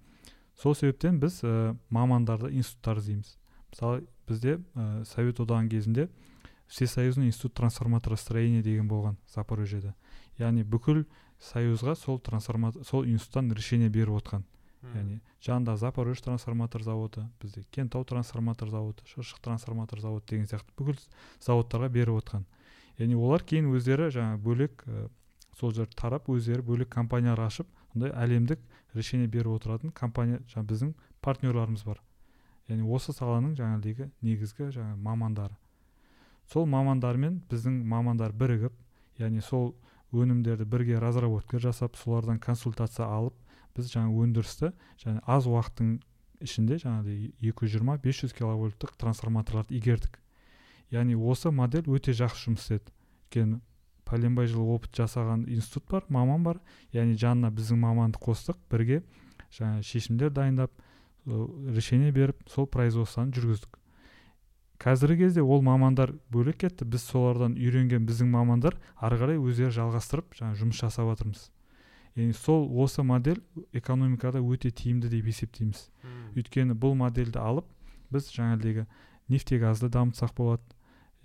Сол 0.57 0.77
себептен 0.77 1.19
біз 1.21 1.41
ә, 1.43 1.75
мамандарды 1.91 2.53
институттар 2.55 3.01
іздейміз. 3.03 3.35
Мысалы 3.73 4.05
бізде 4.29 4.61
ә, 4.75 5.05
совет 5.05 5.41
одағының 5.41 5.69
кезінде 5.69 6.09
всесоюзный 6.69 7.27
институт 7.27 7.55
трансформаторостроения 7.55 8.63
деген 8.63 8.89
болған 8.89 9.19
запорожьеде. 9.35 9.95
Яғни 10.39 10.65
бүкіл 10.65 11.05
союзға 11.45 11.95
сол 11.99 12.19
трансформатор 12.19 12.85
сол 12.85 13.05
институттан 13.05 13.53
решение 13.53 13.89
беріп 13.89 14.17
отқан. 14.21 14.45
Яғни 14.95 15.21
жанында 15.45 15.77
запорожье 15.81 16.25
трансформатор 16.25 16.83
заводы 16.83 17.25
бізде 17.41 17.65
кентау 17.73 18.05
трансформатор 18.05 18.69
заводы 18.69 19.05
шыршық 19.09 19.41
трансформатор 19.45 20.01
заводы 20.01 20.27
деген 20.29 20.47
сияқты 20.49 20.75
бүкіл 20.77 21.01
заводтарға 21.41 21.89
беріп 21.89 22.21
отқан. 22.21 22.45
Яғни 22.99 23.17
олар 23.17 23.43
кейін 23.43 23.71
өздері 23.73 24.11
жаңа 24.13 24.37
бөлек 24.45 24.85
ә, 24.87 25.09
сол 25.59 25.73
жерді 25.73 25.97
тарап 25.97 26.29
өздері 26.29 26.63
бөлек 26.63 26.93
компаниялар 26.93 27.47
ашып 27.47 27.69
сондай 27.93 28.13
әлемдік 28.13 28.61
решение 28.95 29.27
беріп 29.27 29.57
отыратын 29.57 29.93
компания 29.93 30.43
жаңа 30.53 30.69
біздің 30.69 30.95
партнерларымыз 31.25 31.85
бар. 31.85 32.03
Яғни 32.69 32.85
осы 32.85 33.13
саланың 33.13 33.57
жаңағыдегі 33.57 34.11
негізгі 34.21 34.71
жаңа 34.73 34.97
мамандары. 34.97 35.57
Сол 36.53 36.67
мамандармен 36.67 37.41
біздің 37.49 37.81
мамандар 37.89 38.33
бірігіп 38.33 38.73
яғни 39.19 39.41
сол 39.41 39.75
өнімдерді 40.15 40.65
бірге 40.71 41.01
разработка 41.03 41.59
жасап 41.59 41.97
солардан 41.99 42.39
консультация 42.39 43.07
алып 43.07 43.35
біз 43.77 43.91
жаңа 43.91 44.15
өндірісті 44.25 44.71
және 45.03 45.23
аз 45.27 45.49
уақыттың 45.51 45.99
ішінде 46.45 46.79
жаңағыдай 46.83 47.33
екі 47.51 47.67
жүз 47.67 47.75
жиырма 47.75 47.97
бес 48.03 48.21
жүз 48.23 48.35
киловольттық 48.39 48.95
трансформаторларды 49.01 49.77
игердік. 49.79 50.19
Яғни 50.95 51.17
осы 51.17 51.51
модель 51.51 51.89
өте 51.91 52.15
жақсы 52.15 52.49
жұмыс 52.49 52.65
істеді. 52.65 52.93
Өйткені 53.25 53.61
пәленбай 54.07 54.47
жыл 54.47 54.69
опыт 54.75 54.95
жасаған 54.95 55.47
институт 55.51 55.89
бар 55.91 56.05
маман 56.09 56.45
бар. 56.45 56.61
Яғни 56.93 57.17
жанына 57.19 57.51
біздің 57.55 57.81
маманды 57.83 58.21
қостық 58.23 58.61
бірге 58.71 59.03
жаңа 59.55 59.83
шешімдер 59.83 60.31
дайындап 60.31 60.71
решение 61.27 62.13
беріп 62.13 62.45
сол 62.51 62.67
производствоны 62.67 63.33
жүргіздік. 63.35 63.79
Қазіргі 64.85 65.25
кезде 65.25 65.43
ол 65.43 65.63
мамандар 65.65 66.13
бөлек 66.31 66.61
кетті. 66.61 66.85
Біз 66.85 67.07
солардан 67.09 67.57
үйренген 67.57 68.05
біздің 68.05 68.29
мамандар 68.35 68.77
ары 69.01 69.17
қарай 69.21 69.41
өздері 69.41 69.73
жалғастырып 69.73 70.37
жаңа 70.37 70.59
жұмыс 70.61 70.83
жасап 70.83 71.09
жатырмыз. 71.09 71.49
Яғни 72.15 72.37
сол 72.37 72.69
осы 72.85 73.03
модель 73.03 73.41
экономикада 73.73 74.43
өте 74.45 74.71
тиімді 74.71 75.09
деп 75.09 75.27
есептейміз. 75.33 75.89
Өйткені 76.37 76.77
бұл 76.77 76.95
модельді 77.01 77.41
алып 77.41 77.67
біз 78.13 78.29
жаңағыдегі 78.37 78.85
нефтегазды 79.33 79.89
дамытсақ 79.89 80.37
болады 80.37 80.63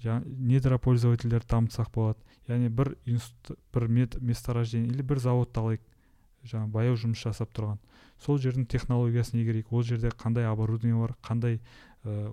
жаңа 0.02 0.24
недропользовательдерді 0.26 1.52
дамытсақ 1.52 1.92
болады. 1.94 2.20
Яғни 2.48 2.72
бір 2.72 2.96
институт 3.06 3.60
бір 3.76 3.88
месторождение 4.24 4.90
или 4.90 5.04
бір 5.04 5.20
заводты 5.20 5.60
алайық 5.60 5.84
жаңа 6.48 6.72
баяу 6.72 6.96
жұмыс 6.96 7.22
жасап 7.28 7.52
тұрған. 7.54 7.78
Сол 8.24 8.40
жердің 8.40 8.66
технологиясын 8.72 9.44
игерейік. 9.44 9.72
Ол 9.72 9.84
жерде 9.84 10.10
қандай 10.10 10.48
оборудование 10.48 10.98
бар 10.98 11.16
қандай 11.22 11.60
ә, 12.04 12.32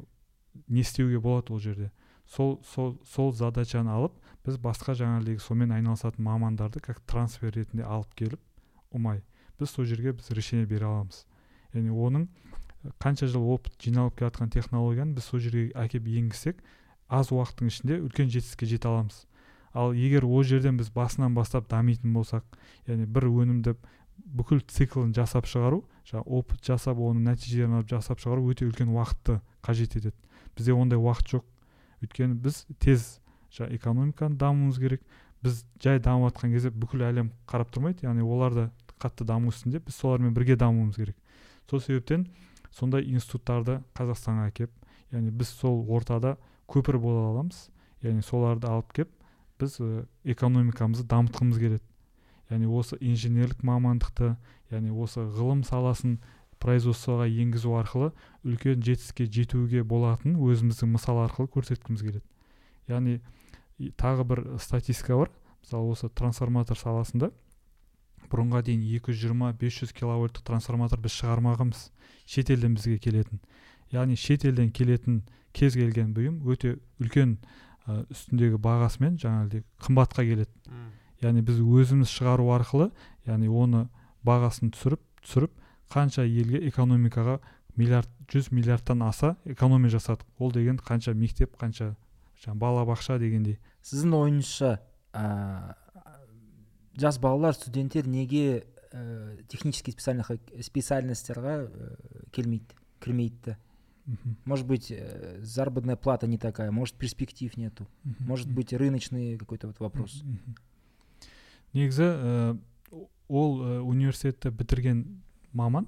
не 0.68 0.80
істеуге 0.80 1.20
болады 1.20 1.52
ол 1.52 1.60
жерде. 1.60 1.90
Сол 2.26 2.60
сол 2.64 2.96
сол 3.04 3.32
задачаны 3.32 3.90
алып 3.90 4.12
біз 4.46 4.58
басқа 4.58 4.94
жаңағыдегі 4.98 5.42
сонымен 5.42 5.76
айналысатын 5.76 6.24
мамандарды 6.24 6.80
как 6.80 7.00
трансфер 7.06 7.54
ретінде 7.54 7.84
алып 7.84 8.14
келіп 8.14 8.40
ұмай 8.94 9.22
біз 9.60 9.70
сол 9.70 9.84
жерге 9.84 10.12
біз 10.12 10.30
решение 10.30 10.66
бере 10.66 10.86
аламыз. 10.86 11.24
Яғни 11.74 11.90
оның 11.90 12.26
қанша 13.02 13.28
жыл 13.30 13.46
опыт 13.54 13.78
жиналып 13.82 14.18
келе 14.18 14.30
жатқан 14.30 14.50
технологияны 14.52 15.14
біз 15.16 15.30
сол 15.30 15.40
жерге 15.40 15.70
әкеліп 15.74 16.10
енгізсек 16.22 16.62
аз 17.08 17.30
уақыттың 17.30 17.70
ішінде 17.70 18.00
үлкен 18.02 18.30
жетістікке 18.30 18.66
жете 18.66 18.88
аламыз. 18.88 19.26
Ал 19.72 19.92
егер 19.92 20.24
ол 20.24 20.42
жерден 20.42 20.78
біз 20.80 20.90
басынан 20.90 21.34
бастап 21.34 21.68
дамитын 21.70 22.14
болсақ 22.16 22.44
яғни 22.86 23.06
бір 23.06 23.28
өнімді 23.28 23.76
бүкіл 24.16 24.62
циклін 24.66 25.12
жасап 25.14 25.46
шығару 25.50 25.82
жаңағы 26.08 26.38
опыт 26.38 26.62
жасап 26.64 26.98
оның 26.98 27.26
нәтижелерін 27.30 27.80
алып 27.80 27.90
жасап 27.90 28.22
шығару 28.22 28.46
өте 28.50 28.66
үлкен 28.66 28.88
уақытты 28.94 29.40
қажет 29.62 29.98
етеді. 29.98 30.16
Бізде 30.56 30.74
ондай 30.74 30.98
уақыт 30.98 31.36
жоқ. 31.36 31.44
Өйткені 32.02 32.36
біз 32.40 32.64
тез 32.80 33.20
жаңағы 33.52 33.76
экономиканы 33.78 34.36
дамуымыз 34.40 34.80
керек. 34.80 35.02
Біз 35.42 35.64
жай 35.82 36.00
дамып 36.00 36.32
жатқан 36.32 36.52
кезде 36.52 36.72
бүкіл 36.72 37.04
әлем 37.06 37.30
қарап 37.48 37.70
тұрмайды 37.74 38.06
яғни 38.08 38.24
олар 38.24 38.54
да 38.54 38.66
қатты 38.98 39.24
даму 39.28 39.52
үстінде 39.52 39.80
біз 39.84 39.96
солармен 40.00 40.34
бірге 40.34 40.56
дамуымыз 40.56 40.96
керек. 40.96 41.16
Сол 41.70 41.80
себептен 41.80 42.26
сондай 42.72 43.04
институттарды 43.04 43.80
қазақстанға 43.96 44.48
әкеп 44.50 44.72
яғни 45.12 45.30
біз 45.30 45.52
сол 45.60 45.84
ортада 45.92 46.36
көпір 46.68 46.98
бола 47.00 47.28
аламыз 47.30 47.68
яғни 48.04 48.24
соларды 48.24 48.68
алып 48.70 48.92
кеп 48.96 49.12
біз 49.60 49.78
экономикамызды 50.24 51.06
дамытқымыз 51.08 51.60
келеді. 51.60 51.84
Яғни 52.50 52.68
осы 52.70 52.98
инженерлік 53.00 53.62
мамандықты 53.66 54.34
яғни 54.70 54.92
осы 54.92 55.24
ғылым 55.36 55.64
саласын 55.66 56.18
производствоға 56.62 57.26
енгізу 57.28 57.74
арқылы 57.78 58.12
үлкен 58.46 58.82
жетістікке 58.84 59.26
жетуге 59.32 59.82
болатынын 59.84 60.38
өзіміздің 60.40 60.94
мысал 60.94 61.20
арқылы 61.24 61.50
көрсеткіміз 61.52 62.04
келеді. 62.04 62.22
Яғни 62.88 63.20
тағы 64.00 64.24
бір 64.24 64.44
статистика 64.62 65.16
бар. 65.16 65.32
Мысалы 65.62 65.92
осы 65.92 66.08
трансформатор 66.08 66.78
саласында 66.78 67.32
бұрынға 68.30 68.62
дейін 68.66 68.82
220-500 69.02 69.92
киловольттық 69.96 70.44
трансформатор 70.46 71.00
біз 71.02 71.14
шығармағанбыз 71.20 71.88
шетелден 72.26 72.74
бізге 72.78 72.98
келетін. 73.02 73.40
Яғни 73.92 74.16
шетелден 74.18 74.72
келетін 74.74 75.20
кез 75.56 75.76
келген 75.78 76.12
бұйым 76.14 76.40
өте 76.50 76.76
үлкен 77.02 77.36
ә, 77.86 78.02
үстіндегі 78.10 78.58
бағасымен 78.62 79.18
жаңағыдай 79.22 79.62
қымбатқа 79.82 80.26
келеді. 80.26 80.50
Яғни 81.22 81.44
біз 81.46 81.60
өзіміз 81.62 82.10
шығару 82.12 82.50
арқылы 82.56 82.90
яғни 83.26 83.48
оны 83.48 83.86
бағасын 84.26 84.72
түсіріп 84.74 85.02
түсіріп 85.22 85.54
қанша 85.92 86.24
елге 86.26 86.60
экономикаға 86.68 87.38
миллиард 87.76 88.10
жүз 88.30 88.50
миллиардтан 88.50 89.02
аса 89.02 89.36
экономия 89.44 89.90
жасадық. 89.92 90.26
Ол 90.38 90.52
деген 90.52 90.78
қанша 90.78 91.14
мектеп 91.14 91.56
қанша 91.60 91.94
жаңағы 92.42 92.58
балабақша 92.62 93.18
дегендей. 93.18 93.58
Сіздің 93.86 94.16
ойыңызша 94.16 94.72
ә, 95.12 95.74
жас 96.98 97.18
балалар 97.18 97.54
студенттер 97.54 98.08
неге 98.08 98.64
ә, 98.92 99.42
технический 99.48 99.92
специальностьтарға 99.92 101.60
ә, 101.66 101.94
келмейді 102.32 102.74
кірмейді? 103.00 103.56
Может 104.44 104.66
быть 104.66 104.90
ә, 104.90 105.40
заработная 105.42 105.96
плата 105.96 106.26
не 106.26 106.38
такая 106.38 106.70
может 106.70 106.96
перспектив 106.96 107.56
нету? 107.56 107.86
Может 108.20 108.50
быть 108.50 108.72
рыночный 108.72 109.36
какой 109.38 109.58
то 109.58 109.66
вот 109.66 109.80
вопрос? 109.80 110.22
Негізі 111.74 112.56
ол 113.28 113.60
университетті 113.84 114.50
бітірген 114.50 115.22
маман 115.52 115.86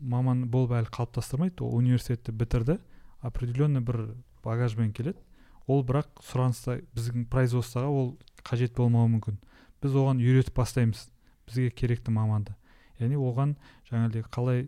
маман 0.00 0.44
болып 0.50 0.76
әлі 0.78 0.92
қалыптастырмайды 0.94 1.64
ол 1.64 1.76
университетті 1.78 2.32
бітірді 2.32 2.78
определенный 3.24 3.80
бір 3.80 4.14
багажбен 4.44 4.92
келеді. 4.92 5.18
Ол 5.66 5.80
бірақ 5.82 6.20
сұраныста 6.20 6.82
біздің 6.94 7.24
производствоға 7.32 7.88
ол 7.88 8.10
қажет 8.44 8.74
болмауы 8.76 9.14
мүмкін. 9.16 9.38
Біз 9.80 9.96
оған 9.96 10.20
үйретіп 10.20 10.58
бастаймыз 10.60 11.08
бізге 11.48 11.70
керекті 11.70 12.12
маманды. 12.12 12.52
Яғни 13.00 13.16
оған 13.16 13.56
жаңағыдей 13.88 14.26
қалай 14.28 14.66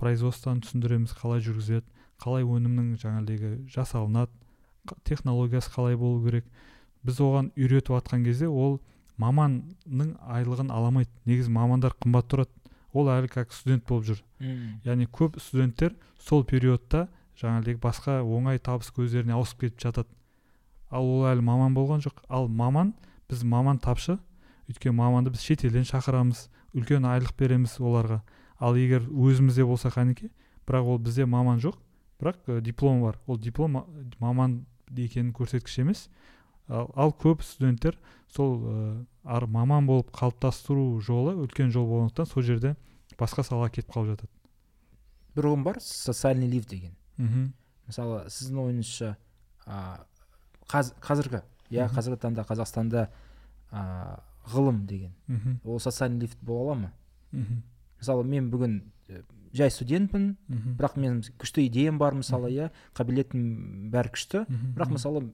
производствоны 0.00 0.64
түсіндіреміз 0.64 1.12
қалай 1.20 1.44
жүргізеді 1.44 1.84
қалай 2.22 2.46
өнімнің 2.48 2.96
жаңағыдегі 3.02 3.68
жасалынады 3.68 4.32
технологиясы 5.04 5.70
қалай 5.74 5.96
болу 6.00 6.24
керек. 6.24 6.46
Біз 7.04 7.20
оған 7.20 7.52
үйретіп 7.56 7.92
жатқан 7.92 8.24
кезде 8.24 8.48
ол 8.48 8.80
маманның 9.20 10.16
айлығын 10.24 10.72
ала 10.72 10.88
алмайды 10.88 11.10
негізі 11.26 11.52
мамандар 11.52 11.94
қымбат 12.00 12.32
тұрады. 12.32 12.50
Ол 12.92 13.08
әлі 13.12 13.28
как 13.28 13.52
студент 13.52 13.84
болып 13.88 14.06
жүр. 14.08 14.22
Яғни 14.84 15.06
көп 15.06 15.40
студенттер 15.40 15.94
сол 16.18 16.44
периодта 16.44 17.08
жаңағыдей 17.38 17.76
басқа 17.78 18.20
оңай 18.22 18.58
табыс 18.58 18.90
көздеріне 18.94 19.34
ауысып 19.36 19.66
кетіп 19.66 19.80
жатады. 19.80 20.08
Ал 20.90 21.04
ол 21.04 21.26
әлі 21.28 21.44
маман 21.44 21.74
болған 21.74 22.00
жоқ. 22.02 22.22
Ал 22.28 22.48
маман 22.48 22.94
біз 23.28 23.44
маман 23.44 23.78
тапшы. 23.78 24.18
Өйткені 24.68 24.96
маманды 24.96 25.30
біз 25.30 25.44
шетелден 25.44 25.84
шақырамыз 25.88 26.48
үлкен 26.74 27.04
айлық 27.08 27.36
береміз 27.38 27.78
оларға. 27.80 28.22
Ал 28.58 28.76
егер 28.76 29.04
өзімізде 29.08 29.64
болса 29.64 29.88
қанеке 29.88 30.30
бірақ 30.66 30.88
ол 30.94 30.98
бізде 30.98 31.26
маман 31.26 31.60
жоқ 31.60 31.78
бірақ 32.20 32.36
ә, 32.46 32.60
диплом 32.60 33.02
бар. 33.02 33.18
Ол 33.26 33.38
диплом 33.38 33.84
маман 34.18 34.66
екенін 34.90 35.32
көрсеткіш 35.32 35.80
емес. 35.80 36.08
Ал, 36.68 36.90
ал 36.94 37.12
көп 37.12 37.42
студенттер 37.42 37.98
сол 38.34 38.58
ә, 38.58 39.06
ар 39.24 39.46
маман 39.46 39.86
болып 39.86 40.10
қалыптастыру 40.14 41.00
жолы 41.04 41.34
үлкен 41.42 41.72
жол 41.74 41.88
болғандықтан 41.88 42.28
сол 42.28 42.42
жерде 42.42 42.74
басқа 43.18 43.44
салаға 43.46 43.72
кетіп 43.74 43.94
қалып 43.94 44.14
жатады. 44.14 44.30
Бір 45.36 45.50
ұғым 45.50 45.64
бар 45.64 45.80
социальный 45.80 46.48
лифт 46.50 46.70
деген. 46.70 46.94
Мхм. 47.16 47.52
Мысалы 47.88 48.24
сіздің 48.30 48.60
ойыңызша 48.64 49.14
ә, 49.66 49.80
қаз, 50.68 50.92
қазіргі 51.00 51.42
иә 51.70 51.88
қазіргі 51.92 52.20
таңда 52.24 52.44
қазақстанда 52.48 53.08
ә, 53.72 54.20
ғылым 54.52 54.84
деген. 54.86 55.14
Мхм. 55.26 55.60
Ол 55.64 55.80
социальный 55.80 56.20
лифт 56.26 56.38
бола 56.42 56.72
ала 56.72 56.78
ма? 56.84 56.92
Мхм. 57.32 57.62
Мысалы 57.98 58.24
мен 58.24 58.50
бүгін 58.52 58.80
жай 59.56 59.70
студентпін 59.72 60.36
бірақ 60.48 60.98
менің 61.00 61.20
күшті 61.40 61.64
идеям 61.66 61.98
бар 61.98 62.14
мысалы 62.14 62.50
иә 62.52 62.70
қабілетім 62.96 63.88
бәрі 63.92 64.12
күшті. 64.14 64.44
Бірақ 64.76 64.92
мысалы 64.92 65.24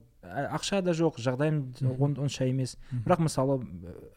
ақша 0.55 0.81
да 0.81 0.91
жоқ 0.91 1.19
жағдайым 1.21 1.73
онша 2.19 2.45
емес. 2.49 2.77
Бірақ 2.91 3.21
мысалы 3.27 3.59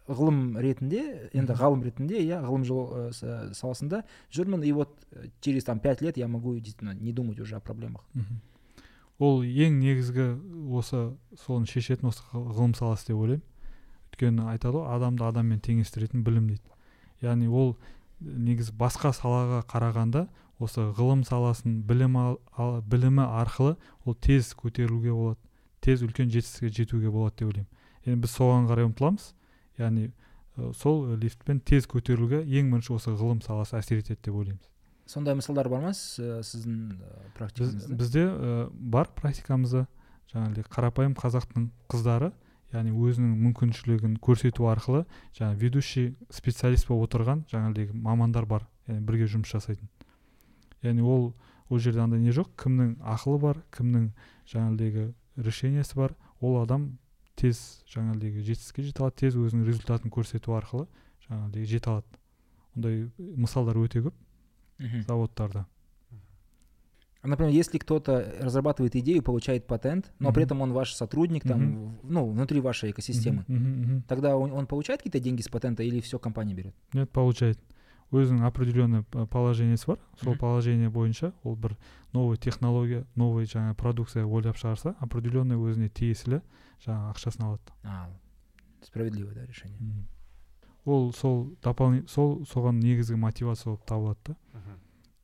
ғылым 0.08 0.58
ретінде 0.58 1.30
енді 1.32 1.52
ғалым 1.58 1.82
ретінде 1.84 2.20
иә 2.24 2.40
ғылым 2.44 2.64
жол 2.64 3.12
саласында 3.12 4.04
жүрмін. 4.32 4.64
И 4.64 4.72
вот 4.72 4.90
э, 5.12 5.28
через 5.40 5.64
там 5.64 5.80
пять 5.80 6.00
лет 6.00 6.16
я 6.16 6.28
могу 6.28 6.54
действительно 6.58 6.94
не 6.94 7.12
думать 7.12 7.40
уже 7.40 7.56
о 7.56 7.60
проблемах. 7.60 8.04
Ол 9.18 9.42
ең 9.42 9.80
негізгі 9.82 10.26
осы 10.78 11.16
соны 11.44 11.66
шешетін 11.66 12.08
осы 12.12 12.22
ғылым 12.32 12.74
саласы 12.78 13.08
деп 13.10 13.16
ойлаймын. 13.18 13.42
Өйткені 14.12 14.46
айтады 14.50 14.78
ғой 14.78 14.94
адамды 14.94 15.24
адаммен 15.26 15.58
теңестіретін 15.60 16.22
білім 16.22 16.46
дейді. 16.52 16.62
Яғни 17.22 17.48
ол 17.50 17.76
негізі 18.20 18.72
басқа 18.78 19.10
салаға 19.14 19.64
қарағанда 19.66 20.28
осы 20.58 20.88
ғылым 20.94 21.24
саласын 21.26 21.82
білім 21.86 22.16
ал, 22.18 22.38
ал- 22.56 22.80
білімі 22.82 23.26
арқылы 23.26 23.76
ол 24.04 24.14
тез 24.14 24.54
көтерілуге 24.58 25.12
болады. 25.14 25.38
Тез 25.80 26.02
үлкен 26.02 26.30
жетістікке 26.32 26.70
жетуге 26.82 27.10
болады 27.10 27.36
деп 27.38 27.48
ойлаймын. 27.48 27.68
Енді 28.06 28.20
біз 28.24 28.34
соған 28.36 28.66
қарай 28.70 28.88
ұмтыламыз. 28.88 29.32
Яғни 29.78 30.10
сол 30.74 31.14
лифтпен 31.20 31.60
тез 31.60 31.86
көтерілуге 31.86 32.42
ең 32.42 32.72
бірінші 32.72 32.94
осы 32.96 33.12
ғылым 33.14 33.42
саласы 33.44 33.76
әсер 33.78 34.00
етеді 34.02 34.18
деп 34.26 34.34
ойлаймыз. 34.34 34.64
Сондай 35.08 35.34
мысалдар 35.38 35.68
бар 35.70 35.80
ма 35.80 35.92
сіз- 35.94 36.42
сіздің 36.44 36.80
біз, 36.90 37.30
практикаңызда? 37.38 37.96
Бізде 37.96 38.24
ә, 38.28 38.70
бар 38.72 39.08
практикамызда. 39.16 39.86
Жаңағыдай 40.28 40.66
қарапайым 40.68 41.14
қазақтың 41.16 41.70
қыздары 41.88 42.32
яғни 42.74 42.92
өзінің 42.92 43.30
мүмкіншілігін 43.46 44.18
көрсету 44.20 44.66
арқылы 44.68 45.06
жаңа 45.32 45.56
ведущий 45.56 46.10
специалист 46.28 46.86
болып 46.90 47.08
отырған 47.08 47.46
жаңағыдай 47.48 47.94
мамандар 47.94 48.44
бар 48.44 48.66
яғни 48.88 49.06
бірге 49.08 49.24
жұмыс 49.24 49.54
жасайтын. 49.54 49.88
Яғни 50.82 51.00
ол 51.00 51.32
ол 51.70 51.78
жерде 51.78 52.00
андай 52.04 52.20
не 52.20 52.30
жоқ? 52.32 52.52
Кімнің 52.60 52.98
ақылы 53.00 53.38
бар 53.40 53.62
кімнің 53.72 54.10
жаңағыдегі 54.52 55.14
решениесі 55.37 55.95
бар 55.95 56.15
ол 56.41 56.61
адам 56.61 56.97
тез 57.35 57.83
жаңағыдегі 57.89 58.43
жетістікке 58.45 58.83
жете 58.83 59.03
алады 59.03 59.15
тез 59.17 59.35
өзінің 59.35 59.65
результатын 59.65 60.11
көрсету 60.11 60.53
арқылы 60.57 60.87
жаңағыдай 61.29 61.65
жете 61.65 61.89
алады 61.89 62.05
ондай 62.75 63.09
мысалдар 63.17 63.77
өте 63.77 64.01
көп 64.05 64.13
Мгм. 64.79 65.03
заводтарда 65.07 65.65
А, 67.21 67.27
Например, 67.27 67.53
если 67.53 67.77
кто-то 67.77 68.35
разрабатывает 68.41 68.97
идею, 68.97 69.23
получает 69.23 69.65
патент, 69.65 70.11
но 70.19 70.33
при 70.33 70.41
Мгм. 70.41 70.45
этом 70.45 70.61
он 70.61 70.73
ваш 70.73 70.93
сотрудник, 70.93 71.43
там, 71.43 71.61
Мгм. 71.61 71.75
в- 72.01 72.11
ну, 72.11 72.29
внутри 72.29 72.59
вашей 72.59 72.91
экосистемы, 72.91 73.45
Мгм, 73.47 73.57
мгм, 73.57 73.81
мгм. 73.81 74.01
тогда 74.09 74.35
он, 74.35 74.51
он 74.51 74.67
получает 74.67 74.99
какие-то 74.99 75.21
деньги 75.21 75.41
с 75.41 75.47
патента 75.47 75.83
или 75.83 76.01
все 76.01 76.19
компания 76.19 76.53
берет? 76.53 76.75
нет 76.93 77.09
получает 77.11 77.57
Өзінің 78.12 78.46
определенный 78.48 79.02
положениесі 79.04 79.92
бар. 79.92 79.98
Сол 80.22 80.36
положение 80.36 80.88
бойынша 80.90 81.32
ол 81.42 81.56
бір 81.56 81.76
новый 82.12 82.38
технология 82.38 83.04
новый 83.16 83.44
жаңа 83.44 83.74
продукция 83.74 84.24
ойлап 84.24 84.56
шығарса 84.56 84.94
определенный 85.00 85.58
өзіне 85.60 85.88
тиесілі 85.88 86.40
жаңа 86.84 87.12
ақшасын 87.12 87.44
алады. 87.44 87.74
А, 87.84 88.08
справедливое, 88.82 89.34
да, 89.34 89.46
решение. 89.46 90.06
Ол 90.84 91.12
сол 91.12 91.50
дополни 91.62 92.06
сол 92.08 92.46
соған 92.48 92.80
негізгі 92.80 93.16
мотивация 93.20 93.72
болып 93.72 93.84
табылады 93.84 94.18
да. 94.32 94.36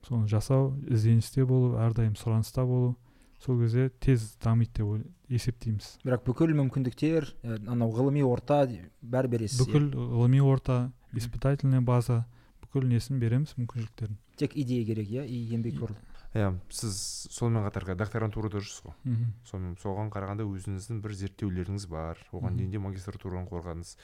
Соны 0.04 0.28
жасау 0.28 0.74
ізденісте 0.84 1.46
болу 1.48 1.78
әрдайым 1.80 2.18
сұраныста 2.20 2.66
болу 2.68 2.98
сол 3.40 3.62
кезде 3.62 3.88
тез 4.00 4.34
дамиды 4.44 4.84
деп 4.84 5.06
есептейміз. 5.32 6.00
Бірақ 6.04 6.26
бүкіл 6.28 6.52
мүмкіндіктер 6.60 7.30
анау 7.64 7.88
ғылыми 7.96 8.20
орта 8.28 8.66
бәрі 9.00 9.32
бересіз 9.32 9.64
иә? 9.64 9.64
бүкіл 9.64 9.88
ғылыми 9.96 10.44
орта 10.44 10.92
испытательная 11.16 11.80
база 11.80 12.26
бүкіл 12.74 12.90
несін 12.90 13.22
береміз 13.22 13.54
мүмкіншіліктерін. 13.56 14.18
Тек 14.36 14.56
идея 14.58 14.84
керек 14.84 15.08
иә? 15.08 15.24
И 15.24 15.40
еңбекқорлық 15.54 16.02
иә 16.34 16.50
сіз 16.74 16.98
сонымен 17.30 17.62
қатар 17.68 17.94
докторантурада 17.94 18.58
жүрсіз 18.58 18.82
ғой. 18.88 18.94
Мхм. 19.06 19.74
Соған 19.78 20.10
қарағанда 20.10 20.42
өзіңіздің 20.42 20.98
бір 21.04 21.14
зерттеулеріңіз 21.14 21.86
бар. 21.86 22.18
Оған 22.34 22.58
дейін 22.58 22.72
де 22.74 22.82
магистратураны 22.82 23.46
қорғадыңыз. 23.52 23.94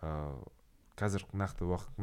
Ыыы 0.00 0.54
қазір 0.96 1.26
нақты 1.36 1.66
уақыт 1.68 1.98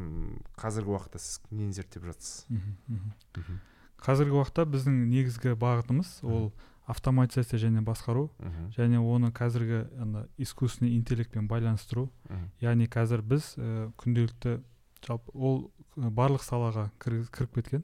қазіргі 0.61 0.93
уақытта 0.93 1.18
сіз 1.18 1.39
нені 1.49 1.74
зерттеп 1.74 2.05
жатырсыз 2.05 2.45
мхм 2.53 3.57
қазіргі 4.03 4.38
уақытта 4.38 4.68
біздің 4.70 4.99
негізгі 5.09 5.55
бағытымыз 5.57 6.20
ол 6.28 6.51
автоматизация 6.86 7.57
және 7.57 7.82
басқару 7.82 8.30
мхм. 8.38 8.70
және 8.76 8.99
оны 8.99 9.32
қазіргі 9.32 9.88
ана 10.01 10.28
искусственный 10.38 10.97
интеллектпен 10.97 11.47
байланыстыру. 11.47 12.09
Мхм. 12.30 12.51
Яғни 12.59 12.88
қазір 12.91 13.24
біз 13.24 13.55
ә, 13.57 13.91
күнделікті 13.97 14.59
жалпы 15.08 15.32
ол 15.34 15.72
ә, 15.97 16.10
барлық 16.10 16.43
салаға 16.43 16.89
кіріп 16.99 17.56
кеткен. 17.56 17.84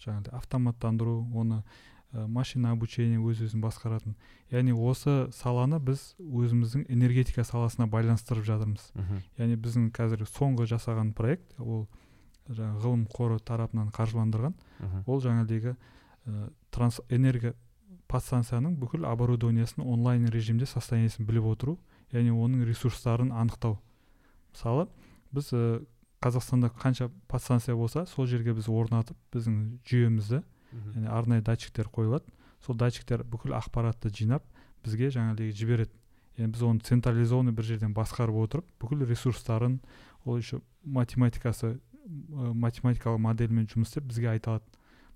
Жаңағыдай 0.00 0.34
автоматтандыру 0.38 1.16
оны 1.36 1.62
ә, 2.12 2.26
машина 2.26 2.72
обучение 2.72 3.20
өз 3.20 3.42
өзін 3.44 3.62
басқаратын. 3.64 4.16
Яғни 4.50 4.72
осы 4.74 5.30
саланы 5.36 5.80
біз 5.80 6.14
өзіміздің 6.18 6.86
энергетика 6.88 7.44
саласына 7.44 7.86
байланыстырып 7.90 8.46
жатырмыз. 8.48 8.90
Мхм. 8.94 9.22
Яғни 9.38 9.58
біздің 9.60 9.90
қазір 9.94 10.26
соңғы 10.30 10.66
жасаған 10.70 11.12
проект 11.14 11.54
ол 11.58 11.86
жаңағы 12.48 12.82
ғылым 12.82 13.06
қоры 13.12 13.38
тарапынан 13.38 13.90
қаржыландырған. 13.94 14.54
Ол 15.06 15.20
жаңағыдегі 15.22 15.76
ә, 15.76 16.50
транс 16.70 17.00
энергия 17.08 17.54
подстанцияның 18.10 18.74
бүкіл 18.80 19.06
оборудованиесін 19.06 19.84
онлайн 19.84 20.26
режимде 20.30 20.66
состояниесін 20.66 21.26
біліп 21.26 21.46
отыру 21.52 21.78
яғни 22.10 22.32
оның 22.34 22.64
ресурстарын 22.66 23.30
анықтау. 23.30 23.78
Мысалы 24.50 24.88
біз 25.30 25.52
ә, 25.54 25.84
қазақстанда 26.20 26.70
қанша 26.76 27.10
подстанция 27.28 27.76
болса 27.76 28.04
сол 28.06 28.26
жерге 28.26 28.52
біз 28.54 28.68
орнатып 28.68 29.16
біздің 29.32 29.60
жүйемізді 29.88 30.42
яғни 30.72 31.08
арнайы 31.08 31.42
датчиктер 31.42 31.88
қойылады. 31.88 32.28
Сол 32.64 32.76
датчиктер 32.76 33.24
бүкіл 33.24 33.56
ақпаратты 33.56 34.12
жинап 34.12 34.44
бізге 34.84 35.08
жаңағыдей 35.10 35.52
жібереді. 35.56 35.94
Яғни 36.36 36.52
біз 36.52 36.62
оны 36.62 36.84
централизованный 36.84 37.56
бір 37.56 37.64
жерден 37.64 37.94
басқарып 37.96 38.36
отырып 38.44 38.68
бүкіл 38.80 39.06
ресурстарын 39.08 39.80
ол 40.24 40.38
еще 40.38 40.60
математикасы 40.84 41.78
математикалық 42.06 43.20
модельмен 43.20 43.66
жұмыс 43.70 43.90
істеп 43.90 44.04
бізге 44.12 44.30
айта 44.34 44.56
алады. 44.58 44.64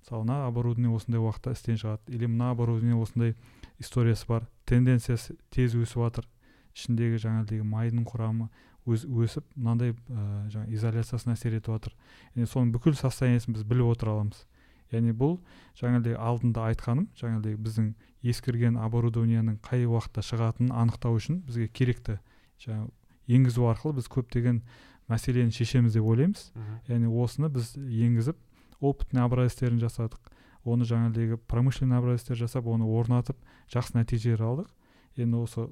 Мысалы 0.05 0.25
мына 0.25 0.47
оборудование 0.47 0.93
осындай 0.93 1.21
уақытта 1.21 1.53
істен 1.53 1.79
шығады 1.81 2.13
или 2.13 2.27
мына 2.27 2.51
оборудование 2.53 2.97
осындай 2.97 3.37
историясы 3.79 4.27
бар 4.29 4.49
тенденциясы 4.67 5.37
тез 5.51 5.75
өсіп 5.75 6.03
жатыр 6.03 6.29
ішіндегі 6.75 7.23
жаңағыдегі 7.23 7.65
майдың 7.65 8.05
құрамы 8.11 8.51
өз, 8.87 9.05
өсіп 9.05 9.45
мынандай 9.57 9.95
ә, 9.95 10.25
жаңа 10.53 10.67
изоляциясына 10.75 11.37
әсер 11.37 11.57
етіп 11.57 11.73
жатыр 11.75 11.95
яғни 12.35 12.49
соның 12.51 12.73
бүкіл 12.75 12.97
состояниесін 12.99 13.57
біз 13.57 13.65
біліп 13.69 13.95
отыра 13.95 14.15
аламыз. 14.17 14.45
Яғни 14.93 15.15
бұл 15.17 15.39
жаңағыдай 15.81 16.15
алдында 16.21 16.67
айтқаным 16.71 17.09
жаңағыдай 17.19 17.57
біздің 17.65 17.93
ескірген 18.31 18.77
оборудованияның 18.79 19.57
қай 19.65 19.89
уақытта 19.89 20.23
шығатынын 20.23 20.75
анықтау 20.85 21.17
үшін 21.19 21.41
бізге 21.49 21.69
керекті 21.73 22.19
жаңа 22.63 22.87
енгізу 23.27 23.65
арқылы 23.73 23.97
біз 23.99 24.11
көптеген 24.13 24.61
мәселені 25.09 25.53
шешеміз 25.53 25.97
деп 25.97 26.05
ойлаймыз. 26.05 26.53
Яғни 26.89 27.09
осыны 27.11 27.51
біз 27.53 27.75
енгізіп 27.77 28.39
опытный 28.85 29.25
образецтерін 29.25 29.81
жасадық 29.83 30.33
оны 30.65 30.87
жаңағыдегі 30.89 31.41
промышленный 31.49 31.99
образецтер 31.99 32.39
жасап 32.39 32.69
оны 32.71 32.87
орнатып 32.89 33.37
жақсы 33.73 33.97
нәтижелер 33.99 34.45
алдық. 34.45 34.69
Енді 35.17 35.43
осы 35.45 35.67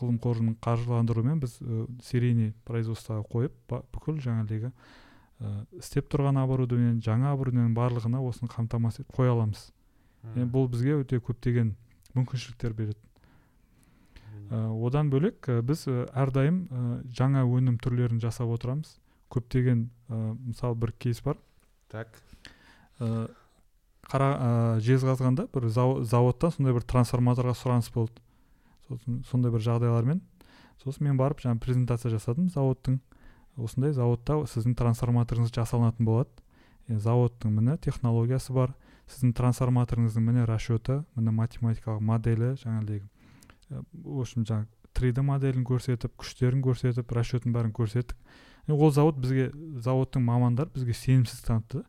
ғылым 0.00 0.18
қорының 0.22 0.58
қаржыландыруымен 0.64 1.40
біз 1.40 1.56
ә, 1.60 1.86
серийный 2.04 2.52
производствоға 2.68 3.24
қойып 3.32 3.54
ба- 3.68 3.82
бүкіл 3.94 4.20
жаңағыдегі 4.24 4.70
ә, 4.70 5.50
істеп 5.78 6.10
тұрған 6.12 6.40
оборудованиені 6.42 7.00
жаңа 7.04 7.32
оборудованияның 7.36 7.74
барлығына 7.76 8.20
осыны 8.24 8.48
қамтамасыз 8.52 9.04
етіп 9.04 9.16
қоя 9.16 9.34
аламыз. 9.36 9.70
Енді 10.34 10.50
бұл 10.50 10.68
бізге 10.68 10.96
өте 11.00 11.20
көптеген 11.22 11.74
мүмкіншіліктер 12.16 12.72
береді. 12.74 12.98
Одан 14.50 15.10
бөлек 15.10 15.46
біз 15.66 15.84
әрдайым 15.86 16.66
жаңа 17.14 17.44
өнім 17.46 17.78
түрлерін 17.82 18.20
жасап 18.22 18.50
отырамыз. 18.54 18.96
Көптеген 19.30 19.88
мысалы 20.48 20.78
бір 20.78 20.92
кейс 20.98 21.20
бар. 21.22 21.38
Так. 21.90 22.18
Қара 22.98 24.28
ә, 24.34 24.50
жезқазғанда 24.86 25.48
бір 25.50 25.66
зауыттан 25.70 26.54
сондай 26.54 26.74
бір 26.76 26.84
трансформаторға 26.86 27.56
сұраныс 27.58 27.90
болды. 27.94 28.22
Сосын 28.88 29.22
сондай 29.28 29.52
бір 29.52 29.64
жағдайлармен 29.66 30.22
сосын 30.82 31.08
мен 31.08 31.18
барып 31.18 31.40
жаңағы 31.42 31.62
презентация 31.64 32.12
жасадым. 32.12 32.48
Зауыттың 32.52 33.00
осындай 33.56 33.94
зауытта 33.96 34.38
сіздің 34.50 34.76
трансформаторыңыз 34.78 35.54
жасалынатын 35.54 36.06
болады. 36.06 36.30
Зауыттың 36.88 37.56
міне 37.56 37.76
технологиясы 37.82 38.54
бар 38.54 38.74
сіздің 39.10 39.34
трансформаторыңыздың 39.40 40.22
міне 40.22 40.46
расчеты 40.46 41.00
міне 41.16 41.34
математикалық 41.34 42.02
моделі 42.04 42.52
жаңағыдей 42.62 43.02
в 43.70 44.20
общем 44.20 44.44
жаңағы 44.46 44.68
3D 44.96 45.22
моделін 45.26 45.66
көрсетіп 45.66 46.14
күштерін 46.20 46.62
көрсетіп 46.64 47.10
расчетін 47.12 47.52
бәрін 47.52 47.74
көрсеттік. 47.76 48.16
Ол 48.70 48.90
зауыт 48.90 49.18
бізге 49.20 49.50
зауыттың 49.82 50.24
мамандар 50.24 50.70
бізге 50.72 50.94
сенімсіз 50.96 51.42
танытты. 51.46 51.82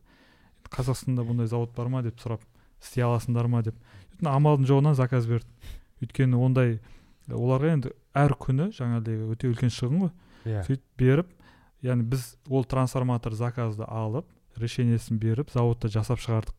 Қазақстанда 0.68 1.24
бұндай 1.24 1.48
зауыт 1.48 1.72
бар 1.76 1.88
ма 1.88 2.02
деп 2.04 2.18
сұрап 2.20 2.42
істей 2.82 3.06
аласыңдар 3.06 3.48
ма 3.48 3.62
деп. 3.62 3.78
Амалдың 4.20 4.66
жоғынан 4.68 4.98
заказ 4.98 5.26
берді. 5.30 5.48
Өйткені 6.02 6.38
ондай 6.38 6.78
оларға 7.28 7.74
енді 7.76 7.92
әр 8.16 8.34
күні 8.40 8.70
жаңағыдей 8.76 9.20
өте 9.32 9.50
үлкен 9.50 9.72
шығын 9.72 10.04
ғой. 10.06 10.12
Иә. 10.48 10.62
Сөйтіп 10.66 10.84
беріп 10.98 11.32
яғни 11.84 12.06
біз 12.08 12.24
ол 12.48 12.64
трансформатор 12.64 13.34
заказды 13.36 13.86
алып 13.86 14.26
решениесін 14.58 15.20
беріп 15.22 15.52
зауытта 15.54 15.90
жасап 15.92 16.22
шығардық. 16.22 16.54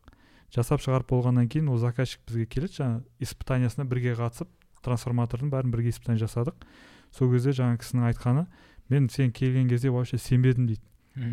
Жасап 0.54 0.82
шығарып 0.82 1.10
болғаннан 1.12 1.48
кейін 1.50 1.68
ол 1.70 1.78
заказчик 1.78 2.22
бізге 2.26 2.46
келеді 2.46 2.80
жаңағы 2.80 3.26
испытаниясына 3.26 3.86
бірге 3.90 4.14
қатысып 4.18 4.48
трансформатордың 4.84 5.50
бәрін 5.52 5.74
бірге 5.74 5.92
испытание 5.92 6.22
жасадық. 6.24 6.56
Сол 7.14 7.30
кезде 7.34 7.52
жаңағы 7.54 7.82
кісінің 7.84 8.08
айтқаны 8.10 8.46
мен 8.90 9.08
сен 9.10 9.30
келген 9.32 9.68
кезде 9.68 9.90
вообще 9.90 10.18
сенбедім 10.18 10.70
дейді. 10.70 10.82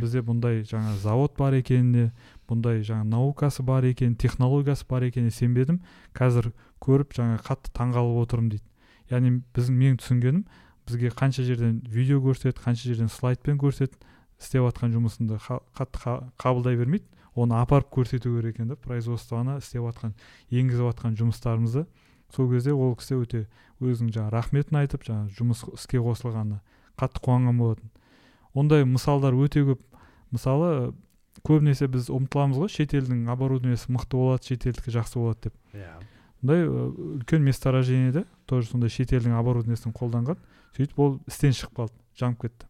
Бізде 0.02 0.24
бұндай 0.26 0.64
жаңа 0.68 0.96
завод 1.00 1.36
бар 1.38 1.54
екеніне 1.54 2.12
бұндай 2.50 2.82
жаңа 2.84 3.06
наукасы 3.08 3.64
бар 3.64 3.86
екен 3.86 4.16
технологиясы 4.18 4.86
бар 4.90 5.06
екеніне 5.08 5.32
сенбедім. 5.32 5.80
Қазір 6.18 6.52
көріп 6.84 7.16
жаңа 7.18 7.38
қатты 7.44 7.72
таңғалып 7.78 8.22
отырмын 8.24 8.50
дейді. 8.56 8.66
Яғни 9.12 9.34
біздің 9.56 9.78
менің 9.82 10.00
түсінгенім 10.02 10.44
бізге 10.88 11.12
қанша 11.12 11.44
жерден 11.48 11.82
видео 11.88 12.20
көрсет 12.24 12.60
қанша 12.64 12.90
жерден 12.92 13.12
слайдпен 13.12 13.60
көрсет 13.60 13.96
істеп 14.40 14.68
жатқан 14.68 14.94
жұмысыңды 14.96 15.40
қатты 15.78 16.18
қабылдай 16.40 16.78
бермейді. 16.80 17.06
Оны 17.38 17.60
апарып 17.60 17.90
көрсету 17.94 18.34
керек 18.36 18.56
екен 18.56 18.72
да 18.72 18.76
производствоны 18.76 19.60
істеп 19.62 19.84
жатқан 19.86 20.16
енгізіп 20.50 20.92
жатқан 20.92 21.18
жұмыстарымызды. 21.20 21.86
Сол 22.34 22.50
кезде 22.52 22.74
ол 22.74 22.96
кісі 22.98 23.20
өте 23.22 23.44
өзінің 23.80 24.12
жаңағы 24.16 24.34
рахметін 24.34 24.80
айтып 24.82 25.06
жаңағы 25.08 25.38
жұмыс 25.38 25.64
іске 25.78 26.02
қосылғанына 26.02 26.60
қатты 26.98 27.22
қуанған 27.24 27.62
болатын. 27.62 27.92
Ондай 28.58 28.84
мысалдар 28.90 29.38
өте 29.38 29.64
көп. 29.68 29.84
Мысалы 30.34 30.94
көбінесе 31.48 31.88
біз 31.88 32.10
ұмтыламыз 32.12 32.58
ғой 32.60 32.72
шетелдің 32.74 33.28
оборудованиесі 33.32 33.94
мықты 33.94 34.18
болады 34.18 34.50
шетелдікі 34.50 34.96
жақсы 34.98 35.22
болады 35.22 35.48
деп. 35.48 35.56
Иә. 35.78 35.94
Мындай 36.42 36.66
үлкен 36.68 37.44
месторождениеде 37.44 38.26
тоже 38.46 38.70
сондай 38.70 38.92
шетелдің 38.94 39.38
оборудованиесін 39.40 39.94
қолданған. 39.98 40.38
Сөйтіп 40.78 41.00
ол 41.00 41.16
істен 41.28 41.56
шығып 41.58 41.80
қалды 41.80 41.96
жанып 42.20 42.42
кетті. 42.46 42.68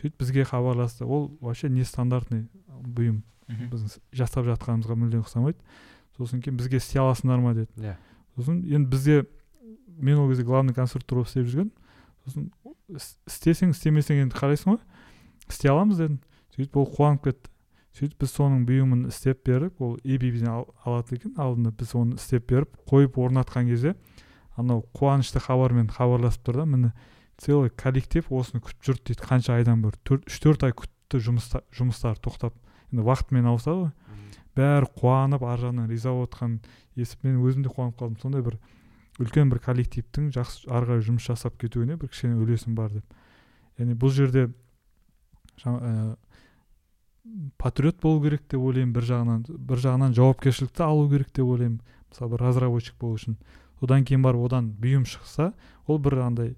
Сөйтіп 0.00 0.18
бізге 0.20 0.44
хабарласты. 0.44 1.04
Ол 1.04 1.30
вообще 1.40 1.68
нестандартный 1.72 2.48
бұйым. 2.68 3.22
Біздің 3.48 4.00
жасап 4.12 4.44
жатқанымызға 4.48 4.98
мүлдем 4.98 5.24
ұқсамайды. 5.24 5.58
Сосын 6.18 6.42
кейін 6.44 6.58
бізге 6.58 6.80
істей 6.82 7.00
аласыңдар 7.00 7.40
ма 7.40 7.54
деді. 7.56 7.70
Иә. 7.80 7.96
Сосын 8.36 8.60
енді 8.64 8.90
бізде 8.90 9.24
мен 9.96 10.18
ол 10.18 10.28
кезде 10.28 10.44
главный 10.44 10.74
конструктор 10.74 11.18
болып 11.18 11.28
істеп 11.28 11.48
жүрген. 11.48 11.70
Сосын 12.24 12.50
істесең 13.28 13.72
істемесең 13.74 14.22
енді 14.26 14.36
қарайсың 14.36 14.74
ғой. 14.74 14.80
Істей 15.48 15.72
аламыз 15.72 16.00
дедім. 16.02 16.20
Сөйтіп 16.56 16.78
ол 16.80 16.88
қуанып 16.88 17.24
кетті. 17.28 17.50
Сөйтіп 17.94 18.24
біз 18.24 18.34
соның 18.34 18.64
бұйымын 18.68 19.06
істеп 19.08 19.44
беріп 19.46 19.80
ол 19.84 19.96
эбибден 20.02 20.50
алады 20.50 21.16
екен 21.16 21.34
алдында 21.38 21.70
біз 21.78 21.94
оны 21.94 22.18
істеп 22.18 22.48
беріп 22.50 22.74
қойып 22.90 23.18
орнатқан 23.22 23.68
кезде 23.70 23.94
анау 24.56 24.82
қуанышты 24.94 25.42
хабармен 25.42 25.88
хабарласып 25.94 26.48
тұр 26.48 26.62
да 26.62 26.66
міне 26.66 26.92
целый 27.38 27.70
коллектив 27.70 28.26
осыны 28.30 28.62
күтіп 28.62 28.88
жүрді 28.88 29.06
дейді 29.10 29.28
қанша 29.28 29.58
айдан 29.58 29.82
бері 29.82 29.98
төрт 30.06 30.28
үш 30.30 30.40
төрт 30.42 30.66
ай 30.66 30.74
күтті 30.74 31.20
жұмыста, 31.22 31.62
жұмыстар 31.74 32.18
тоқтап 32.22 32.54
енді 32.92 33.04
уақытымен 33.06 33.48
ауысады 33.50 33.84
ғой. 33.84 33.92
Бәрі 34.54 34.90
қуанып 35.00 35.42
ар 35.42 35.58
жағынан 35.58 35.90
риза 35.90 36.12
болып 36.14 36.30
отқанын 36.30 36.60
естіп 36.94 37.24
мен 37.26 37.40
өзім 37.42 37.64
де 37.66 37.72
қуанып 37.74 37.98
қалдым. 37.98 38.20
Сондай 38.22 38.44
бір 38.46 38.58
үлкен 39.18 39.50
бір 39.50 39.60
коллективтің 39.64 40.30
жақсы 40.34 40.68
ары 40.70 40.92
қарай 40.92 41.02
жұмыс 41.08 41.26
жасап 41.26 41.58
кетуіне 41.58 41.96
бір 41.98 42.12
кішкене 42.12 42.38
үлесім 42.38 42.76
бар 42.78 42.94
деп. 42.94 43.16
Яғни 43.78 43.98
бұл 43.98 44.14
жерде 44.14 44.46
ә, 45.66 46.14
патриот 47.58 48.00
болу 48.00 48.22
керек 48.22 48.42
деп 48.48 48.60
ойлаймын. 48.60 48.92
Бір 48.92 49.06
жағынан 49.08 49.44
бір 49.48 49.80
жағынан 49.84 50.14
жауапкершілікті 50.16 50.84
алу 50.84 51.08
керек 51.10 51.32
деп 51.32 51.46
ойлаймын. 51.46 51.80
Мысалы 52.10 52.34
бір 52.34 52.44
разработчик 52.44 52.96
болу 53.00 53.18
үшін. 53.18 53.38
Одан 53.80 54.04
кейін 54.04 54.22
барып 54.24 54.44
одан 54.48 54.70
бұйым 54.80 55.06
шықса 55.08 55.52
ол 55.86 55.98
бір 55.98 56.20
андай 56.26 56.54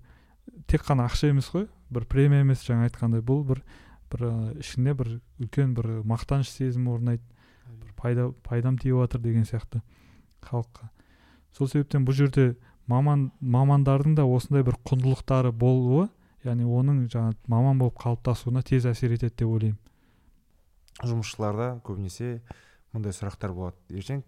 тек 0.67 0.85
қана 0.87 1.07
ақша 1.07 1.31
емес 1.31 1.51
қой. 1.53 1.69
Бір 1.91 2.07
премия 2.11 2.43
емес 2.43 2.65
жаңа 2.67 2.89
айтқандай 2.91 3.23
бұл 3.23 3.45
бір 3.47 3.63
бір 4.11 4.27
ішіне 4.61 4.95
бір 4.95 5.21
үлкен 5.41 5.75
бір 5.75 6.03
мақтаныш 6.07 6.51
сезімі 6.51 6.91
орнайды. 6.97 7.23
Бір 7.67 7.95
пайда 7.97 8.31
пайдам 8.43 8.79
тиіп 8.79 9.01
жатыр 9.05 9.23
деген 9.23 9.47
сияқты 9.47 9.83
халыққа. 10.43 10.91
Сол 11.57 11.69
себептен 11.69 12.05
бұл 12.07 12.15
жерде 12.15 12.57
маман 12.87 13.31
мамандардың 13.41 14.15
да 14.19 14.27
осындай 14.27 14.63
бір 14.67 14.79
құндылықтары 14.87 15.53
болуы 15.53 16.09
яғни 16.45 16.67
оның 16.67 17.07
жаңа 17.11 17.35
маман 17.51 17.79
болып 17.79 17.99
қалыптасуына 18.03 18.63
тез 18.63 18.87
әсер 18.87 19.15
етеді 19.17 19.35
деп 19.35 19.49
ойлаймын. 19.49 19.79
Жұмысшыларда 21.03 21.81
көбінесе 21.85 22.41
мындай 22.95 23.13
сұрақтар 23.13 23.53
болады. 23.53 23.77
Ертең 23.93 24.23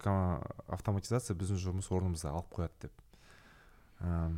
автоматизация 0.69 1.37
біздің 1.39 1.61
жұмыс 1.63 1.89
орнымызды 1.95 2.29
алып 2.29 2.51
қояды 2.59 2.89
деп. 2.89 2.93
Ә, 4.01 4.29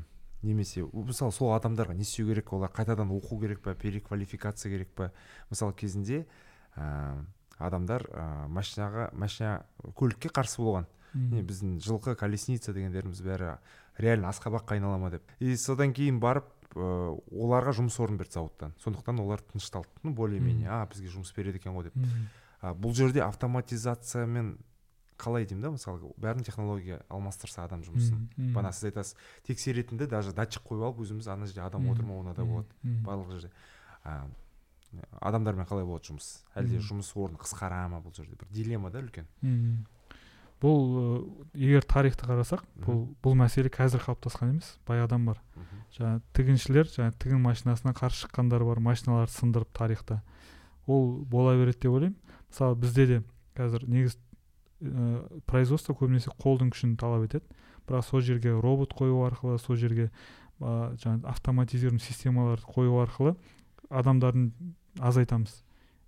немесе 0.42 0.84
мысалы 0.86 1.32
сол 1.34 1.54
адамдарға 1.56 1.96
не 1.96 2.06
істеу 2.06 2.28
керек? 2.30 2.52
Олар 2.52 2.70
қайтадан 2.70 3.10
оқу 3.16 3.40
керек 3.40 3.62
па 3.64 3.74
переквалификация 3.74 4.70
керек 4.72 4.94
па 4.94 5.10
мысалы 5.50 5.74
кезінде 5.74 6.26
ә, 6.76 7.18
адамдар 7.58 8.06
ә, 8.08 8.46
машинаға 8.48 9.10
машина 9.12 9.64
көлікке 9.96 10.30
қарсы 10.30 10.62
болған. 10.62 10.88
Не 11.14 11.42
біздің 11.42 11.80
жылқы 11.82 12.14
колесница 12.14 12.72
дегендеріміз 12.72 13.20
бәрі 13.26 13.56
реально 13.98 14.30
асқабаққа 14.30 14.76
айнала 14.76 14.98
ма 14.98 15.10
деп. 15.10 15.24
И 15.40 15.56
содан 15.56 15.92
кейін 15.92 16.20
барып 16.22 16.46
оларға 16.76 17.72
жұмыс 17.74 17.98
орнын 18.00 18.18
берді 18.20 18.38
зауыттан. 18.38 18.74
Сондықтан 18.78 19.20
олар 19.20 19.40
тынышталды. 19.40 19.88
Ну 20.02 20.12
более 20.12 20.40
менее 20.40 20.70
а 20.70 20.86
бізге 20.86 21.08
жұмыс 21.08 21.34
береді 21.36 21.58
екен 21.58 21.74
ғой 21.74 21.88
деп. 21.88 21.94
А, 22.60 22.74
бұл 22.74 22.94
жерде 22.94 23.22
автоматизациямен 23.24 24.58
қалай 25.20 25.44
деймін 25.46 25.62
да 25.62 25.70
мысалы 25.74 26.12
бәрін 26.16 26.44
технология 26.44 27.02
алмастырса 27.08 27.64
адам 27.64 27.82
жұмысын. 27.82 28.28
Бағана 28.54 28.72
сіз 28.72 28.90
айтасыз 28.90 29.16
тексеретінді 29.46 30.06
даже 30.06 30.32
датчик 30.32 30.62
қойып 30.64 30.84
алып 30.84 31.00
өзіміз 31.04 31.28
ана 31.28 31.46
жерде 31.46 31.60
адам 31.66 31.88
отыр 31.90 32.04
ма 32.04 32.20
оны 32.20 32.34
да 32.34 32.44
болады 32.44 32.68
барлық 33.04 33.32
жерде. 33.32 33.50
А, 34.04 34.26
адамдармен 35.20 35.66
қалай 35.66 35.84
болады 35.84 36.08
жұмыс? 36.12 36.44
Әлде 36.54 36.78
жұмыс 36.80 37.12
орны 37.16 37.38
қысқара 37.38 37.88
ма 37.88 38.00
бұл 38.00 38.14
жерде? 38.16 38.36
Бір 38.36 38.48
дилемма 38.50 38.90
да 38.90 39.00
үлкен. 39.00 39.26
Бұл 40.60 41.30
егер 41.54 41.84
тарихты 41.88 42.26
қарасақ 42.28 42.64
бұл 42.84 43.04
бұл 43.24 43.36
мәселе 43.40 43.70
қазір 43.72 44.02
қалыптасқан 44.04 44.54
емес 44.54 44.74
баяғыдан 44.88 45.24
бар. 45.24 45.38
Жаңағы 45.96 46.20
тігіншілер 46.36 46.90
жаңағы 46.92 47.16
тігін 47.22 47.40
машинасына 47.44 47.94
қарсы 47.96 48.26
шыққандар 48.26 48.64
бар 48.68 48.80
машиналарды 48.84 49.32
сындырып 49.32 49.72
тарихта. 49.72 50.20
Ол 50.86 51.24
бола 51.24 51.56
береді 51.56 51.80
деп 51.86 51.92
ойлаймын. 51.92 52.18
Мысалы 52.50 52.76
бізде 52.76 53.06
де 53.06 53.22
қазір 53.56 53.86
негізі 53.88 54.18
ә, 54.82 55.40
производство 55.46 55.94
көбінесе 55.94 56.30
қолдың 56.36 56.74
күшін 56.74 56.96
талап 57.00 57.24
етеді. 57.24 57.44
Бірақ 57.88 58.04
сол 58.06 58.20
жерге 58.20 58.52
робот 58.52 58.92
қою 58.94 59.24
арқылы 59.26 59.58
сол 59.58 59.76
жерге 59.76 60.10
ә, 60.60 60.92
жаңағы 61.00 61.26
автоматизированный 61.32 62.04
системаларды 62.04 62.68
қою 62.68 63.00
арқылы 63.02 63.34
адамдардың 63.88 64.52
азайтамыз. 65.00 65.64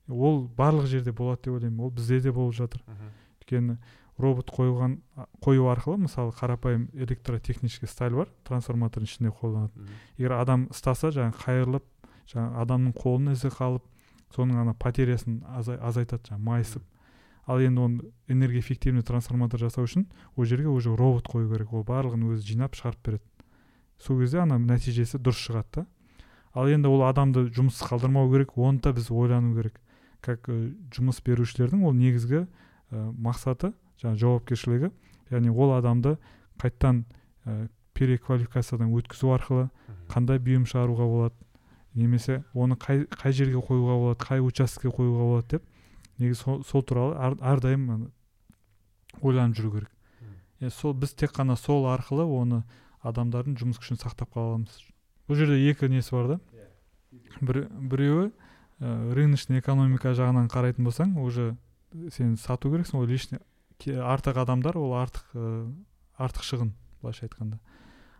Ол 0.08 0.46
барлық 0.56 0.86
жерде 0.86 1.12
болады 1.12 1.48
деп 1.48 1.56
ойлаймын. 1.56 1.80
Ол 1.80 1.90
бізде 1.90 2.20
де 2.20 2.32
болып 2.32 2.54
жатыр. 2.54 2.82
Өйткені 3.40 3.78
робот 4.22 4.52
қойылған 4.54 4.96
қою 5.44 5.66
арқылы 5.72 6.04
мысалы 6.06 6.32
қарапайым 6.38 6.88
электротехнический 6.94 7.88
сталь 7.88 8.14
бар 8.14 8.30
трансформатордың 8.48 9.08
ішінде 9.10 9.32
қолданады. 9.34 9.88
Егер 10.16 10.36
адам 10.38 10.68
ұстаса 10.72 11.10
жаңағы 11.12 11.42
қайырылып 11.42 11.84
жаңағы 12.32 12.62
адамның 12.62 12.96
қолының 12.96 13.36
ізі 13.36 13.52
қалып 13.56 13.84
соның 14.34 14.62
ана 14.62 14.74
потерясын 14.74 15.42
азайтады 15.52 16.30
жаңағы 16.30 16.46
майысып. 16.46 16.84
Ал 17.46 17.58
енді 17.60 17.80
оны 17.82 18.12
энергоэффективный 18.30 19.02
трансформатор 19.02 19.60
жасау 19.60 19.84
үшін 19.88 20.06
ол 20.36 20.46
жерге 20.46 20.68
уже 20.70 20.94
робот 20.94 21.26
қою 21.26 21.50
керек. 21.50 21.72
Ол 21.72 21.82
барлығын 21.82 22.28
өзі 22.30 22.54
жинап 22.54 22.78
шығарып 22.78 23.02
береді. 23.02 23.24
Сол 23.98 24.20
кезде 24.20 24.38
ана 24.42 24.60
нәтижесі 24.62 25.18
дұрыс 25.18 25.42
шығады 25.42 25.82
да. 25.82 25.86
Ал 26.54 26.68
енді 26.70 26.88
ол 26.88 27.02
адамды 27.08 27.48
жұмыссыз 27.50 27.88
қалдырмау 27.88 28.30
керек 28.30 28.56
оны 28.56 28.78
да 28.80 28.92
біз 28.92 29.10
ойлану 29.10 29.56
керек. 29.56 29.80
Как 30.20 30.46
жұмыс 30.46 31.18
берушілердің 31.24 31.82
ол 31.82 31.92
негізгі 31.98 32.44
ә, 32.44 32.46
мақсаты 33.10 33.72
жаңағы 34.02 34.22
жауапкершілігі. 34.22 34.90
Яғни 35.32 35.50
ол 35.54 35.72
адамды 35.76 36.16
қайтадан 36.60 37.04
ә, 37.46 37.68
переквалификациядан 37.94 38.92
өткізу 38.96 39.32
арқылы 39.36 39.68
қандай 40.10 40.40
бұйым 40.42 40.66
шығаруға 40.68 41.06
болады 41.08 41.34
немесе 41.94 42.42
оны 42.54 42.76
қай, 42.80 43.04
қай 43.06 43.32
жерге 43.32 43.60
қоюға 43.60 43.98
болады 44.00 44.24
қай 44.24 44.40
учаскеге 44.44 44.94
қоюға 44.96 45.26
болады 45.28 45.48
деп 45.56 45.66
негізі 46.18 46.40
сол, 46.40 46.62
сол 46.64 46.84
туралы 46.86 47.34
әрдайым 47.40 48.08
ойланып 49.20 49.58
жүру 49.58 49.72
керек. 49.76 49.90
Е, 50.60 50.70
сол 50.70 50.94
біз 50.94 51.14
тек 51.14 51.34
қана 51.36 51.56
сол 51.56 51.86
арқылы 51.90 52.24
оны 52.24 52.62
адамдардың 53.02 53.58
жұмыс 53.60 53.80
күшін 53.82 54.00
сақтап 54.00 54.32
қала 54.32 54.54
аламыз. 54.54 54.78
Бұл 55.28 55.38
жерде 55.38 55.58
екі 55.70 55.90
несі 55.90 56.14
бар 56.14 56.34
да? 56.34 56.38
Бір 57.40 57.66
біреуі 57.70 58.30
ә, 58.80 59.12
рыночный 59.14 59.60
экономика 59.60 60.14
жағынан 60.16 60.48
қарайтын 60.52 60.86
болсаң 60.86 61.16
уже 61.20 61.52
сен 62.14 62.36
сату 62.40 62.70
керексің 62.72 63.02
ғой 63.02 63.10
лишний 63.10 63.42
артық 63.90 64.38
адамдар 64.42 64.78
ол 64.78 64.94
артық 65.00 65.34
ә, 65.34 65.72
артық 66.18 66.46
шығын 66.46 66.72
былайша 67.02 67.26
айтқанда. 67.26 67.58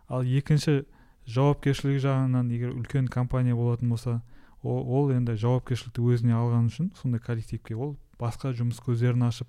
Ал 0.08 0.26
екінші 0.26 0.84
жауапкершілігі 1.30 2.02
жағынан 2.02 2.50
егер 2.50 2.74
үлкен 2.74 3.08
компания 3.08 3.54
болатын 3.54 3.92
болса 3.92 4.20
ол, 4.62 4.82
ол 4.82 5.12
енді 5.14 5.36
жауапкершілікті 5.38 6.02
өзіне 6.02 6.34
алған 6.34 6.68
үшін 6.72 6.90
сондай 6.98 7.22
коллективке 7.22 7.76
ол 7.76 7.96
басқа 8.18 8.52
жұмыс 8.56 8.82
көздерін 8.82 9.28
ашып 9.28 9.48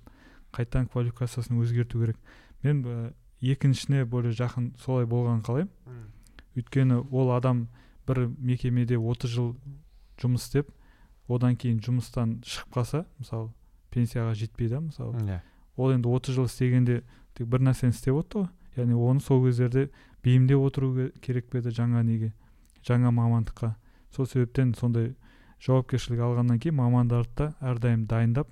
қайтадан 0.54 0.86
квалификациясын 0.92 1.58
өзгерту 1.58 2.00
керек. 2.00 2.18
Мен 2.62 2.84
ә, 2.86 3.12
екіншісіне 3.42 4.04
более 4.04 4.32
жақын 4.32 4.74
солай 4.78 5.06
болғанын 5.10 5.42
қалаймын. 5.42 5.72
Өйткені 6.54 7.00
ол 7.10 7.32
адам 7.34 7.66
бір 8.06 8.28
мекемеде 8.38 8.96
30 9.00 9.32
жыл 9.32 9.50
жұмыс 10.20 10.46
істеп 10.46 10.70
одан 11.28 11.56
кейін 11.56 11.80
жұмыстан 11.82 12.38
шығып 12.46 12.76
қалса 12.76 13.02
мысалы 13.18 13.50
пенсияға 13.94 14.34
жетпей 14.38 14.68
да 14.68 14.80
мысалы 14.84 15.18
yeah. 15.24 15.42
Ол 15.76 15.92
енді 15.94 16.08
30 16.08 16.34
жыл 16.34 16.46
істегенде 16.46 17.02
тек 17.34 17.48
бір 17.50 17.64
нәрсені 17.66 17.94
істеп 17.94 18.14
отты 18.20 18.44
ғой. 18.44 18.48
Яғни 18.76 18.94
оны 18.94 19.20
сол 19.20 19.44
кездерде 19.44 19.88
бейімдеп 20.24 20.60
отыру 20.62 21.10
керек 21.22 21.48
пе 21.50 21.58
еді 21.62 21.74
жаңа 21.74 22.02
неге? 22.06 22.32
Жаңа 22.86 23.10
мамандыққа. 23.14 23.74
Сол 24.14 24.26
себептен 24.26 24.74
сондай 24.78 25.14
жауапкершілік 25.64 26.20
алғаннан 26.20 26.60
кейін 26.60 26.76
мамандарды 26.78 27.34
да 27.36 27.46
әрдайым 27.64 28.06
дайындап 28.06 28.50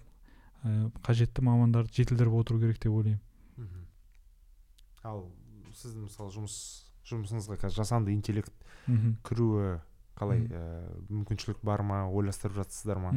ә, 0.64 0.91
қажетті 1.05 1.45
мамандарды 1.45 1.93
жетілдіріп 1.95 2.35
отыру 2.41 2.61
керек 2.62 2.81
деп 2.83 2.93
ойлаймын. 2.93 3.20
Ал 5.03 5.27
сіздің 5.77 6.07
мысалы 6.07 6.31
жұмыс 6.35 6.57
жұмысыңызға 7.11 7.59
қазір 7.59 7.83
жасанды 7.83 8.12
интеллект 8.14 8.53
кіруі 9.27 9.81
қалай 10.18 10.45
ә, 10.47 10.62
мүмкіншілік 11.11 11.62
бар 11.62 11.83
ма? 11.83 12.05
Ойластырып 12.11 12.57
жатсыздар 12.62 12.99
ма? 13.03 13.12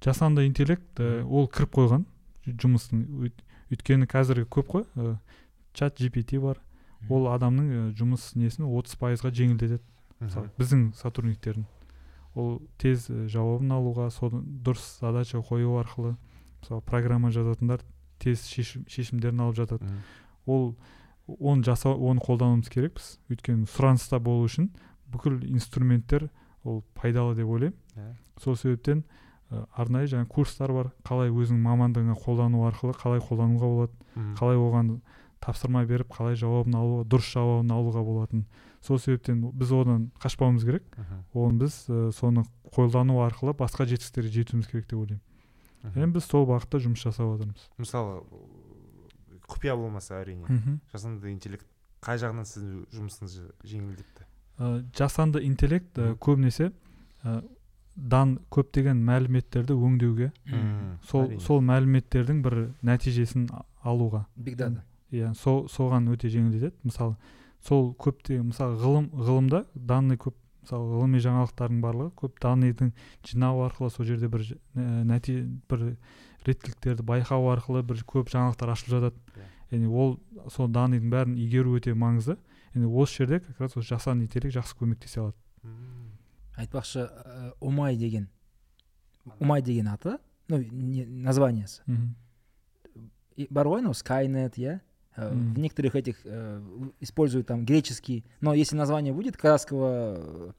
Жасанды 0.00 0.46
интеллект 0.48 1.00
ә, 1.00 1.22
ол 1.24 1.48
кіріп 1.48 1.76
қойған. 1.76 2.06
Жұмыстың 2.46 3.30
өйткені 3.70 4.08
қазіргі 4.10 4.48
көп 4.50 4.72
қой 4.74 4.84
ә, 4.96 5.16
чат 5.74 6.00
gpt 6.00 6.40
бар. 6.42 6.60
Ол 7.08 7.30
адамның 7.32 7.92
жұмыс 7.96 8.34
несін 8.36 8.66
отыз 8.68 8.96
пайызға 9.00 9.32
жеңілдетеді. 9.32 9.82
Мысалы 10.20 10.50
біздің 10.58 10.90
сотрудниктердің. 10.98 11.64
Ол 12.36 12.60
тез 12.78 13.06
жауабын 13.08 13.72
алуға 13.72 14.10
соны 14.12 14.42
дұрыс 14.44 15.00
задача 15.00 15.40
қою 15.40 15.78
арқылы 15.80 16.16
мысалы 16.60 16.82
программа 16.84 17.30
жазатындар 17.32 17.80
тез 18.20 18.44
шешім, 18.46 18.84
шешімдерін 18.88 19.40
алып 19.46 19.56
жатады. 19.62 19.88
Ол 20.46 20.74
оны 21.38 21.64
жасау 21.64 21.96
оны 22.10 22.20
қолдануымыз 22.20 22.68
керекпіз. 22.70 23.16
Өйткені 23.32 23.64
сұраныста 23.70 24.20
болу 24.20 24.44
үшін 24.44 24.68
бүкіл 25.10 25.40
инструменттер 25.48 26.28
ол 26.64 26.84
пайдалы 26.94 27.34
деп 27.38 27.48
ойлаймын. 27.48 27.76
Yeah. 27.96 28.12
Ә. 28.12 28.42
сол 28.42 28.56
себептен 28.56 29.04
арнайы 29.50 30.08
жаңа 30.10 30.28
курстар 30.30 30.72
бар. 30.72 30.90
Қалай 31.06 31.32
өзіңнің 31.32 31.64
мамандығыңа 31.66 32.16
қолдану 32.22 32.66
арқылы 32.68 32.94
қалай 32.98 33.22
қолдануға 33.24 33.70
болады 33.70 34.34
қалай 34.38 34.60
оған 34.60 35.00
тапсырма 35.40 35.84
беріп 35.88 36.12
қалай 36.12 36.36
жауабын 36.36 36.76
алуға 36.76 37.06
дұрыс 37.08 37.32
жауабын 37.34 37.72
алуға 37.72 38.04
болатын. 38.04 38.44
Сол 38.84 38.98
себептен 39.00 39.42
біз 39.56 39.72
одан 39.72 40.10
қашпауымыз 40.20 40.64
керек. 40.64 40.84
Оны 41.34 41.64
біз 41.64 41.82
ә, 41.88 42.12
соны 42.12 42.44
қолдану 42.72 43.20
арқылы 43.26 43.54
басқа 43.56 43.86
жетістіктерге 43.88 44.30
жетуіміз 44.36 44.68
керек 44.70 44.86
деп 44.88 45.00
ойлаймын. 45.00 45.22
Және 45.96 46.12
біз 46.14 46.28
сол 46.28 46.46
бағытта 46.48 46.80
жұмыс 46.80 47.04
жасап 47.04 47.34
жатырмыз. 47.34 47.66
Мысалы 47.80 48.20
құпия 49.48 49.76
болмаса 49.76 50.20
әрине 50.20 50.78
жасанды 50.92 51.32
интеллект 51.32 51.66
қай 52.04 52.20
жағынан 52.20 52.46
сіздің 52.48 52.84
жұмысыңызды 52.96 53.48
жеңілдетті? 53.68 54.26
Ә, 54.60 54.84
жасанды 54.96 55.42
интеллект 55.44 55.98
ә, 55.98 56.14
көбінесе 56.20 56.70
ә, 57.24 57.40
дан 58.00 58.38
көптеген 58.50 59.00
мәліметтерді 59.04 59.76
өңдеуге 59.76 60.30
сол 61.10 61.36
сол 61.40 61.60
мәліметтердің 61.60 62.40
бір 62.44 62.56
нәтижесін 62.86 63.48
алуға. 63.84 64.24
Биг 64.36 64.56
дата 64.56 64.84
иә 65.12 65.34
сол 65.34 65.66
соған 65.68 66.08
өте 66.14 66.30
жеңілдетеді. 66.32 66.72
Мысалы 66.84 67.16
сол 67.66 67.92
көптеген 67.98 68.50
мысалы 68.50 68.78
ғылым 68.80 69.10
ғылымда 69.12 69.64
данный 69.74 70.16
көп 70.16 70.36
мысалы 70.62 70.90
ғылыми 70.94 71.20
жаңалықтардың 71.24 71.80
барлығы 71.84 72.12
көп 72.20 72.40
данныйдың 72.40 72.92
жинау 73.26 73.64
арқылы 73.66 73.90
сол 73.90 74.06
жерде 74.08 74.28
бір 74.28 74.46
нәти 74.74 75.42
бір 75.68 75.96
реттіліктерді 76.46 77.04
байқау 77.04 77.50
арқылы 77.52 77.82
бір 77.84 78.04
көп 78.08 78.30
жаңалықтар 78.32 78.72
ашылып 78.72 78.94
жатады. 78.96 79.46
Яғни 79.70 79.88
ол 79.88 80.18
сол 80.48 80.68
данныйдың 80.72 81.10
бәрін 81.12 81.36
игеру 81.40 81.76
өте 81.76 81.94
маңызды. 81.94 82.38
Енді 82.74 82.88
осы 82.88 83.22
жерде 83.22 83.40
как 83.40 83.60
раз 83.60 83.76
осы 83.76 83.88
жасанды 83.94 84.24
интеллект 84.24 84.56
жақсы 84.56 84.78
көмектесе 84.78 85.20
алады. 85.20 85.36
Айтпақшы 86.60 87.06
ә, 87.08 87.52
умай 87.60 87.96
деген 87.96 88.28
умай 89.38 89.62
деген 89.62 89.88
аты 89.88 90.18
ну 90.48 90.58
не, 90.58 91.04
названиесі. 91.06 91.82
Бар 93.50 93.68
ғой 93.70 93.80
анау 93.80 93.94
скайнет 93.94 94.58
иә? 94.58 94.80
В 95.16 95.58
некоторых 95.58 95.96
этих 95.96 96.20
э, 96.24 96.62
используют 97.00 97.46
там 97.46 97.64
греческий. 97.64 98.24
Но 98.40 98.54
если 98.54 98.76
название 98.76 99.12
будет 99.12 99.36
казахского 99.36 100.54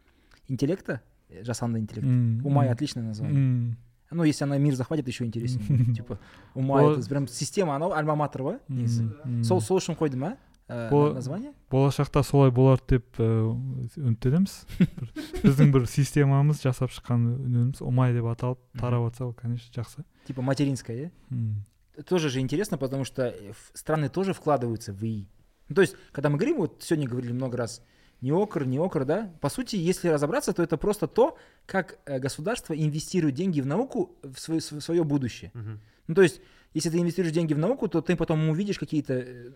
интеллекта 0.48 1.02
жасанды 1.42 1.80
интеллект 1.80 2.08
умай 2.46 2.70
отличное 2.70 3.04
название. 3.04 3.76
Ну 4.12 4.24
если 4.24 4.44
она 4.44 4.58
мир 4.58 4.76
захватит 4.76 5.08
еще 5.08 5.26
интереснее 5.26 5.94
типа 5.96 6.20
ума 6.54 6.84
это 6.84 7.08
прям 7.08 7.28
система 7.28 7.76
анау 7.76 7.94
альма 7.94 8.16
матер 8.16 8.42
ғой 8.44 8.58
негізі 8.68 9.08
сол 9.48 9.62
сол 9.62 9.80
үшін 9.80 9.96
қойды 9.96 10.20
ма 10.71 11.13
название 11.15 11.53
болашақта 11.71 12.23
солай 12.27 12.51
болар 12.51 12.81
деп 12.89 13.19
үміттенеміз 13.21 14.57
біздің 15.45 15.71
бір 15.75 15.87
системамыз 15.91 16.63
жасап 16.65 16.91
шыққан 16.91 17.29
өніміміз 17.37 17.83
умай 17.87 18.15
деп 18.17 18.27
аталып 18.33 18.59
тарап 18.79 19.07
жатса 19.07 19.29
ол 19.29 19.35
конечно 19.35 19.71
жақсы 19.71 20.05
типа 20.27 20.43
материнская 20.43 21.11
иә 21.11 22.03
тоже 22.05 22.31
же 22.31 22.41
интересно 22.41 22.79
потому 22.79 23.05
что 23.05 23.35
страны 23.75 24.09
тоже 24.09 24.33
вкладываются 24.33 24.93
в 24.93 25.05
ИИ 25.05 25.29
ну, 25.69 25.75
то 25.75 25.83
есть 25.83 25.95
когда 26.13 26.31
мы 26.31 26.37
говорим 26.37 26.59
вот 26.59 26.83
сегодня 26.83 27.09
говорили 27.09 27.33
много 27.33 27.57
раз 27.57 27.83
не 28.23 28.33
окр, 28.33 28.65
не 28.65 28.79
окр, 28.79 29.05
да. 29.05 29.31
По 29.41 29.51
сути, 29.51 29.77
если 29.77 30.09
разобраться, 30.09 30.55
то 30.55 30.63
это 30.63 30.79
просто 30.79 31.07
то, 31.07 31.37
как 31.67 31.99
э, 32.07 32.19
государство 32.19 32.75
инвестирует 32.75 33.35
деньги 33.35 33.61
в 33.61 33.67
науку 33.67 34.17
в 34.23 34.39
свое, 34.39 34.61
в 34.61 34.81
свое 34.81 35.05
будущее. 35.05 35.51
Uh-huh. 35.55 35.79
Ну, 36.07 36.15
то 36.15 36.23
есть, 36.23 36.41
если 36.73 36.89
ты 36.89 36.99
инвестируешь 36.99 37.35
деньги 37.35 37.53
в 37.53 37.59
науку, 37.59 37.89
то 37.89 38.01
ты 38.01 38.17
потом 38.17 38.49
увидишь 38.49 38.79
какие-то 38.79 39.13
э, 39.15 39.53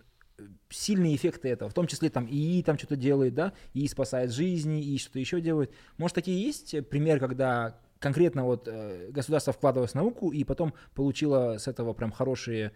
сильные 0.69 1.15
эффекты 1.15 1.49
этого, 1.49 1.69
в 1.69 1.73
том 1.73 1.87
числе 1.87 2.09
там 2.09 2.27
ИИ 2.27 2.63
там 2.63 2.77
что-то 2.77 2.95
делает, 2.95 3.33
да, 3.35 3.53
и 3.73 3.87
спасает 3.87 4.31
жизни, 4.31 4.81
и 4.83 4.97
что-то 4.97 5.19
еще 5.19 5.41
делает. 5.41 5.71
Может, 5.97 6.15
такие 6.15 6.41
есть 6.41 6.75
примеры, 6.89 7.19
когда 7.19 7.79
конкретно 8.01 8.43
вот 8.43 8.67
э, 8.67 9.11
государство 9.11 9.53
вкладывалось 9.53 9.91
в 9.91 9.95
науку 9.95 10.31
и 10.31 10.43
потом 10.43 10.73
получило 10.95 11.57
с 11.57 11.67
этого 11.67 11.93
прям 11.93 12.11
хорошие 12.11 12.73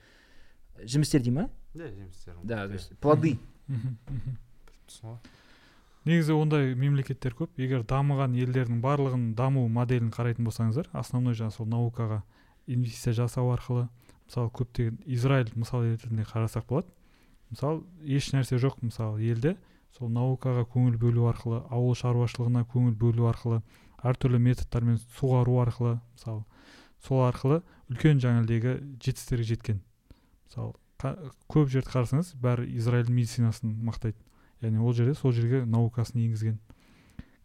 жемістер 0.83 1.21
дей 1.21 1.31
ма 1.31 1.49
да 1.73 1.87
жемістер 1.87 2.35
да 2.43 2.67
то 2.67 2.73
есть 2.73 2.93
плоды 3.01 3.39
негізі 6.05 6.37
ондай 6.37 6.75
мемлекеттер 6.77 7.33
көп 7.33 7.57
егер 7.57 7.81
дамыған 7.81 8.35
елдердің 8.37 8.77
барлығының 8.83 9.33
даму 9.33 9.65
моделін 9.67 10.11
қарайтын 10.13 10.45
болсаңыздар 10.45 10.91
основной 10.93 11.33
жаңағы 11.33 11.57
сол 11.57 11.65
наукаға 11.65 12.21
инвестиция 12.67 13.15
жасау 13.17 13.49
арқылы 13.55 13.87
мысалы 14.27 14.51
көптеген 14.53 15.01
израиль 15.09 15.49
мысал 15.55 15.81
ретінде 15.81 16.27
қарасақ 16.29 16.69
болады 16.69 16.93
мысалы 17.50 17.82
еш 18.06 18.32
нәрсе 18.32 18.58
жоқ 18.62 18.80
мысалы 18.82 19.22
елде. 19.22 19.56
Сол 19.90 20.08
наукаға 20.14 20.62
көңіл 20.70 20.96
бөлу 21.02 21.26
арқылы 21.26 21.64
ауыл 21.66 21.96
шаруашылығына 21.98 22.62
көңіл 22.70 22.94
бөлу 22.94 23.26
арқылы 23.26 23.60
әртүрлі 24.06 24.38
методтармен 24.38 25.00
суғару 25.18 25.58
арқылы 25.64 25.96
мысалы 26.14 26.44
сол 27.02 27.24
арқылы 27.26 27.60
үлкен 27.90 28.20
жаңағыдегі 28.22 28.76
жетістіктерге 29.02 29.48
жеткен. 29.50 29.80
Мысалы 30.46 30.76
көп 31.50 31.72
жерді 31.72 31.90
қарасаңыз 31.90 32.34
бәрі 32.38 32.68
израиль 32.76 33.10
медицинасын 33.10 33.72
мақтайды. 33.82 34.20
Яғни 34.62 34.78
ол 34.78 34.94
жерде 34.94 35.16
сол 35.18 35.32
жерге 35.32 35.64
наукасын 35.64 36.20
енгізген. 36.22 36.60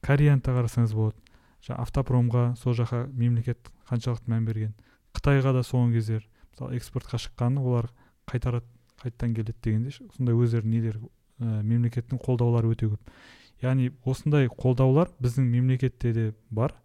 Кореяны 0.06 0.43
қарасаңыз 0.45 0.93
болады. 0.93 1.18
Жаңағы 1.66 1.82
автопромға 1.82 2.45
сол 2.62 2.76
жаққа 2.78 3.08
мемлекет 3.10 3.72
қаншалықты 3.89 4.30
мән 4.30 4.45
берген. 4.45 4.76
Қытайға 5.16 5.56
да 5.56 5.64
соңғы 5.66 5.97
кездері 5.97 6.28
мысалы 6.51 6.78
экспортқа 6.78 7.18
шыққаны 7.18 7.64
олар 7.64 7.89
қайтарады. 8.30 8.68
Қайтадан 9.06 9.36
келеді 9.38 9.56
дегенде 9.64 9.93
сондай 10.18 10.36
өздерінің 10.36 10.76
нелері 10.76 11.01
ә, 11.39 11.62
мемлекеттің 11.64 12.22
қолдаулары 12.26 12.74
өте 12.74 12.89
көп. 12.91 13.12
Яғни 13.64 13.91
осындай 14.06 14.49
қолдаулар 14.51 15.12
біздің 15.24 15.47
мемлекетте 15.51 16.14
де 16.14 16.26
бар 16.49 16.76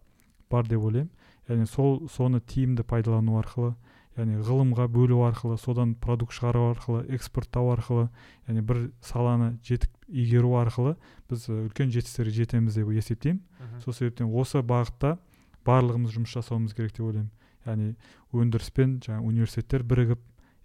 бар 0.49 0.67
деп 0.67 0.83
ойлаймын. 0.83 1.11
Яғни 1.49 1.67
сол 1.67 2.05
соны 2.11 2.39
тиімді 2.39 2.85
пайдалану 2.87 3.39
арқылы 3.41 3.73
яғни 4.17 4.41
ғылымға 4.43 4.87
бөлу 4.91 5.21
арқылы 5.23 5.57
содан 5.59 5.93
продукт 5.95 6.35
шығару 6.35 6.65
арқылы 6.73 7.03
экспорттау 7.15 7.71
арқылы 7.73 8.09
яғни 8.47 8.63
бір 8.67 8.81
саланы 9.05 9.53
жетік 9.63 9.91
игеру 10.07 10.57
арқылы 10.59 10.97
біз 11.29 11.47
үлкен 11.47 11.93
жетістіктерге 11.95 12.35
жетеміз 12.41 12.75
деп 12.75 12.91
есептеймін. 12.91 13.39
Сол 13.83 13.95
себептен 13.95 14.27
осы 14.27 14.59
бағытта 14.59 15.17
барлығымыз 15.65 16.17
жұмыс 16.17 16.35
жасауымыз 16.35 16.75
керек 16.75 16.91
деп 16.97 17.07
ойлаймын. 17.07 17.31
Яғни 17.65 17.95
өндіріс 18.35 18.71
пен 18.75 18.99
жаңағы 19.05 19.31
университеттер 19.31 19.83
бірігіп 19.87 20.19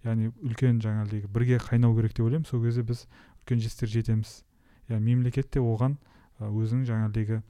яғни 0.05 0.31
үлкен 0.43 0.81
жаңағыдей 0.83 1.27
бірге 1.33 1.59
қайнау 1.63 1.95
керек 1.97 2.13
деп 2.17 2.25
ойлаймын 2.25 2.47
сол 2.49 2.63
кезде 2.63 2.83
біз 2.83 3.05
үлкен 3.41 3.61
жетістіктерге 3.63 3.93
жетеміз 3.93 4.33
иә 4.89 4.99
мемлекет 4.99 5.49
те 5.51 5.59
оған 5.59 5.97
өзінің 6.39 6.85
жаңағыдегі 6.89 7.41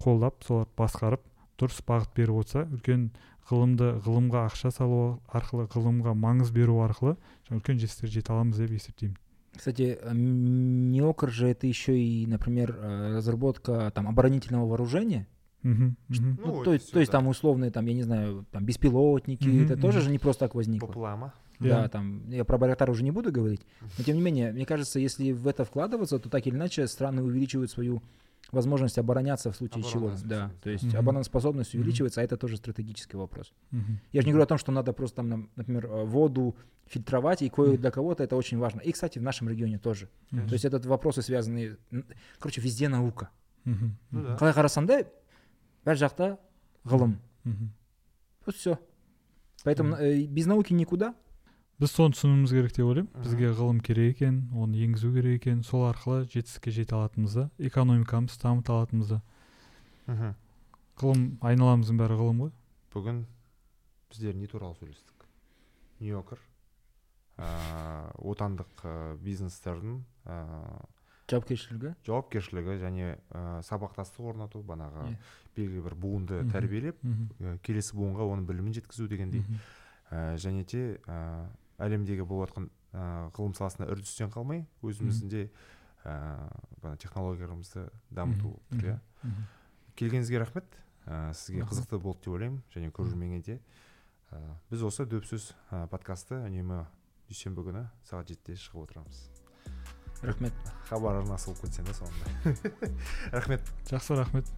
қолдап 0.00 0.44
солар 0.46 0.70
басқарып 0.78 1.26
дұрыс 1.60 1.82
бағыт 1.86 2.14
беріп 2.16 2.42
отырса 2.42 2.66
үлкен 2.72 3.10
ғылымды 3.50 3.90
ғылымға 4.04 4.46
ақша 4.48 4.70
салу 4.72 5.20
арқылы 5.28 5.66
ғылымға 5.72 6.14
маңыз 6.16 6.52
беру 6.54 6.80
арқылы 6.86 7.16
үлкен 7.50 7.80
жетістіктерге 7.82 8.20
жете 8.20 8.32
аламыз 8.32 8.62
деп 8.62 8.78
есептеймін 8.78 9.18
Кстати, 9.50 9.98
неокр 10.14 11.30
же 11.30 11.48
это 11.48 11.66
еще 11.66 11.98
и, 11.98 12.24
например, 12.24 12.78
разработка 12.80 13.90
там 13.94 14.08
оборонительного 14.08 14.66
вооружения. 14.66 15.26
Угу, 15.64 15.94
ну, 16.08 16.36
ну, 16.38 16.64
то, 16.64 16.72
есть, 16.72 16.90
то 16.92 17.00
есть 17.00 17.12
там 17.12 17.26
условные, 17.26 17.70
там, 17.70 17.84
я 17.84 17.92
не 17.92 18.02
знаю, 18.02 18.46
там 18.50 18.64
беспилотники, 18.64 19.48
угу, 19.48 19.64
это 19.64 19.74
угу. 19.74 19.82
тоже 19.82 20.00
же 20.00 20.10
не 20.10 20.18
просто 20.18 20.46
так 20.46 20.54
возникло. 20.54 20.86
Поплама. 20.86 21.34
Да, 21.68 21.88
там, 21.88 22.28
я 22.30 22.44
про 22.44 22.58
Байрактар 22.58 22.90
уже 22.90 23.02
не 23.04 23.10
буду 23.10 23.30
говорить, 23.30 23.60
но 23.98 24.04
тем 24.04 24.16
не 24.16 24.22
менее, 24.22 24.52
мне 24.52 24.66
кажется, 24.66 24.98
если 24.98 25.32
в 25.32 25.46
это 25.46 25.64
вкладываться, 25.64 26.18
то 26.18 26.28
так 26.28 26.46
или 26.46 26.56
иначе 26.56 26.86
страны 26.86 27.22
увеличивают 27.22 27.70
свою 27.70 28.02
возможность 28.50 28.98
обороняться 28.98 29.52
в 29.52 29.56
случае 29.56 29.84
чего. 29.84 30.12
Да, 30.24 30.50
то 30.62 30.70
есть 30.70 30.84
mm-hmm. 30.84 30.96
обороноспособность 30.96 31.74
увеличивается, 31.74 32.20
mm-hmm. 32.20 32.24
а 32.24 32.26
это 32.26 32.36
тоже 32.36 32.56
стратегический 32.56 33.16
вопрос. 33.16 33.52
Mm-hmm. 33.72 33.96
Я 34.12 34.22
же 34.22 34.26
не 34.26 34.32
говорю 34.32 34.44
о 34.44 34.46
том, 34.46 34.58
что 34.58 34.72
надо 34.72 34.92
просто 34.92 35.16
там, 35.16 35.50
например, 35.54 35.86
воду 35.86 36.56
фильтровать, 36.86 37.42
и 37.42 37.48
кое 37.48 37.76
для 37.76 37.90
кого-то 37.90 38.24
это 38.24 38.34
очень 38.36 38.58
важно. 38.58 38.80
И, 38.80 38.90
кстати, 38.90 39.18
в 39.18 39.22
нашем 39.22 39.48
регионе 39.48 39.78
тоже. 39.78 40.08
Mm-hmm. 40.32 40.48
То 40.48 40.52
есть 40.54 40.64
этот 40.64 40.86
вопросы 40.86 41.22
связаны, 41.22 41.76
короче, 42.38 42.60
везде 42.60 42.88
наука. 42.88 43.30
Ну, 43.64 43.92
қалай 44.40 44.54
қарасаң 44.56 44.86
да 44.88 45.02
бәр 45.84 45.98
жақта 46.00 46.38
ғылым 46.88 47.18
вот 48.46 48.56
все 48.56 48.78
поэтому 49.64 49.96
э, 49.96 50.22
без 50.24 50.46
науки 50.46 50.72
никуда 50.72 51.14
біз 51.80 51.94
соны 51.96 52.12
түсінуіміз 52.12 52.52
керек 52.52 52.74
деп 52.76 52.86
ойлаймын. 52.90 53.10
Бізге 53.24 53.50
ғылым 53.56 53.80
керек 53.80 54.18
екен 54.18 54.42
оны 54.52 54.76
енгізу 54.84 55.12
керек 55.14 55.40
екен. 55.40 55.62
Сол 55.64 55.86
арқылы 55.88 56.26
жетістікке 56.28 56.74
жете 56.76 56.94
алатынымызды 56.98 57.48
экономикамызды 57.70 58.42
дамыта 58.42 58.76
алатынымызды. 58.76 59.20
Мхм. 60.06 60.34
Ғылым 61.00 61.24
айналамыздың 61.40 62.00
бәрі 62.02 62.20
ғылым 62.20 62.44
ғой. 62.44 62.52
Бүгін 62.92 63.24
біздер 64.12 64.36
не 64.36 64.46
туралы 64.50 64.76
сөйлестік? 64.76 65.24
Нью 66.00 66.18
йоркер 66.18 66.40
ыыы 67.40 68.32
отандық 68.34 68.84
ә, 68.84 68.94
бизнестердің 69.24 70.00
ыыы 70.28 70.80
жауапкершілігі? 71.30 71.94
жауапкершілігі 72.04 72.76
және 72.82 73.14
ә, 73.30 73.62
сабақтастық 73.64 74.32
орнату 74.34 74.60
банағы 74.66 75.06
yeah. 75.06 75.30
белгілі 75.56 75.84
бір 75.86 75.94
буынды 75.94 76.40
тәрбиелеп 76.52 77.00
келесі 77.64 77.96
буынға 77.96 78.26
оның 78.26 78.48
білімін 78.50 78.76
жеткізу 78.76 79.08
дегендей. 79.08 79.44
Ә, 80.10 80.36
және 80.42 80.66
де 80.66 80.98
әлемдегі 81.80 82.26
болып 82.28 82.50
жатқан 82.50 82.68
ә, 82.92 83.04
ғылым 83.36 83.54
саласында 83.58 83.88
үрдістен 83.92 84.30
қалмай 84.32 84.64
өзіміздің 84.82 85.32
де 85.32 85.42
ә, 86.04 86.94
технологияларымызды 87.02 87.88
дамыту 88.10 88.54
иә. 88.80 88.98
Келгеніңізге 89.96 90.40
рахмет. 90.40 90.78
Ә, 91.06 91.32
сізге 91.34 91.66
қызықты 91.68 91.98
болды 91.98 92.26
деп 92.26 92.34
ойлаймын 92.36 92.62
және 92.74 92.92
көрерменге 92.94 93.42
де. 93.44 93.58
Ә, 94.30 94.40
біз 94.70 94.84
осы 94.86 95.06
дөпсөз 95.08 95.50
ә, 95.70 95.86
подкасты 95.92 96.38
үнемі 96.46 96.84
дүйсенбі 97.30 97.66
күні 97.66 97.86
сағат 98.08 98.32
жетіде 98.32 98.58
шығып 98.60 98.86
отырамыз. 98.86 99.24
Рахмет. 100.22 100.52
Хабар 100.90 101.22
арнасы 101.22 101.50
болып 101.50 101.64
кетсең 101.64 101.88
да 101.88 101.96
соңында. 101.96 102.90
Рахмет. 103.36 103.72
Жақсы 103.88 104.18
рахмет. 104.20 104.50